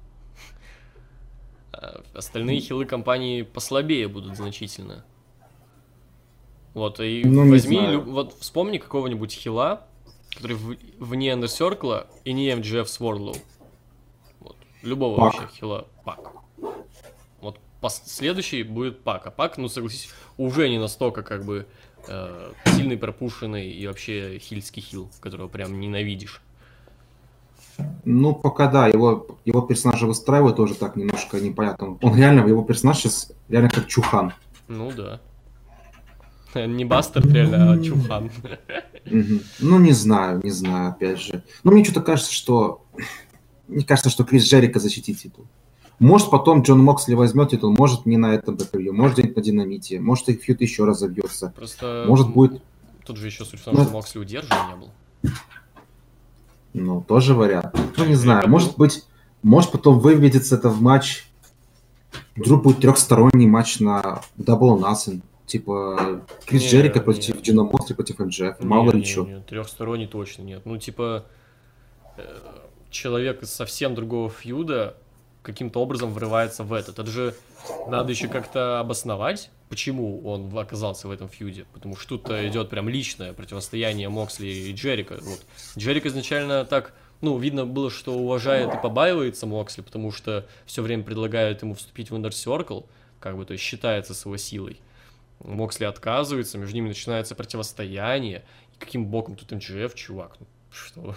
Uh, 1.76 2.04
остальные 2.14 2.60
хилы 2.60 2.86
компании 2.86 3.42
послабее 3.42 4.08
будут 4.08 4.36
значительно. 4.36 5.04
Вот, 6.72 7.00
и 7.00 7.22
ну, 7.24 7.48
возьми, 7.48 7.78
лю, 7.78 8.02
вот 8.02 8.34
вспомни 8.38 8.78
какого-нибудь 8.78 9.32
хила, 9.32 9.86
который 10.34 10.56
в, 10.56 10.76
вне 10.98 11.32
Андерсеркла 11.32 12.06
и 12.24 12.32
не 12.32 12.50
MGF 12.50 12.86
с 12.86 13.00
Wardlow. 13.00 13.36
Вот, 14.40 14.56
любого 14.82 15.16
пак. 15.16 15.34
вообще 15.34 15.56
хила. 15.58 15.86
Пак. 16.04 16.32
Вот 17.40 17.58
пос, 17.80 18.02
следующий 18.06 18.62
будет 18.62 19.02
Пак. 19.02 19.26
А 19.26 19.30
Пак, 19.30 19.58
ну 19.58 19.68
согласись, 19.68 20.10
уже 20.36 20.68
не 20.68 20.78
настолько 20.78 21.22
как 21.22 21.44
бы 21.44 21.66
э, 22.08 22.52
сильный, 22.66 22.96
пропушенный 22.96 23.70
и 23.70 23.86
вообще 23.86 24.38
хильский 24.38 24.82
хил, 24.82 25.10
которого 25.20 25.48
прям 25.48 25.80
ненавидишь. 25.80 26.42
Ну, 28.08 28.36
пока 28.36 28.68
да, 28.68 28.86
его, 28.86 29.26
его 29.44 29.62
персонажа 29.62 30.06
выстраивают 30.06 30.56
тоже 30.56 30.76
так 30.76 30.94
немножко 30.94 31.40
непонятно. 31.40 31.98
Он 32.00 32.16
реально, 32.16 32.46
его 32.46 32.62
персонаж 32.62 32.98
сейчас 32.98 33.32
реально 33.48 33.68
как 33.68 33.88
Чухан. 33.88 34.32
Ну 34.68 34.92
да. 34.92 35.20
Не 36.54 36.84
Бастер, 36.84 37.28
реально, 37.28 37.72
а 37.72 37.82
Чухан. 37.82 38.30
Ну, 39.04 39.78
не 39.80 39.90
знаю, 39.90 40.40
не 40.44 40.52
знаю, 40.52 40.90
опять 40.90 41.20
же. 41.20 41.42
Ну, 41.64 41.72
мне 41.72 41.82
что-то 41.82 42.00
кажется, 42.00 42.32
что... 42.32 42.84
Мне 43.66 43.84
кажется, 43.84 44.08
что 44.08 44.22
Крис 44.22 44.44
Джерика 44.44 44.78
защитит 44.78 45.18
титул. 45.18 45.46
Может, 45.98 46.30
потом 46.30 46.62
Джон 46.62 46.78
Моксли 46.84 47.14
возьмет 47.14 47.50
титул, 47.50 47.74
может, 47.76 48.06
не 48.06 48.18
на 48.18 48.34
этом 48.34 48.56
ППВ, 48.56 48.92
может, 48.92 49.18
где-нибудь 49.18 49.36
на 49.36 49.42
Динамите, 49.42 49.98
может, 49.98 50.28
их 50.28 50.42
фьют 50.42 50.60
еще 50.60 50.84
раз 50.84 51.00
забьется. 51.00 51.52
Просто... 51.56 52.04
Может, 52.06 52.30
будет... 52.30 52.62
Тут 53.04 53.16
же 53.16 53.26
еще 53.26 53.44
суть 53.44 53.58
в 53.58 53.64
том, 53.64 53.74
что 53.74 53.90
Моксли 53.90 54.20
удержан 54.20 54.58
не 54.68 54.76
был. 54.76 54.90
Ну, 56.76 57.00
тоже 57.00 57.32
вариант. 57.32 57.74
Ну, 57.96 58.04
не 58.04 58.14
знаю, 58.14 58.48
может 58.48 58.76
быть, 58.76 59.04
может 59.42 59.72
потом 59.72 59.98
выведется 59.98 60.56
это 60.56 60.68
в 60.68 60.82
матч. 60.82 61.24
Вдруг 62.36 62.64
будет 62.64 62.80
трехсторонний 62.80 63.46
матч 63.46 63.80
на 63.80 64.20
Double 64.36 64.78
Nothing. 64.78 65.22
Типа 65.46 66.20
Крис 66.44 66.62
не, 66.62 66.68
Джерика 66.68 67.00
против 67.00 67.40
Джина 67.40 67.64
Мостри 67.64 67.94
против 67.94 68.18
МДЖФ. 68.18 68.60
Мало 68.60 68.90
ли 68.92 69.04
что. 69.04 69.26
Трехсторонний 69.48 70.06
точно 70.06 70.42
нет. 70.42 70.62
Ну, 70.66 70.76
типа, 70.76 71.24
э, 72.18 72.22
человек 72.90 73.42
из 73.42 73.54
совсем 73.54 73.94
другого 73.94 74.28
фьюда 74.28 74.96
каким-то 75.42 75.80
образом 75.80 76.12
врывается 76.12 76.62
в 76.62 76.72
этот. 76.74 76.98
Это 76.98 77.10
же 77.10 77.34
надо 77.88 78.10
еще 78.10 78.28
как-то 78.28 78.80
обосновать, 78.80 79.50
почему 79.68 80.26
он 80.26 80.56
оказался 80.56 81.08
в 81.08 81.10
этом 81.10 81.28
фьюде. 81.28 81.66
Потому 81.72 81.96
что 81.96 82.18
тут 82.18 82.30
идет 82.30 82.70
прям 82.70 82.88
личное 82.88 83.32
противостояние 83.32 84.08
Моксли 84.08 84.46
и 84.46 84.72
Джерика. 84.72 85.18
Вот. 85.20 85.44
Джерик 85.76 86.06
изначально 86.06 86.64
так, 86.64 86.94
ну, 87.20 87.38
видно 87.38 87.66
было, 87.66 87.90
что 87.90 88.14
уважает 88.14 88.74
и 88.74 88.78
побаивается 88.78 89.46
Моксли, 89.46 89.82
потому 89.82 90.12
что 90.12 90.46
все 90.66 90.82
время 90.82 91.02
предлагают 91.02 91.62
ему 91.62 91.74
вступить 91.74 92.10
в 92.10 92.14
Inner 92.14 92.30
Circle, 92.30 92.84
как 93.20 93.36
бы, 93.36 93.44
то 93.44 93.52
есть 93.52 93.64
считается 93.64 94.14
с 94.14 94.24
его 94.24 94.36
силой. 94.36 94.80
Моксли 95.44 95.84
отказывается, 95.84 96.58
между 96.58 96.74
ними 96.74 96.88
начинается 96.88 97.34
противостояние. 97.34 98.44
И 98.74 98.78
каким 98.78 99.06
боком 99.06 99.36
тут 99.36 99.52
МЧФ, 99.52 99.94
чувак? 99.94 100.36
Ну, 100.40 100.46
что? 100.70 101.14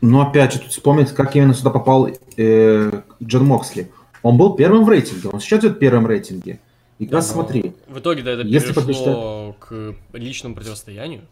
Ну, 0.00 0.20
опять 0.20 0.52
же, 0.52 0.60
тут 0.60 0.70
вспомнить, 0.70 1.10
как 1.10 1.34
именно 1.36 1.54
сюда 1.54 1.70
попал 1.70 2.08
э, 2.36 3.02
Джон 3.22 3.44
Моксли. 3.44 3.90
Он 4.22 4.36
был 4.36 4.54
первым 4.54 4.84
в 4.84 4.88
рейтинге, 4.88 5.28
он 5.28 5.40
сейчас 5.40 5.60
идет 5.60 5.78
первым 5.78 6.04
в 6.04 6.06
рейтинге. 6.08 6.60
И 6.98 7.04
как 7.04 7.12
да, 7.12 7.22
смотри. 7.22 7.74
В 7.88 7.98
итоге 7.98 8.22
да, 8.22 8.32
это 8.32 8.42
если 8.42 8.72
перешло 8.72 9.54
к 9.58 9.94
личному 10.12 10.54
противостоянию. 10.54 11.22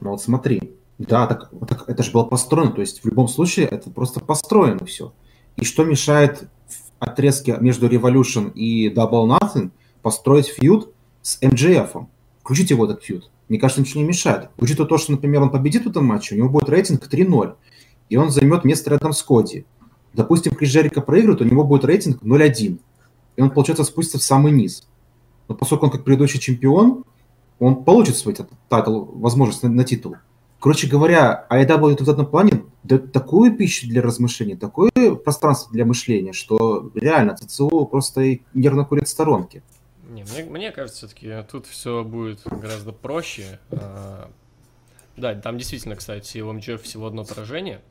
Ну 0.00 0.10
вот 0.10 0.22
смотри. 0.22 0.72
Да, 0.98 1.26
так, 1.26 1.50
так 1.68 1.88
это 1.88 2.02
же 2.02 2.12
было 2.12 2.24
построено. 2.24 2.72
То 2.72 2.80
есть 2.80 3.02
в 3.02 3.06
любом 3.06 3.28
случае 3.28 3.66
это 3.66 3.90
просто 3.90 4.20
построено 4.20 4.84
все. 4.86 5.12
И 5.56 5.64
что 5.64 5.84
мешает 5.84 6.48
в 6.68 6.92
отрезке 6.98 7.56
между 7.60 7.88
Revolution 7.88 8.52
и 8.52 8.88
Double 8.88 9.38
Nothing– 9.38 9.70
построить 10.04 10.48
фьюд 10.48 10.92
с 11.22 11.40
МДФ. 11.40 12.06
Включить 12.40 12.70
его 12.70 12.84
этот 12.84 13.02
фьюд. 13.02 13.30
Мне 13.48 13.58
кажется, 13.58 13.80
ничего 13.80 14.02
не 14.02 14.08
мешает. 14.08 14.50
Учитывая 14.58 14.86
то, 14.86 14.98
что, 14.98 15.12
например, 15.12 15.42
он 15.42 15.50
победит 15.50 15.86
в 15.86 15.88
этом 15.88 16.04
матче, 16.04 16.34
у 16.34 16.38
него 16.38 16.50
будет 16.50 16.68
рейтинг 16.68 17.08
3-0, 17.08 17.54
и 18.10 18.16
он 18.16 18.30
займет 18.30 18.64
место 18.64 18.90
рядом 18.90 19.14
с 19.14 19.22
Коди. 19.22 19.64
Допустим, 20.12 20.54
Крис 20.54 20.70
Джерика 20.70 21.00
проигрывает, 21.00 21.40
у 21.40 21.44
него 21.44 21.64
будет 21.64 21.84
рейтинг 21.86 22.22
0-1, 22.22 22.78
и 23.36 23.42
он, 23.42 23.50
получается, 23.50 23.84
спустится 23.84 24.18
в 24.18 24.22
самый 24.22 24.52
низ. 24.52 24.86
Но 25.48 25.54
поскольку 25.54 25.86
он 25.86 25.92
как 25.92 26.04
предыдущий 26.04 26.40
чемпион, 26.40 27.04
он 27.58 27.84
получит 27.84 28.16
свой 28.16 28.34
титул, 28.34 29.04
возможность 29.14 29.62
на, 29.62 29.68
на 29.68 29.84
титул. 29.84 30.16
Короче 30.60 30.86
говоря, 30.86 31.46
AEW 31.50 32.02
в 32.02 32.08
этом 32.08 32.24
плане 32.24 32.64
дает 32.82 33.12
такую 33.12 33.54
пищу 33.54 33.86
для 33.86 34.00
размышлений, 34.00 34.56
такое 34.56 34.90
пространство 35.22 35.70
для 35.72 35.84
мышления, 35.84 36.32
что 36.32 36.90
реально 36.94 37.36
ЦЦУ 37.36 37.84
просто 37.84 38.38
нервно 38.54 38.86
курит 38.86 39.06
в 39.06 39.10
сторонке. 39.10 39.62
Не, 40.08 40.24
мне, 40.24 40.44
мне 40.44 40.70
кажется, 40.70 41.06
все-таки 41.06 41.30
тут 41.50 41.66
все 41.66 42.02
будет 42.02 42.40
гораздо 42.44 42.92
проще. 42.92 43.58
А, 43.72 44.30
да, 45.16 45.34
там 45.34 45.58
действительно, 45.58 45.96
кстати, 45.96 46.38
у 46.38 46.52
МДФ 46.52 46.80
всего 46.82 47.06
одно 47.06 47.24
поражение. 47.24 47.82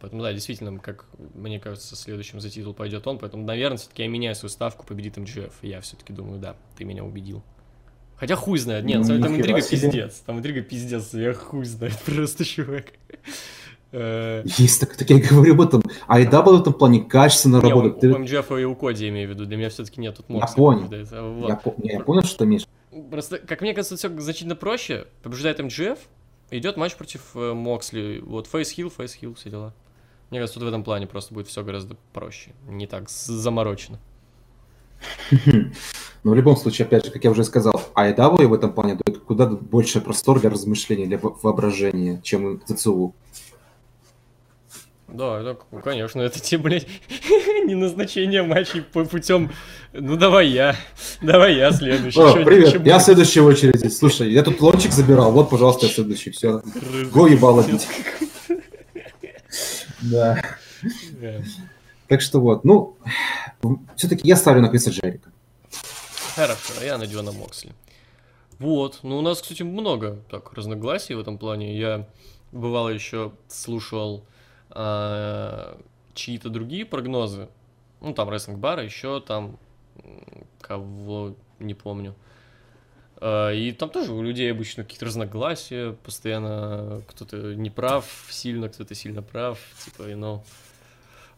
Поэтому, 0.00 0.22
да, 0.22 0.32
действительно, 0.32 0.78
как 0.78 1.06
мне 1.34 1.60
кажется, 1.60 1.94
следующим 1.96 2.40
за 2.40 2.50
титул 2.50 2.74
пойдет 2.74 3.06
он. 3.06 3.18
Поэтому, 3.18 3.44
наверное, 3.44 3.76
все-таки 3.78 4.02
я 4.02 4.08
меняю 4.08 4.34
свою 4.34 4.50
ставку, 4.50 4.84
победит 4.86 5.16
МГФ. 5.16 5.54
И 5.62 5.68
я 5.68 5.80
все-таки 5.80 6.12
думаю, 6.12 6.40
да, 6.40 6.56
ты 6.76 6.84
меня 6.84 7.04
убедил. 7.04 7.42
Хотя 8.16 8.34
хуй 8.34 8.58
знает. 8.58 8.84
Нет, 8.84 9.06
Ну, 9.06 9.20
там 9.20 9.36
интрига 9.36 9.60
себе. 9.60 9.80
пиздец. 9.82 10.22
Там 10.26 10.38
интрига 10.38 10.62
пиздец. 10.62 11.12
Я 11.14 11.34
хуй 11.34 11.64
знает 11.64 11.98
просто, 12.06 12.44
чувак. 12.44 12.86
Э, 13.92 14.42
Есть 14.58 14.80
так, 14.80 14.96
так 14.96 15.08
я 15.10 15.18
говорю 15.18 15.54
об 15.54 15.60
этом. 15.60 15.82
IW 16.08 16.56
в 16.56 16.60
этом 16.60 16.72
плане 16.72 17.02
качественно 17.04 17.56
не, 17.62 17.72
у, 17.72 17.80
работает. 17.82 18.00
Ты- 18.00 18.12
у 18.12 18.18
МДжФ 18.18 18.50
и 18.52 18.64
у 18.64 18.74
Коди, 18.74 19.04
я 19.04 19.10
имею 19.10 19.28
в 19.28 19.30
виду. 19.32 19.46
Для 19.46 19.56
меня 19.56 19.68
все-таки 19.70 20.00
нет 20.00 20.16
тут 20.16 20.26
Я 20.28 20.46
понял. 20.46 20.88
А, 21.12 21.22
вот. 21.32 21.48
Я, 21.82 21.92
я 21.92 22.00
понял, 22.00 22.22
что 22.22 22.38
ты 22.38 22.44
имеешь. 22.44 22.66
Просто, 23.10 23.38
как 23.38 23.60
мне 23.60 23.74
кажется, 23.74 23.96
все 23.96 24.08
значительно 24.20 24.56
проще. 24.56 25.06
Побеждает 25.22 25.58
МДжФ, 25.60 25.98
идет 26.50 26.76
матч 26.76 26.94
против 26.96 27.22
э, 27.34 27.52
Моксли. 27.52 28.22
Вот 28.24 28.46
face-heel, 28.46 28.90
face-heel, 28.90 29.34
все 29.34 29.50
дела. 29.50 29.74
Мне 30.30 30.40
кажется, 30.40 30.58
тут 30.58 30.64
в 30.64 30.68
этом 30.68 30.82
плане 30.84 31.06
просто 31.06 31.34
будет 31.34 31.46
все 31.46 31.62
гораздо 31.62 31.96
проще. 32.12 32.52
Не 32.68 32.86
так 32.86 33.08
заморочено. 33.08 33.98
Но 36.24 36.32
в 36.32 36.34
любом 36.34 36.56
случае, 36.56 36.86
опять 36.86 37.04
же, 37.04 37.12
как 37.12 37.22
я 37.22 37.30
уже 37.30 37.44
сказал, 37.44 37.80
AEW 37.94 38.46
в 38.48 38.54
этом 38.54 38.72
плане 38.72 38.98
дает 39.04 39.22
куда 39.22 39.46
больше 39.46 40.00
простор 40.00 40.40
для 40.40 40.50
размышлений, 40.50 41.06
для 41.06 41.18
во- 41.18 41.38
воображения, 41.42 42.20
чем 42.22 42.60
WWE. 42.60 43.14
Да, 45.08 45.40
это, 45.40 45.56
ну, 45.70 45.80
конечно, 45.80 46.20
это 46.20 46.40
те, 46.40 46.58
блядь, 46.58 46.88
не 47.64 47.76
назначение 47.76 48.42
матчей 48.42 48.82
по 48.82 49.04
путем. 49.04 49.52
Ну 49.98 50.16
давай 50.16 50.48
я, 50.48 50.76
давай 51.22 51.56
я 51.56 51.72
следующий. 51.72 52.20
О, 52.20 52.44
привет, 52.44 52.74
я 52.74 52.78
будет? 52.78 53.02
следующий 53.02 53.40
в 53.40 53.46
очереди. 53.46 53.88
Слушай, 53.88 54.30
я 54.30 54.42
тут 54.42 54.60
лончик 54.60 54.92
забирал, 54.92 55.32
вот, 55.32 55.48
пожалуйста, 55.48 55.86
я 55.86 55.92
следующий. 55.92 56.30
Все, 56.30 56.62
го 57.12 57.26
ебало 57.26 57.62
бить. 57.62 57.86
Да. 60.02 60.42
Так 62.08 62.20
что 62.20 62.40
вот, 62.40 62.64
ну, 62.64 62.96
все-таки 63.96 64.28
я 64.28 64.36
ставлю 64.36 64.60
на 64.60 64.68
Криса 64.68 64.90
Джерика. 64.90 65.30
Хорошо, 66.34 66.74
а 66.78 66.84
я 66.84 66.98
на 66.98 67.06
Дилана 67.06 67.32
Моксли. 67.32 67.72
Вот, 68.58 69.00
ну 69.02 69.18
у 69.18 69.22
нас, 69.22 69.40
кстати, 69.40 69.62
много 69.62 70.18
так 70.30 70.52
разногласий 70.52 71.14
в 71.14 71.20
этом 71.20 71.38
плане. 71.38 71.78
Я 71.78 72.06
бывало 72.52 72.90
еще 72.90 73.32
слушал 73.48 74.24
а, 74.70 75.78
чьи-то 76.12 76.50
другие 76.50 76.84
прогнозы. 76.84 77.48
Ну, 78.02 78.12
там 78.12 78.28
рестлинг 78.28 78.58
бара, 78.58 78.84
еще 78.84 79.20
там 79.20 79.58
кого 80.60 81.34
не 81.58 81.74
помню. 81.74 82.14
А, 83.18 83.50
И 83.52 83.72
там 83.72 83.90
тоже 83.90 84.12
у 84.12 84.22
людей 84.22 84.50
обычно 84.50 84.84
какие-то 84.84 85.06
разногласия, 85.06 85.92
постоянно 86.04 87.02
кто-то 87.08 87.54
не 87.54 87.70
прав 87.70 88.04
сильно, 88.30 88.68
кто-то 88.68 88.94
сильно 88.94 89.22
прав, 89.22 89.58
типа, 89.84 90.10
и 90.10 90.14
ну, 90.14 90.42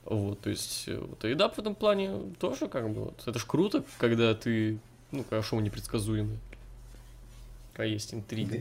вот, 0.04 0.40
то 0.40 0.50
есть, 0.50 0.88
вот, 0.88 1.24
и 1.24 1.34
да, 1.34 1.48
в 1.48 1.58
этом 1.58 1.74
плане 1.74 2.34
тоже, 2.40 2.66
как 2.68 2.88
бы, 2.90 3.04
вот, 3.04 3.22
это 3.26 3.38
ж 3.38 3.44
круто, 3.44 3.84
когда 3.98 4.34
ты, 4.34 4.78
ну, 5.12 5.24
шоу 5.42 5.60
непредсказуемый, 5.60 6.38
когда 7.72 7.84
есть 7.84 8.14
интрига. 8.14 8.58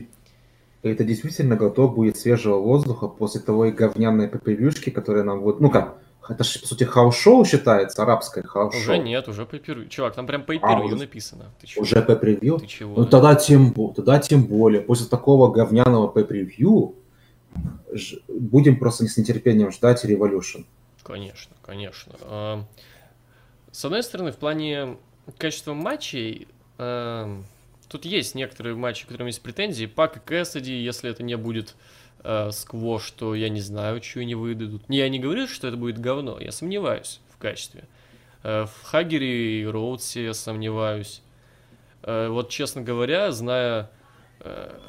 Это 0.82 1.02
действительно 1.02 1.56
глоток 1.56 1.96
будет 1.96 2.16
свежего 2.16 2.58
воздуха 2.58 3.08
после 3.08 3.40
того 3.40 3.68
говняной 3.70 4.28
пэй-пер-вьюшки, 4.28 4.90
которая 4.90 5.24
нам 5.24 5.40
вот, 5.40 5.60
ну 5.60 5.70
как, 5.70 5.98
это 6.30 6.44
же, 6.44 6.58
по 6.60 6.66
сути, 6.66 6.84
house 6.84 7.17
show 7.17 7.44
считается, 7.44 8.02
арабское 8.02 8.44
house 8.44 8.62
show. 8.62 8.80
Уже 8.80 8.98
нет, 8.98 9.28
уже 9.28 9.46
pay-per... 9.46 9.58
Чувак, 9.88 10.14
там 10.14 10.26
прям 10.26 10.42
pay-per... 10.44 10.54
А, 10.54 10.96
написано. 10.96 11.46
Ты 11.60 11.66
чё? 11.66 11.80
Уже 11.80 12.02
pay-per-view 12.02 12.58
Ты 12.58 12.66
чего? 12.66 12.94
Ну 12.96 13.06
тогда 13.06 13.34
тем, 13.34 13.72
тогда 13.94 14.18
тем 14.18 14.44
более. 14.44 14.80
После 14.80 15.06
такого 15.06 15.50
говняного 15.50 16.08
ж- 17.92 18.16
будем 18.28 18.78
просто 18.78 19.06
с 19.06 19.16
нетерпением 19.16 19.72
ждать 19.72 20.04
Revolution. 20.04 20.64
Конечно, 21.02 21.54
конечно. 21.62 22.14
А, 22.22 22.64
С 23.72 23.84
одной 23.84 24.02
стороны, 24.02 24.32
в 24.32 24.36
плане 24.36 24.96
качества 25.36 25.74
матчей, 25.74 26.48
а, 26.78 27.42
тут 27.88 28.04
есть 28.04 28.34
некоторые 28.34 28.74
матчи, 28.76 29.04
к 29.04 29.08
которым 29.08 29.26
есть 29.28 29.42
претензии. 29.42 29.86
Пак 29.86 30.16
и 30.16 30.20
Кэссиди, 30.20 30.72
если 30.72 31.10
это 31.10 31.22
не 31.22 31.36
будет 31.36 31.74
а, 32.20 32.50
сквош, 32.50 33.10
то 33.12 33.34
я 33.34 33.48
не 33.48 33.60
знаю, 33.60 34.02
что 34.02 34.20
они 34.20 34.34
выдадут. 34.34 34.82
Я 34.88 35.08
не 35.08 35.18
говорю, 35.18 35.46
что 35.46 35.68
это 35.68 35.76
будет 35.76 35.98
говно, 35.98 36.38
я 36.40 36.52
сомневаюсь 36.52 37.20
в 37.30 37.38
качестве. 37.38 37.84
А, 38.42 38.66
В 38.66 38.82
Хагере 38.84 39.62
и 39.62 39.66
Роудсе 39.66 40.24
я 40.24 40.34
сомневаюсь. 40.34 41.22
А, 42.02 42.30
Вот, 42.30 42.50
честно 42.50 42.82
говоря, 42.82 43.30
зная, 43.32 43.90
а, 44.40 44.80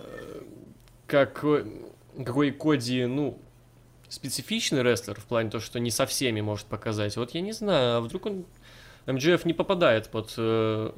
какой, 1.08 1.66
какой 2.18 2.52
Коди, 2.52 3.06
ну, 3.06 3.40
специфичный 4.10 4.84
рестлер 4.84 5.20
в 5.20 5.26
плане 5.26 5.50
того, 5.50 5.62
что 5.62 5.80
не 5.80 5.92
со 5.92 6.06
всеми 6.06 6.42
может 6.42 6.66
показать. 6.66 7.16
Вот 7.16 7.32
я 7.32 7.42
не 7.42 7.52
знаю, 7.52 7.98
а 7.98 8.02
вдруг 8.02 8.26
он 8.26 8.46
МДФ 9.06 9.46
не 9.46 9.54
попадает 9.54 10.10
под 10.10 10.34
э, 10.38 10.92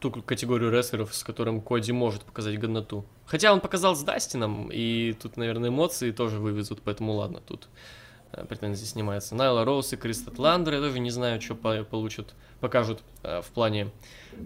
ту 0.00 0.10
категорию 0.10 0.70
рестлеров, 0.70 1.14
с 1.14 1.22
которым 1.24 1.60
Коди 1.60 1.92
может 1.92 2.22
показать 2.22 2.58
годноту. 2.58 3.04
Хотя 3.26 3.52
он 3.52 3.60
показал 3.60 3.94
с 3.94 4.02
Дастином, 4.02 4.70
и 4.72 5.12
тут, 5.12 5.36
наверное, 5.36 5.70
эмоции 5.70 6.10
тоже 6.10 6.38
вывезут, 6.38 6.80
поэтому 6.82 7.12
ладно, 7.12 7.40
тут 7.40 7.68
э, 8.32 8.44
претензии 8.44 8.84
снимаются. 8.84 9.34
Найла 9.34 9.64
Роуз 9.64 9.92
и 9.92 9.96
Кристат 9.96 10.38
Ландер, 10.38 10.74
я 10.74 10.80
тоже 10.80 10.98
не 10.98 11.10
знаю, 11.10 11.40
что 11.40 11.54
по- 11.54 11.84
получат, 11.84 12.34
покажут 12.60 13.00
э, 13.22 13.40
в 13.42 13.46
плане 13.46 13.90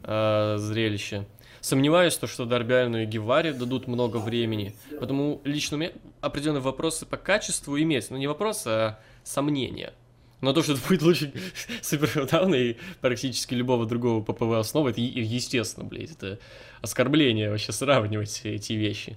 э, 0.02 0.56
зрелища. 0.58 1.26
Сомневаюсь, 1.60 2.16
то, 2.16 2.28
что 2.28 2.44
Дарби 2.44 2.74
Аллину 2.74 3.02
и 3.02 3.06
Геваре 3.06 3.52
дадут 3.52 3.88
много 3.88 4.18
времени. 4.18 4.76
Потому 5.00 5.40
лично 5.42 5.76
у 5.76 5.80
меня 5.80 5.90
определенные 6.20 6.60
вопросы 6.60 7.06
по 7.06 7.16
качеству 7.16 7.76
иметь. 7.80 8.08
Ну, 8.10 8.16
не 8.18 8.28
вопросы, 8.28 8.68
а 8.68 9.00
сомнения. 9.24 9.92
Но 10.40 10.52
то, 10.52 10.62
что 10.62 10.72
это 10.72 10.82
будет 10.86 11.02
лучше 11.02 11.32
Супер 11.82 12.08
Шоудауна 12.08 12.54
и 12.54 12.76
практически 13.00 13.54
любого 13.54 13.86
другого 13.86 14.22
ППВ 14.22 14.54
основы, 14.58 14.90
это 14.90 15.00
естественно, 15.00 15.86
блядь. 15.86 16.12
Это 16.12 16.38
оскорбление 16.82 17.50
вообще 17.50 17.72
сравнивать 17.72 18.40
эти 18.44 18.74
вещи. 18.74 19.16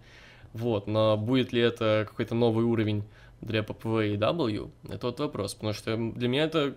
Вот, 0.54 0.88
но 0.88 1.18
будет 1.18 1.54
ли 1.54 1.62
это 1.62 2.06
какой-то 2.10 2.36
новый 2.36 2.66
уровень 2.66 3.04
для 3.42 3.64
ППВ 3.64 4.06
и 4.06 4.18
W, 4.18 4.72
это 4.90 5.08
вот 5.08 5.20
вопрос. 5.20 5.54
Потому 5.54 5.74
что 5.74 5.96
для 5.96 6.28
меня 6.28 6.46
это 6.46 6.76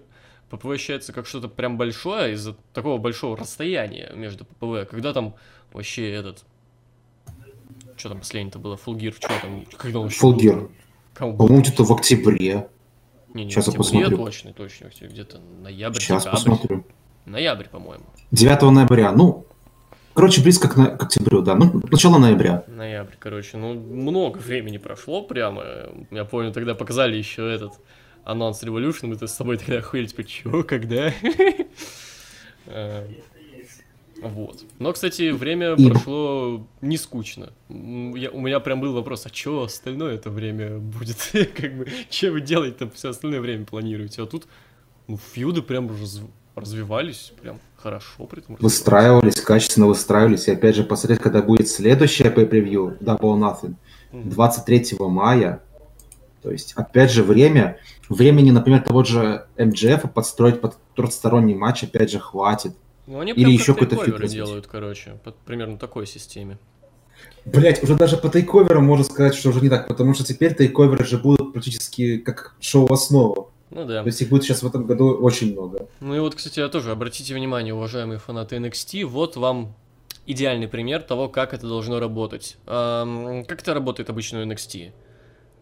ППВ 0.50 0.78
считается 0.78 1.12
как 1.12 1.26
что-то 1.26 1.48
прям 1.48 1.78
большое 1.78 2.34
из-за 2.34 2.54
такого 2.74 2.98
большого 2.98 3.36
расстояния 3.36 4.12
между 4.14 4.44
ППВ. 4.44 4.88
Когда 4.90 5.12
там 5.12 5.34
вообще 5.72 6.10
этот... 6.12 6.44
Что 7.96 8.10
там 8.10 8.18
последний-то 8.18 8.58
было? 8.58 8.76
Фулгир, 8.76 9.14
что 9.14 9.28
там? 9.40 9.64
Когда 9.76 10.00
он 10.00 10.08
был? 10.08 10.70
По-моему, 11.36 11.64
что-то 11.64 11.84
в 11.84 11.92
октябре. 11.92 12.68
Не, 13.34 13.44
не, 13.44 13.50
Щас 13.50 13.68
я 13.68 13.72
посмотрю. 13.74 14.16
точно, 14.16 14.52
точно, 14.52 14.90
где-то 15.00 15.38
ноябрь, 15.62 15.98
Сейчас 15.98 16.24
декабрь. 16.24 16.36
посмотрю. 16.38 16.84
Ноябрь, 17.26 17.66
по-моему. 17.70 18.04
9 18.30 18.62
ноября. 18.70 19.12
Ну, 19.12 19.46
короче, 20.14 20.42
близко 20.42 20.68
к, 20.68 20.76
на- 20.76 20.96
к 20.96 21.02
октябрю, 21.04 21.40
да. 21.42 21.54
Ну, 21.54 21.80
начало 21.90 22.18
ноября. 22.18 22.64
Ноябрь, 22.68 23.14
короче, 23.18 23.56
ну 23.56 23.74
много 23.74 24.38
времени 24.38 24.78
прошло 24.78 25.22
прямо. 25.22 25.62
Я 26.10 26.24
помню, 26.24 26.52
тогда 26.52 26.74
показали 26.74 27.16
еще 27.16 27.50
этот 27.54 27.72
анонс 28.24 28.62
Revolution, 28.62 29.06
мы 29.06 29.14
-то 29.14 29.26
с 29.26 29.34
тобой 29.36 29.56
тогда 29.58 29.78
охуели, 29.78 30.06
типа, 30.06 30.24
чё, 30.24 30.62
когда? 30.64 31.12
Вот. 34.22 34.62
Но, 34.78 34.92
кстати, 34.92 35.30
время 35.30 35.74
И- 35.74 35.90
прошло 35.90 36.66
не 36.80 36.96
скучно. 36.96 37.52
Я- 37.68 38.30
У 38.30 38.40
меня 38.40 38.60
прям 38.60 38.80
был 38.80 38.92
вопрос, 38.94 39.26
а 39.26 39.30
чё 39.30 39.62
остальное 39.62 40.14
это 40.14 40.30
время 40.30 40.78
будет? 40.78 41.16
Как 41.56 41.76
бы, 41.76 41.86
что 42.10 42.30
вы 42.32 42.40
делаете 42.40 42.90
все 42.94 43.10
остальное 43.10 43.40
время 43.40 43.64
планируете? 43.64 44.22
А 44.22 44.26
тут 44.26 44.46
ну, 45.08 45.18
фьюды 45.32 45.62
прям 45.62 45.88
раз- 45.88 46.20
развивались, 46.54 47.32
прям 47.42 47.58
хорошо 47.76 48.26
при 48.26 48.40
этом. 48.42 48.56
Выстраивались, 48.60 49.40
качественно 49.40 49.86
выстраивались. 49.88 50.46
И 50.48 50.52
опять 50.52 50.76
же, 50.76 50.84
посмотреть, 50.84 51.20
когда 51.20 51.42
будет 51.42 51.68
следующее 51.68 52.30
pay-per-view, 52.30 52.98
Double 53.00 53.36
Nothing, 53.38 53.74
Мгм. 54.12 54.30
23 54.30 55.08
мая. 55.08 55.62
То 56.42 56.50
есть, 56.50 56.72
опять 56.74 57.10
же, 57.10 57.22
время, 57.22 57.78
времени, 58.08 58.50
например, 58.50 58.82
того 58.82 59.02
же 59.04 59.46
МГФ 59.56 60.12
подстроить 60.12 60.60
под 60.60 60.76
трехсторонний 60.96 61.54
матч, 61.54 61.84
опять 61.84 62.10
же, 62.10 62.18
хватит. 62.20 62.72
Ну, 63.06 63.20
они 63.20 63.32
Или 63.32 63.50
еще 63.50 63.74
как 63.74 63.90
какой-то 63.90 64.18
развить. 64.18 64.32
делают, 64.32 64.66
короче, 64.66 65.18
по 65.24 65.32
примерно 65.32 65.76
такой 65.76 66.06
системе. 66.06 66.58
Блять, 67.44 67.82
уже 67.82 67.96
даже 67.96 68.16
по 68.16 68.28
тейковерам 68.28 68.84
можно 68.84 69.04
сказать, 69.04 69.34
что 69.34 69.50
уже 69.50 69.60
не 69.60 69.68
так, 69.68 69.88
потому 69.88 70.14
что 70.14 70.24
теперь 70.24 70.54
тейковеры 70.54 71.04
же 71.04 71.18
будут 71.18 71.52
практически 71.52 72.18
как 72.18 72.54
шоу-основа. 72.60 73.48
Ну 73.70 73.84
да. 73.84 74.02
То 74.02 74.06
есть 74.06 74.20
их 74.20 74.28
будет 74.28 74.44
сейчас 74.44 74.62
в 74.62 74.66
этом 74.66 74.86
году 74.86 75.10
очень 75.14 75.52
много. 75.52 75.88
Ну 76.00 76.14
и 76.14 76.20
вот, 76.20 76.34
кстати, 76.34 76.60
я 76.60 76.68
тоже, 76.68 76.92
обратите 76.92 77.34
внимание, 77.34 77.74
уважаемые 77.74 78.18
фанаты 78.18 78.56
NXT, 78.56 79.04
вот 79.06 79.36
вам 79.36 79.74
идеальный 80.26 80.68
пример 80.68 81.02
того, 81.02 81.28
как 81.28 81.54
это 81.54 81.66
должно 81.66 81.98
работать. 81.98 82.58
Ам, 82.66 83.44
как 83.44 83.62
это 83.62 83.74
работает 83.74 84.10
обычно 84.10 84.40
в 84.40 84.46
NXT? 84.46 84.92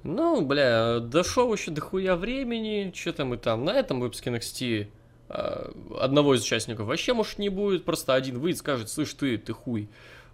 Ну, 0.02 0.40
бля, 0.44 0.98
до 0.98 1.22
шоу 1.22 1.52
еще 1.52 1.70
дохуя 1.70 2.16
времени, 2.16 2.92
что 2.94 3.12
там 3.12 3.34
и 3.34 3.36
там. 3.36 3.64
На 3.64 3.70
этом 3.70 4.00
выпуске 4.00 4.30
NXT 4.30 4.88
одного 5.30 6.34
из 6.34 6.42
участников 6.42 6.86
вообще, 6.86 7.14
может, 7.14 7.38
не 7.38 7.48
будет, 7.48 7.84
просто 7.84 8.14
один 8.14 8.38
выйдет, 8.38 8.58
скажет, 8.58 8.90
слышь, 8.90 9.14
ты, 9.14 9.38
ты 9.38 9.52
хуй. 9.52 9.88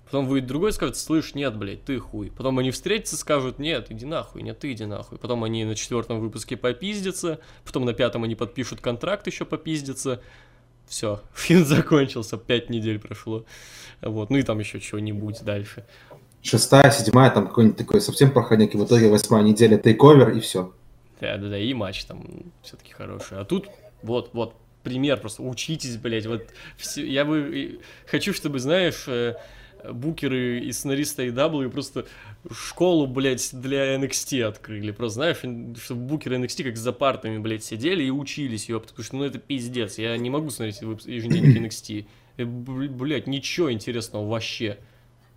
Потом 0.07 0.27
выйдет 0.27 0.49
другой 0.49 0.71
и 0.71 0.73
скажет, 0.73 0.97
слышь, 0.97 1.35
нет, 1.35 1.57
блядь, 1.57 1.85
ты 1.85 1.99
хуй. 1.99 2.31
Потом 2.31 2.59
они 2.61 2.71
встретятся, 2.71 3.17
скажут, 3.17 3.59
нет, 3.59 3.91
иди 3.91 4.07
нахуй, 4.07 4.43
нет, 4.43 4.59
ты 4.59 4.73
иди 4.73 4.87
нахуй. 4.87 5.19
Потом 5.19 5.43
они 5.45 5.65
на 5.65 5.75
четвертом 5.75 6.21
выпуске 6.21 6.57
попиздятся, 6.57 7.41
потом 7.65 7.85
на 7.85 7.93
пятом 7.93 8.23
они 8.25 8.37
подпишут 8.37 8.81
контракт, 8.81 9.27
еще 9.27 9.45
попиздятся. 9.45 10.23
Все, 10.87 11.21
фильм 11.35 11.65
закончился, 11.65 12.39
пять 12.39 12.71
недель 12.71 12.99
прошло. 13.01 13.45
Вот, 14.01 14.31
ну 14.31 14.39
и 14.39 14.43
там 14.43 14.61
еще 14.61 14.81
чего-нибудь 14.81 15.43
дальше. 15.43 15.85
Шестая, 16.41 16.91
седьмая, 16.93 17.31
там 17.31 17.49
какой-нибудь 17.49 17.77
такой 17.77 18.01
совсем 18.01 18.31
проходник, 18.31 18.75
и 18.75 18.79
в 18.79 18.85
итоге 18.85 19.11
восьмая 19.11 19.43
неделя 19.43 19.77
тейковер, 19.77 20.31
и 20.31 20.41
все. 20.41 20.73
Да, 21.21 21.37
да, 21.37 21.49
да, 21.49 21.59
и 21.59 21.75
матч 21.75 22.05
там 22.05 22.25
все-таки 22.63 22.93
хороший. 22.93 23.39
А 23.39 23.45
тут 23.45 23.69
вот, 24.03 24.31
вот, 24.33 24.55
пример 24.87 25.19
просто, 25.21 25.43
учитесь, 25.43 25.97
блядь, 25.97 26.27
вот, 26.27 26.47
все, 26.77 27.05
я 27.05 27.25
бы, 27.25 27.51
и 27.53 27.81
хочу, 28.07 28.33
чтобы, 28.33 28.61
знаешь, 28.61 29.05
э, 29.09 29.35
букеры 29.93 30.61
и 30.61 30.71
сценаристы 30.71 31.27
AW 31.27 31.69
просто 31.71 32.07
школу, 32.53 33.09
блядь, 33.09 33.51
для 33.53 33.97
NXT 33.97 34.43
открыли. 34.45 34.93
Просто, 34.93 35.15
знаешь, 35.15 35.39
чтобы 35.83 36.01
букеры 36.03 36.37
NXT 36.37 36.63
как 36.65 36.77
за 36.77 36.93
партами, 36.93 37.39
блядь, 37.39 37.65
сидели 37.65 38.05
и 38.05 38.11
учились 38.11 38.69
ее, 38.69 38.79
потому 38.79 39.03
что, 39.03 39.17
ну, 39.17 39.25
это 39.25 39.41
пиздец. 39.41 39.99
Я 39.99 40.17
не 40.17 40.31
могу 40.31 40.51
смотреть 40.51 40.81
еженедельник 40.81 41.61
NXT. 41.67 42.07
Э, 42.37 42.43
бл- 42.45 42.89
Блядь, 42.89 43.27
ничего 43.27 43.73
интересного 43.73 44.29
вообще. 44.29 44.79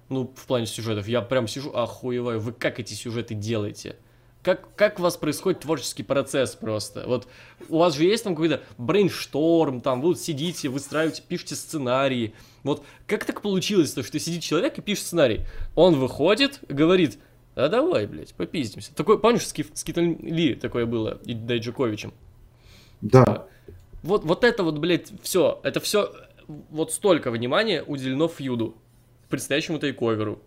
Ну, 0.10 0.32
в 0.36 0.45
плане 0.45 0.68
сюжетов. 0.68 1.08
Я 1.08 1.22
прям 1.22 1.47
сижу, 1.47 1.72
охуеваю. 1.72 2.39
Вы 2.39 2.52
как 2.52 2.80
эти 2.80 2.93
сюжеты 2.93 3.34
делаете? 3.34 3.95
Как, 4.41 4.73
как 4.75 4.99
у 4.99 5.01
вас 5.01 5.17
происходит 5.17 5.59
творческий 5.61 6.03
процесс 6.03 6.55
просто? 6.55 7.03
Вот 7.05 7.27
у 7.67 7.79
вас 7.79 7.95
же 7.95 8.05
есть 8.05 8.23
там 8.23 8.35
какой-то 8.35 8.61
brainstorm, 8.78 9.82
там 9.81 10.01
вы 10.01 10.09
вот 10.09 10.19
сидите, 10.19 10.69
выстраиваете, 10.69 11.23
пишете 11.27 11.55
сценарии. 11.55 12.33
Вот 12.63 12.83
как 13.05 13.25
так 13.25 13.41
получилось, 13.41 13.91
то, 13.91 14.01
что 14.01 14.17
сидит 14.17 14.41
человек 14.41 14.77
и 14.77 14.81
пишет 14.81 15.07
сценарий? 15.07 15.41
Он 15.75 15.95
выходит, 15.95 16.59
говорит, 16.69 17.19
а 17.55 17.67
давай, 17.67 18.07
блядь, 18.07 18.33
попиздимся. 18.33 18.95
Такой, 18.95 19.19
помнишь, 19.19 19.45
с, 19.45 19.51
Киф- 19.51 19.71
с 19.73 19.83
Китом 19.83 20.17
Ли 20.19 20.55
такое 20.55 20.85
было, 20.85 21.19
и 21.25 21.33
Дайжаковичем? 21.34 22.13
Да, 23.01 23.45
Вот, 24.03 24.23
вот 24.23 24.45
это 24.45 24.63
вот, 24.63 24.77
блядь, 24.77 25.11
все, 25.21 25.59
это 25.63 25.81
все, 25.81 26.13
вот 26.47 26.93
столько 26.93 27.31
внимания 27.31 27.83
уделено 27.83 28.29
фьюду, 28.29 28.77
предстоящему 29.27 29.79
тейковеру, 29.79 30.41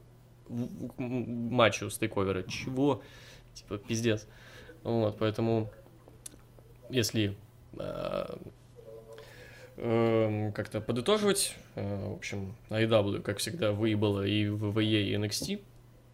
матчу 0.49 1.91
с 1.91 1.99
тейковера. 1.99 2.43
Чего? 2.45 3.03
Типа, 3.55 3.79
пиздец. 3.79 4.27
Вот, 4.83 5.17
поэтому, 5.19 5.71
если 6.91 7.37
э, 7.79 8.37
эм, 9.77 10.53
как-то 10.53 10.81
подытоживать, 10.81 11.57
э, 11.75 12.07
в 12.09 12.15
общем, 12.15 12.55
AEW, 12.71 13.21
как 13.23 13.39
всегда, 13.39 13.73
выебало 13.73 14.27
и 14.27 14.47
WWE, 14.47 15.03
и 15.03 15.15
NXT, 15.15 15.63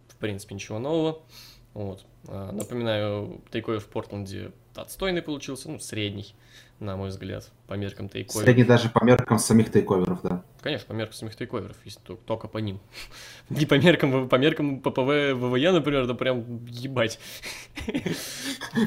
в 0.09 0.15
принципе, 0.17 0.55
ничего 0.55 0.79
нового. 0.79 1.21
Вот. 1.73 2.05
А, 2.27 2.51
Напоминаю, 2.51 3.41
тейковер 3.51 3.79
в 3.79 3.87
Портленде 3.87 4.51
отстойный 4.75 5.21
получился, 5.21 5.69
ну, 5.69 5.79
средний, 5.79 6.35
на 6.79 6.97
мой 6.97 7.09
взгляд, 7.09 7.49
по 7.67 7.73
меркам 7.73 8.09
тейковера. 8.09 8.43
средний 8.43 8.63
даже 8.63 8.89
по 8.89 9.03
меркам 9.03 9.39
самих 9.39 9.71
тейковеров, 9.71 10.21
да. 10.23 10.43
Конечно, 10.61 10.87
по 10.87 10.93
меркам 10.93 11.13
самих 11.13 11.35
тейковеров, 11.37 11.77
если 11.85 11.99
то- 12.01 12.15
только 12.25 12.47
по 12.47 12.57
ним. 12.57 12.79
Не 13.49 13.65
по 13.65 13.75
меркам, 13.75 14.27
по 14.27 14.35
меркам 14.35 14.79
ППВ 14.81 15.33
ВВЕ, 15.33 15.71
например, 15.71 16.05
да 16.05 16.13
прям 16.13 16.65
ебать. 16.65 17.19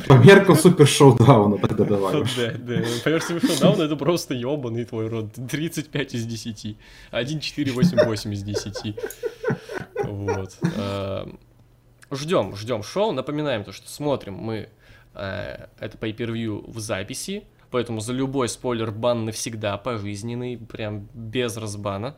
По 0.07 0.15
меркам 0.15 0.55
супер 0.57 0.87
шоу-дауна 0.87 1.59
тогда 1.59 1.85
давай. 1.85 2.13
Да, 2.37 2.53
да. 2.59 2.83
По 3.05 3.09
меркам 3.09 3.41
шоудауна 3.41 3.83
это 3.83 3.97
просто 3.97 4.35
ебаный 4.35 4.85
твой 4.85 5.09
рот. 5.09 5.33
35 5.51 6.15
из 6.15 6.27
10. 6.27 6.77
1,488 7.11 8.35
из 8.35 8.43
10. 8.43 8.97
Вот. 10.05 10.59
Ждем, 12.11 12.55
ждем 12.57 12.83
шоу. 12.83 13.13
Напоминаем 13.13 13.65
то, 13.65 13.73
что 13.73 13.89
смотрим 13.89 14.35
мы 14.35 14.69
э, 15.15 15.67
это 15.81 15.97
pay-per-view 15.99 16.71
в 16.71 16.79
записи. 16.79 17.45
Поэтому 17.73 18.01
за 18.01 18.13
любой 18.13 18.51
спойлер 18.51 18.91
бан 18.91 19.25
навсегда, 19.25 19.79
пожизненный, 19.79 20.59
прям 20.59 21.09
без 21.15 21.57
разбана. 21.57 22.17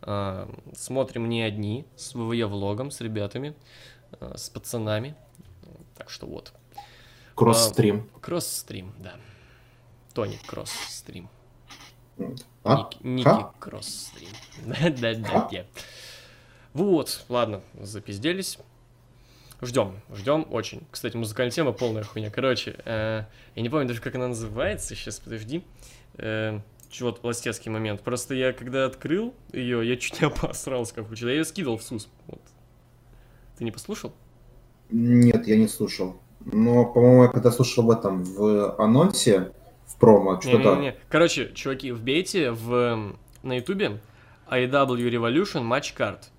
Э, 0.00 0.48
Смотрим 0.74 1.28
не 1.28 1.42
одни, 1.42 1.86
с 1.96 2.14
ВВЕ 2.14 2.46
влогом, 2.46 2.90
с 2.90 3.02
ребятами, 3.02 3.54
э, 4.18 4.32
с 4.36 4.48
пацанами. 4.48 5.14
Так 5.96 6.08
что 6.08 6.26
вот. 6.26 6.54
Кросс-стрим. 7.34 8.08
Кросс-стрим, 8.22 8.94
да. 8.98 9.16
Тони 10.14 10.38
кросс-стрим. 10.46 11.28
А? 12.64 12.88
Ники, 13.02 13.28
Ники 13.28 13.46
кросс-стрим. 13.58 14.30
Да-да-да. 14.66 15.66
Вот, 16.72 17.24
ладно, 17.28 17.60
запизделись. 17.74 18.58
Ждем, 19.66 20.00
ждем 20.14 20.46
очень. 20.50 20.86
Кстати, 20.92 21.16
музыкальная 21.16 21.50
тема 21.50 21.72
полная 21.72 22.04
хуйня. 22.04 22.30
Короче, 22.30 22.76
э, 22.84 23.24
я 23.56 23.62
не 23.62 23.68
помню 23.68 23.88
даже, 23.88 24.00
как 24.00 24.14
она 24.14 24.28
называется. 24.28 24.94
Сейчас, 24.94 25.18
подожди. 25.18 25.64
Э, 26.18 26.60
вот 27.00 27.20
пластецкий 27.20 27.70
момент. 27.70 28.00
Просто 28.00 28.34
я, 28.34 28.52
когда 28.52 28.86
открыл 28.86 29.34
ее, 29.52 29.86
я 29.86 29.96
чуть 29.96 30.20
не 30.20 30.28
обосрался, 30.28 30.94
как 30.94 31.06
включил. 31.06 31.28
Я 31.28 31.34
ее 31.34 31.44
скидывал 31.44 31.78
в 31.78 31.82
СУС. 31.82 32.08
Вот. 32.28 32.40
Ты 33.58 33.64
не 33.64 33.72
послушал? 33.72 34.12
Нет, 34.90 35.48
я 35.48 35.56
не 35.56 35.66
слушал. 35.66 36.16
Но, 36.44 36.84
по-моему, 36.84 37.24
я 37.24 37.28
когда 37.28 37.50
слушал 37.50 37.84
в 37.84 37.90
этом, 37.90 38.22
в 38.22 38.80
анонсе, 38.80 39.52
в 39.86 39.96
промо, 39.98 40.40
что-то... 40.40 40.76
Не-не-не. 40.76 40.96
Короче, 41.08 41.52
чуваки, 41.54 41.90
вбейте 41.90 42.52
в, 42.52 43.16
на 43.42 43.56
ютубе 43.56 44.00
AEW 44.48 45.10
Revolution 45.10 45.62
матч 45.62 45.92
карт. 45.92 46.30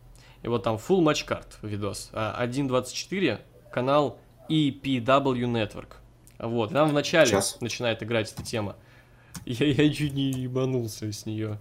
И 0.43 0.47
вот 0.47 0.63
там 0.63 0.75
full 0.75 1.01
матч 1.01 1.23
карт 1.23 1.57
видос. 1.61 2.09
А, 2.13 2.45
1.24, 2.45 3.39
канал 3.71 4.19
EPW 4.49 5.45
Network. 5.45 5.93
Вот, 6.39 6.71
там 6.71 6.89
в 6.89 6.93
начале 6.93 7.27
Сейчас. 7.27 7.59
начинает 7.61 8.03
играть 8.03 8.31
эта 8.31 8.43
тема. 8.43 8.75
Я, 9.45 9.67
я 9.67 9.93
чуть 9.93 10.13
не 10.13 10.31
ебанулся 10.31 11.11
с 11.11 11.25
нее. 11.25 11.59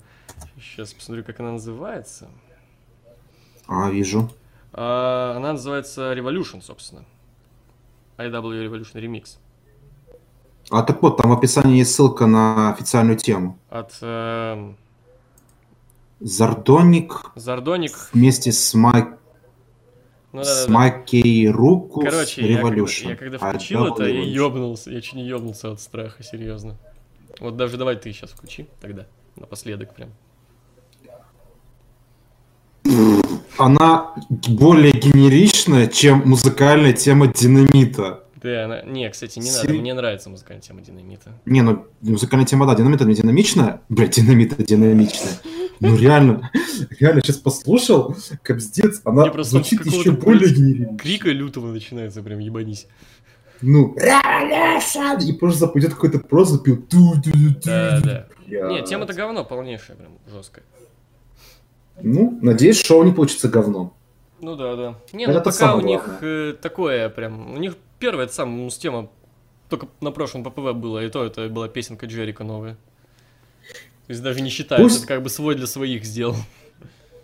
Сейчас 0.59 0.93
посмотрю, 0.93 1.25
как 1.25 1.41
она 1.41 1.53
называется. 1.53 2.29
А, 3.69 3.91
вижу. 3.91 4.31
А, 4.73 5.35
она 5.37 5.53
называется 5.53 6.13
Revolution, 6.13 6.63
собственно. 6.63 7.05
AEW 8.19 8.67
Revolution 8.67 8.95
Remix. 8.95 9.37
А 10.71 10.83
так 10.83 11.03
вот, 11.03 11.17
там 11.17 11.31
в 11.31 11.35
описании 11.35 11.79
есть 11.79 11.95
ссылка 11.95 12.27
на 12.27 12.73
официальную 12.73 13.17
тему. 13.17 13.59
От 13.69 13.97
эм, 14.01 14.77
Зардоник 16.21 17.31
Зардоник. 17.37 17.93
вместе 18.13 18.53
с, 18.53 18.75
Майк... 18.75 19.09
Ну, 20.33 20.43
с 20.43 20.47
да-да-да. 20.67 20.73
Майкей 20.73 21.49
Рукус 21.49 22.05
Короче, 22.05 22.47
я 22.53 22.61
Revolution. 22.61 23.09
я 23.11 23.17
когда 23.17 23.39
А, 23.41 23.51
включил 23.51 23.87
это, 23.87 24.05
я 24.05 24.23
ёбнулся. 24.23 24.91
Я 24.91 25.01
чуть 25.01 25.15
не 25.15 25.27
ёбнулся 25.27 25.73
от 25.73 25.81
страха, 25.81 26.23
серьезно. 26.23 26.77
Вот 27.41 27.57
даже 27.57 27.77
давай 27.77 27.97
ты 27.97 28.13
сейчас 28.13 28.31
включи 28.31 28.67
тогда, 28.81 29.07
напоследок 29.37 29.95
прям. 29.95 30.11
Она 33.59 34.15
более 34.49 34.93
генеричная, 34.93 35.87
чем 35.87 36.23
музыкальная 36.27 36.93
тема 36.93 37.27
Динамита. 37.27 38.25
Да, 38.43 38.67
она... 38.67 38.83
Не, 38.83 39.09
кстати, 39.11 39.39
не 39.39 39.51
надо, 39.51 39.67
Сери- 39.69 39.79
мне 39.81 39.95
нравится 39.95 40.29
музыкальная 40.31 40.63
тема 40.63 40.81
динамита. 40.83 41.33
Не, 41.47 41.63
ну 41.63 41.87
музыкальная 42.03 42.47
тема, 42.47 42.67
да, 42.67 42.75
Динамита 42.75 43.05
не 43.05 43.15
динамичная. 43.15 43.81
Блядь, 43.89 44.11
Динамита 44.15 44.63
динамичная. 44.63 45.33
Ну 45.81 45.97
реально, 45.97 46.51
реально, 46.99 47.23
сейчас 47.23 47.37
послушал, 47.37 48.17
капздец, 48.43 49.01
она 49.05 49.31
звучит 49.43 49.85
еще 49.85 50.13
более 50.13 50.53
генерично. 50.53 50.99
Крика 50.99 51.29
лютого 51.31 51.73
начинается, 51.73 52.23
прям 52.23 52.39
ебанись. 52.39 52.87
Ну, 53.63 53.97
и 53.97 55.33
просто 55.33 55.61
западет 55.61 55.95
какой-то 55.95 56.19
просто 56.19 56.59
пил. 56.59 56.85
Да, 57.65 58.01
да. 58.01 58.27
Блядь. 58.47 58.71
Не, 58.71 58.83
тема-то 58.85 59.13
говно 59.13 59.45
полнейшее, 59.45 59.97
прям 59.97 60.19
жесткое. 60.31 60.65
Ну, 62.03 62.39
надеюсь, 62.43 62.85
шоу 62.85 63.03
не 63.03 63.13
получится 63.13 63.49
говном. 63.49 63.95
Ну 64.41 64.55
да, 64.55 64.77
да. 64.77 64.99
Не, 65.13 65.27
ну 65.27 65.43
пока 65.43 65.75
у 65.75 65.81
них 65.81 66.19
э, 66.21 66.55
такое 66.61 67.09
прям. 67.09 67.55
У 67.55 67.59
них 67.59 67.77
первая, 67.99 68.27
это 68.27 68.35
самая 68.35 68.57
ну, 68.57 68.71
с 68.71 68.77
тема. 68.77 69.11
Только 69.69 69.89
на 70.01 70.13
прошлом 70.13 70.45
ППВ 70.45 70.75
было, 70.75 71.05
и 71.05 71.09
то 71.09 71.25
это 71.25 71.49
была 71.49 71.69
песенка 71.69 72.07
Джерика 72.07 72.45
новая. 72.45 72.77
То 74.07 74.13
есть 74.13 74.23
даже 74.23 74.41
не 74.41 74.51
считается, 74.51 74.83
Пусть- 74.85 74.99
это 74.99 75.07
как 75.09 75.23
бы 75.23 75.29
свой 75.29 75.55
для 75.55 75.67
своих 75.67 76.05
сделал. 76.05 76.37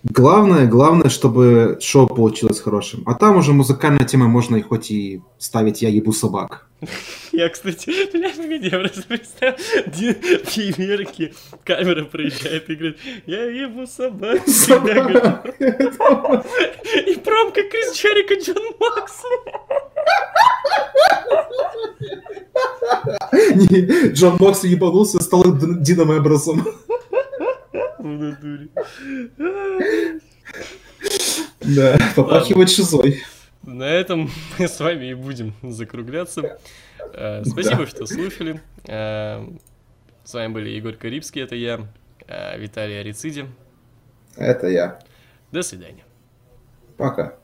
Главное, 0.05 0.67
главное, 0.67 1.09
чтобы 1.11 1.79
шоу 1.81 2.09
получилось 2.09 2.59
хорошим. 2.61 3.05
А 3.07 3.15
там 3.15 3.37
уже 3.37 3.53
музыкальная 3.53 4.05
тема 4.05 4.27
можно 4.27 4.57
и 4.57 4.63
хоть 4.63 4.91
и 4.91 5.21
ставить 5.39 5.81
«Я 5.83 5.91
ебу 5.91 6.13
собак». 6.13 6.67
Я, 7.33 7.49
кстати, 7.49 7.87
блядь, 8.13 8.39
где 8.39 8.69
я 8.69 8.79
просто 8.79 9.03
представил, 9.05 9.57
фейерверки, 9.57 11.35
камера 11.65 12.05
проезжает 12.05 12.69
и 12.69 12.75
говорит, 12.75 12.99
я 13.27 13.45
ебу 13.45 13.87
собак. 13.87 14.45
всегда 14.45 14.95
говорю». 14.95 16.45
И 17.07 17.15
промка 17.17 17.63
Крис 17.63 17.97
Джерика 17.97 18.35
Джон 18.35 18.63
Макс. 18.79 19.23
Джон 24.13 24.37
Мокс 24.39 24.65
ебанулся, 24.65 25.21
стал 25.21 25.45
Дином 25.81 26.17
Эбросом. 26.17 26.67
В 27.99 28.05
натуре. 28.05 28.69
Да, 31.61 31.99
попахивает 32.15 32.71
шизой. 32.71 33.23
На 33.63 33.85
этом 33.85 34.31
мы 34.59 34.67
с 34.67 34.81
вами 34.81 35.11
и 35.11 35.15
будем 35.15 35.55
закругляться. 35.63 36.59
Э, 37.13 37.45
Спасибо, 37.45 37.87
что 37.87 38.07
слушали. 38.07 38.61
Э, 38.87 39.45
С 40.25 40.35
вами 40.35 40.53
были 40.53 40.71
Егор 40.71 40.95
Карибский, 40.95 41.43
это 41.43 41.55
я, 41.55 41.87
э, 42.27 42.59
Виталий 42.59 42.99
Арициди. 43.01 43.47
Это 44.37 44.67
я. 44.69 44.99
До 45.51 45.63
свидания. 45.63 46.05
Пока. 46.97 47.35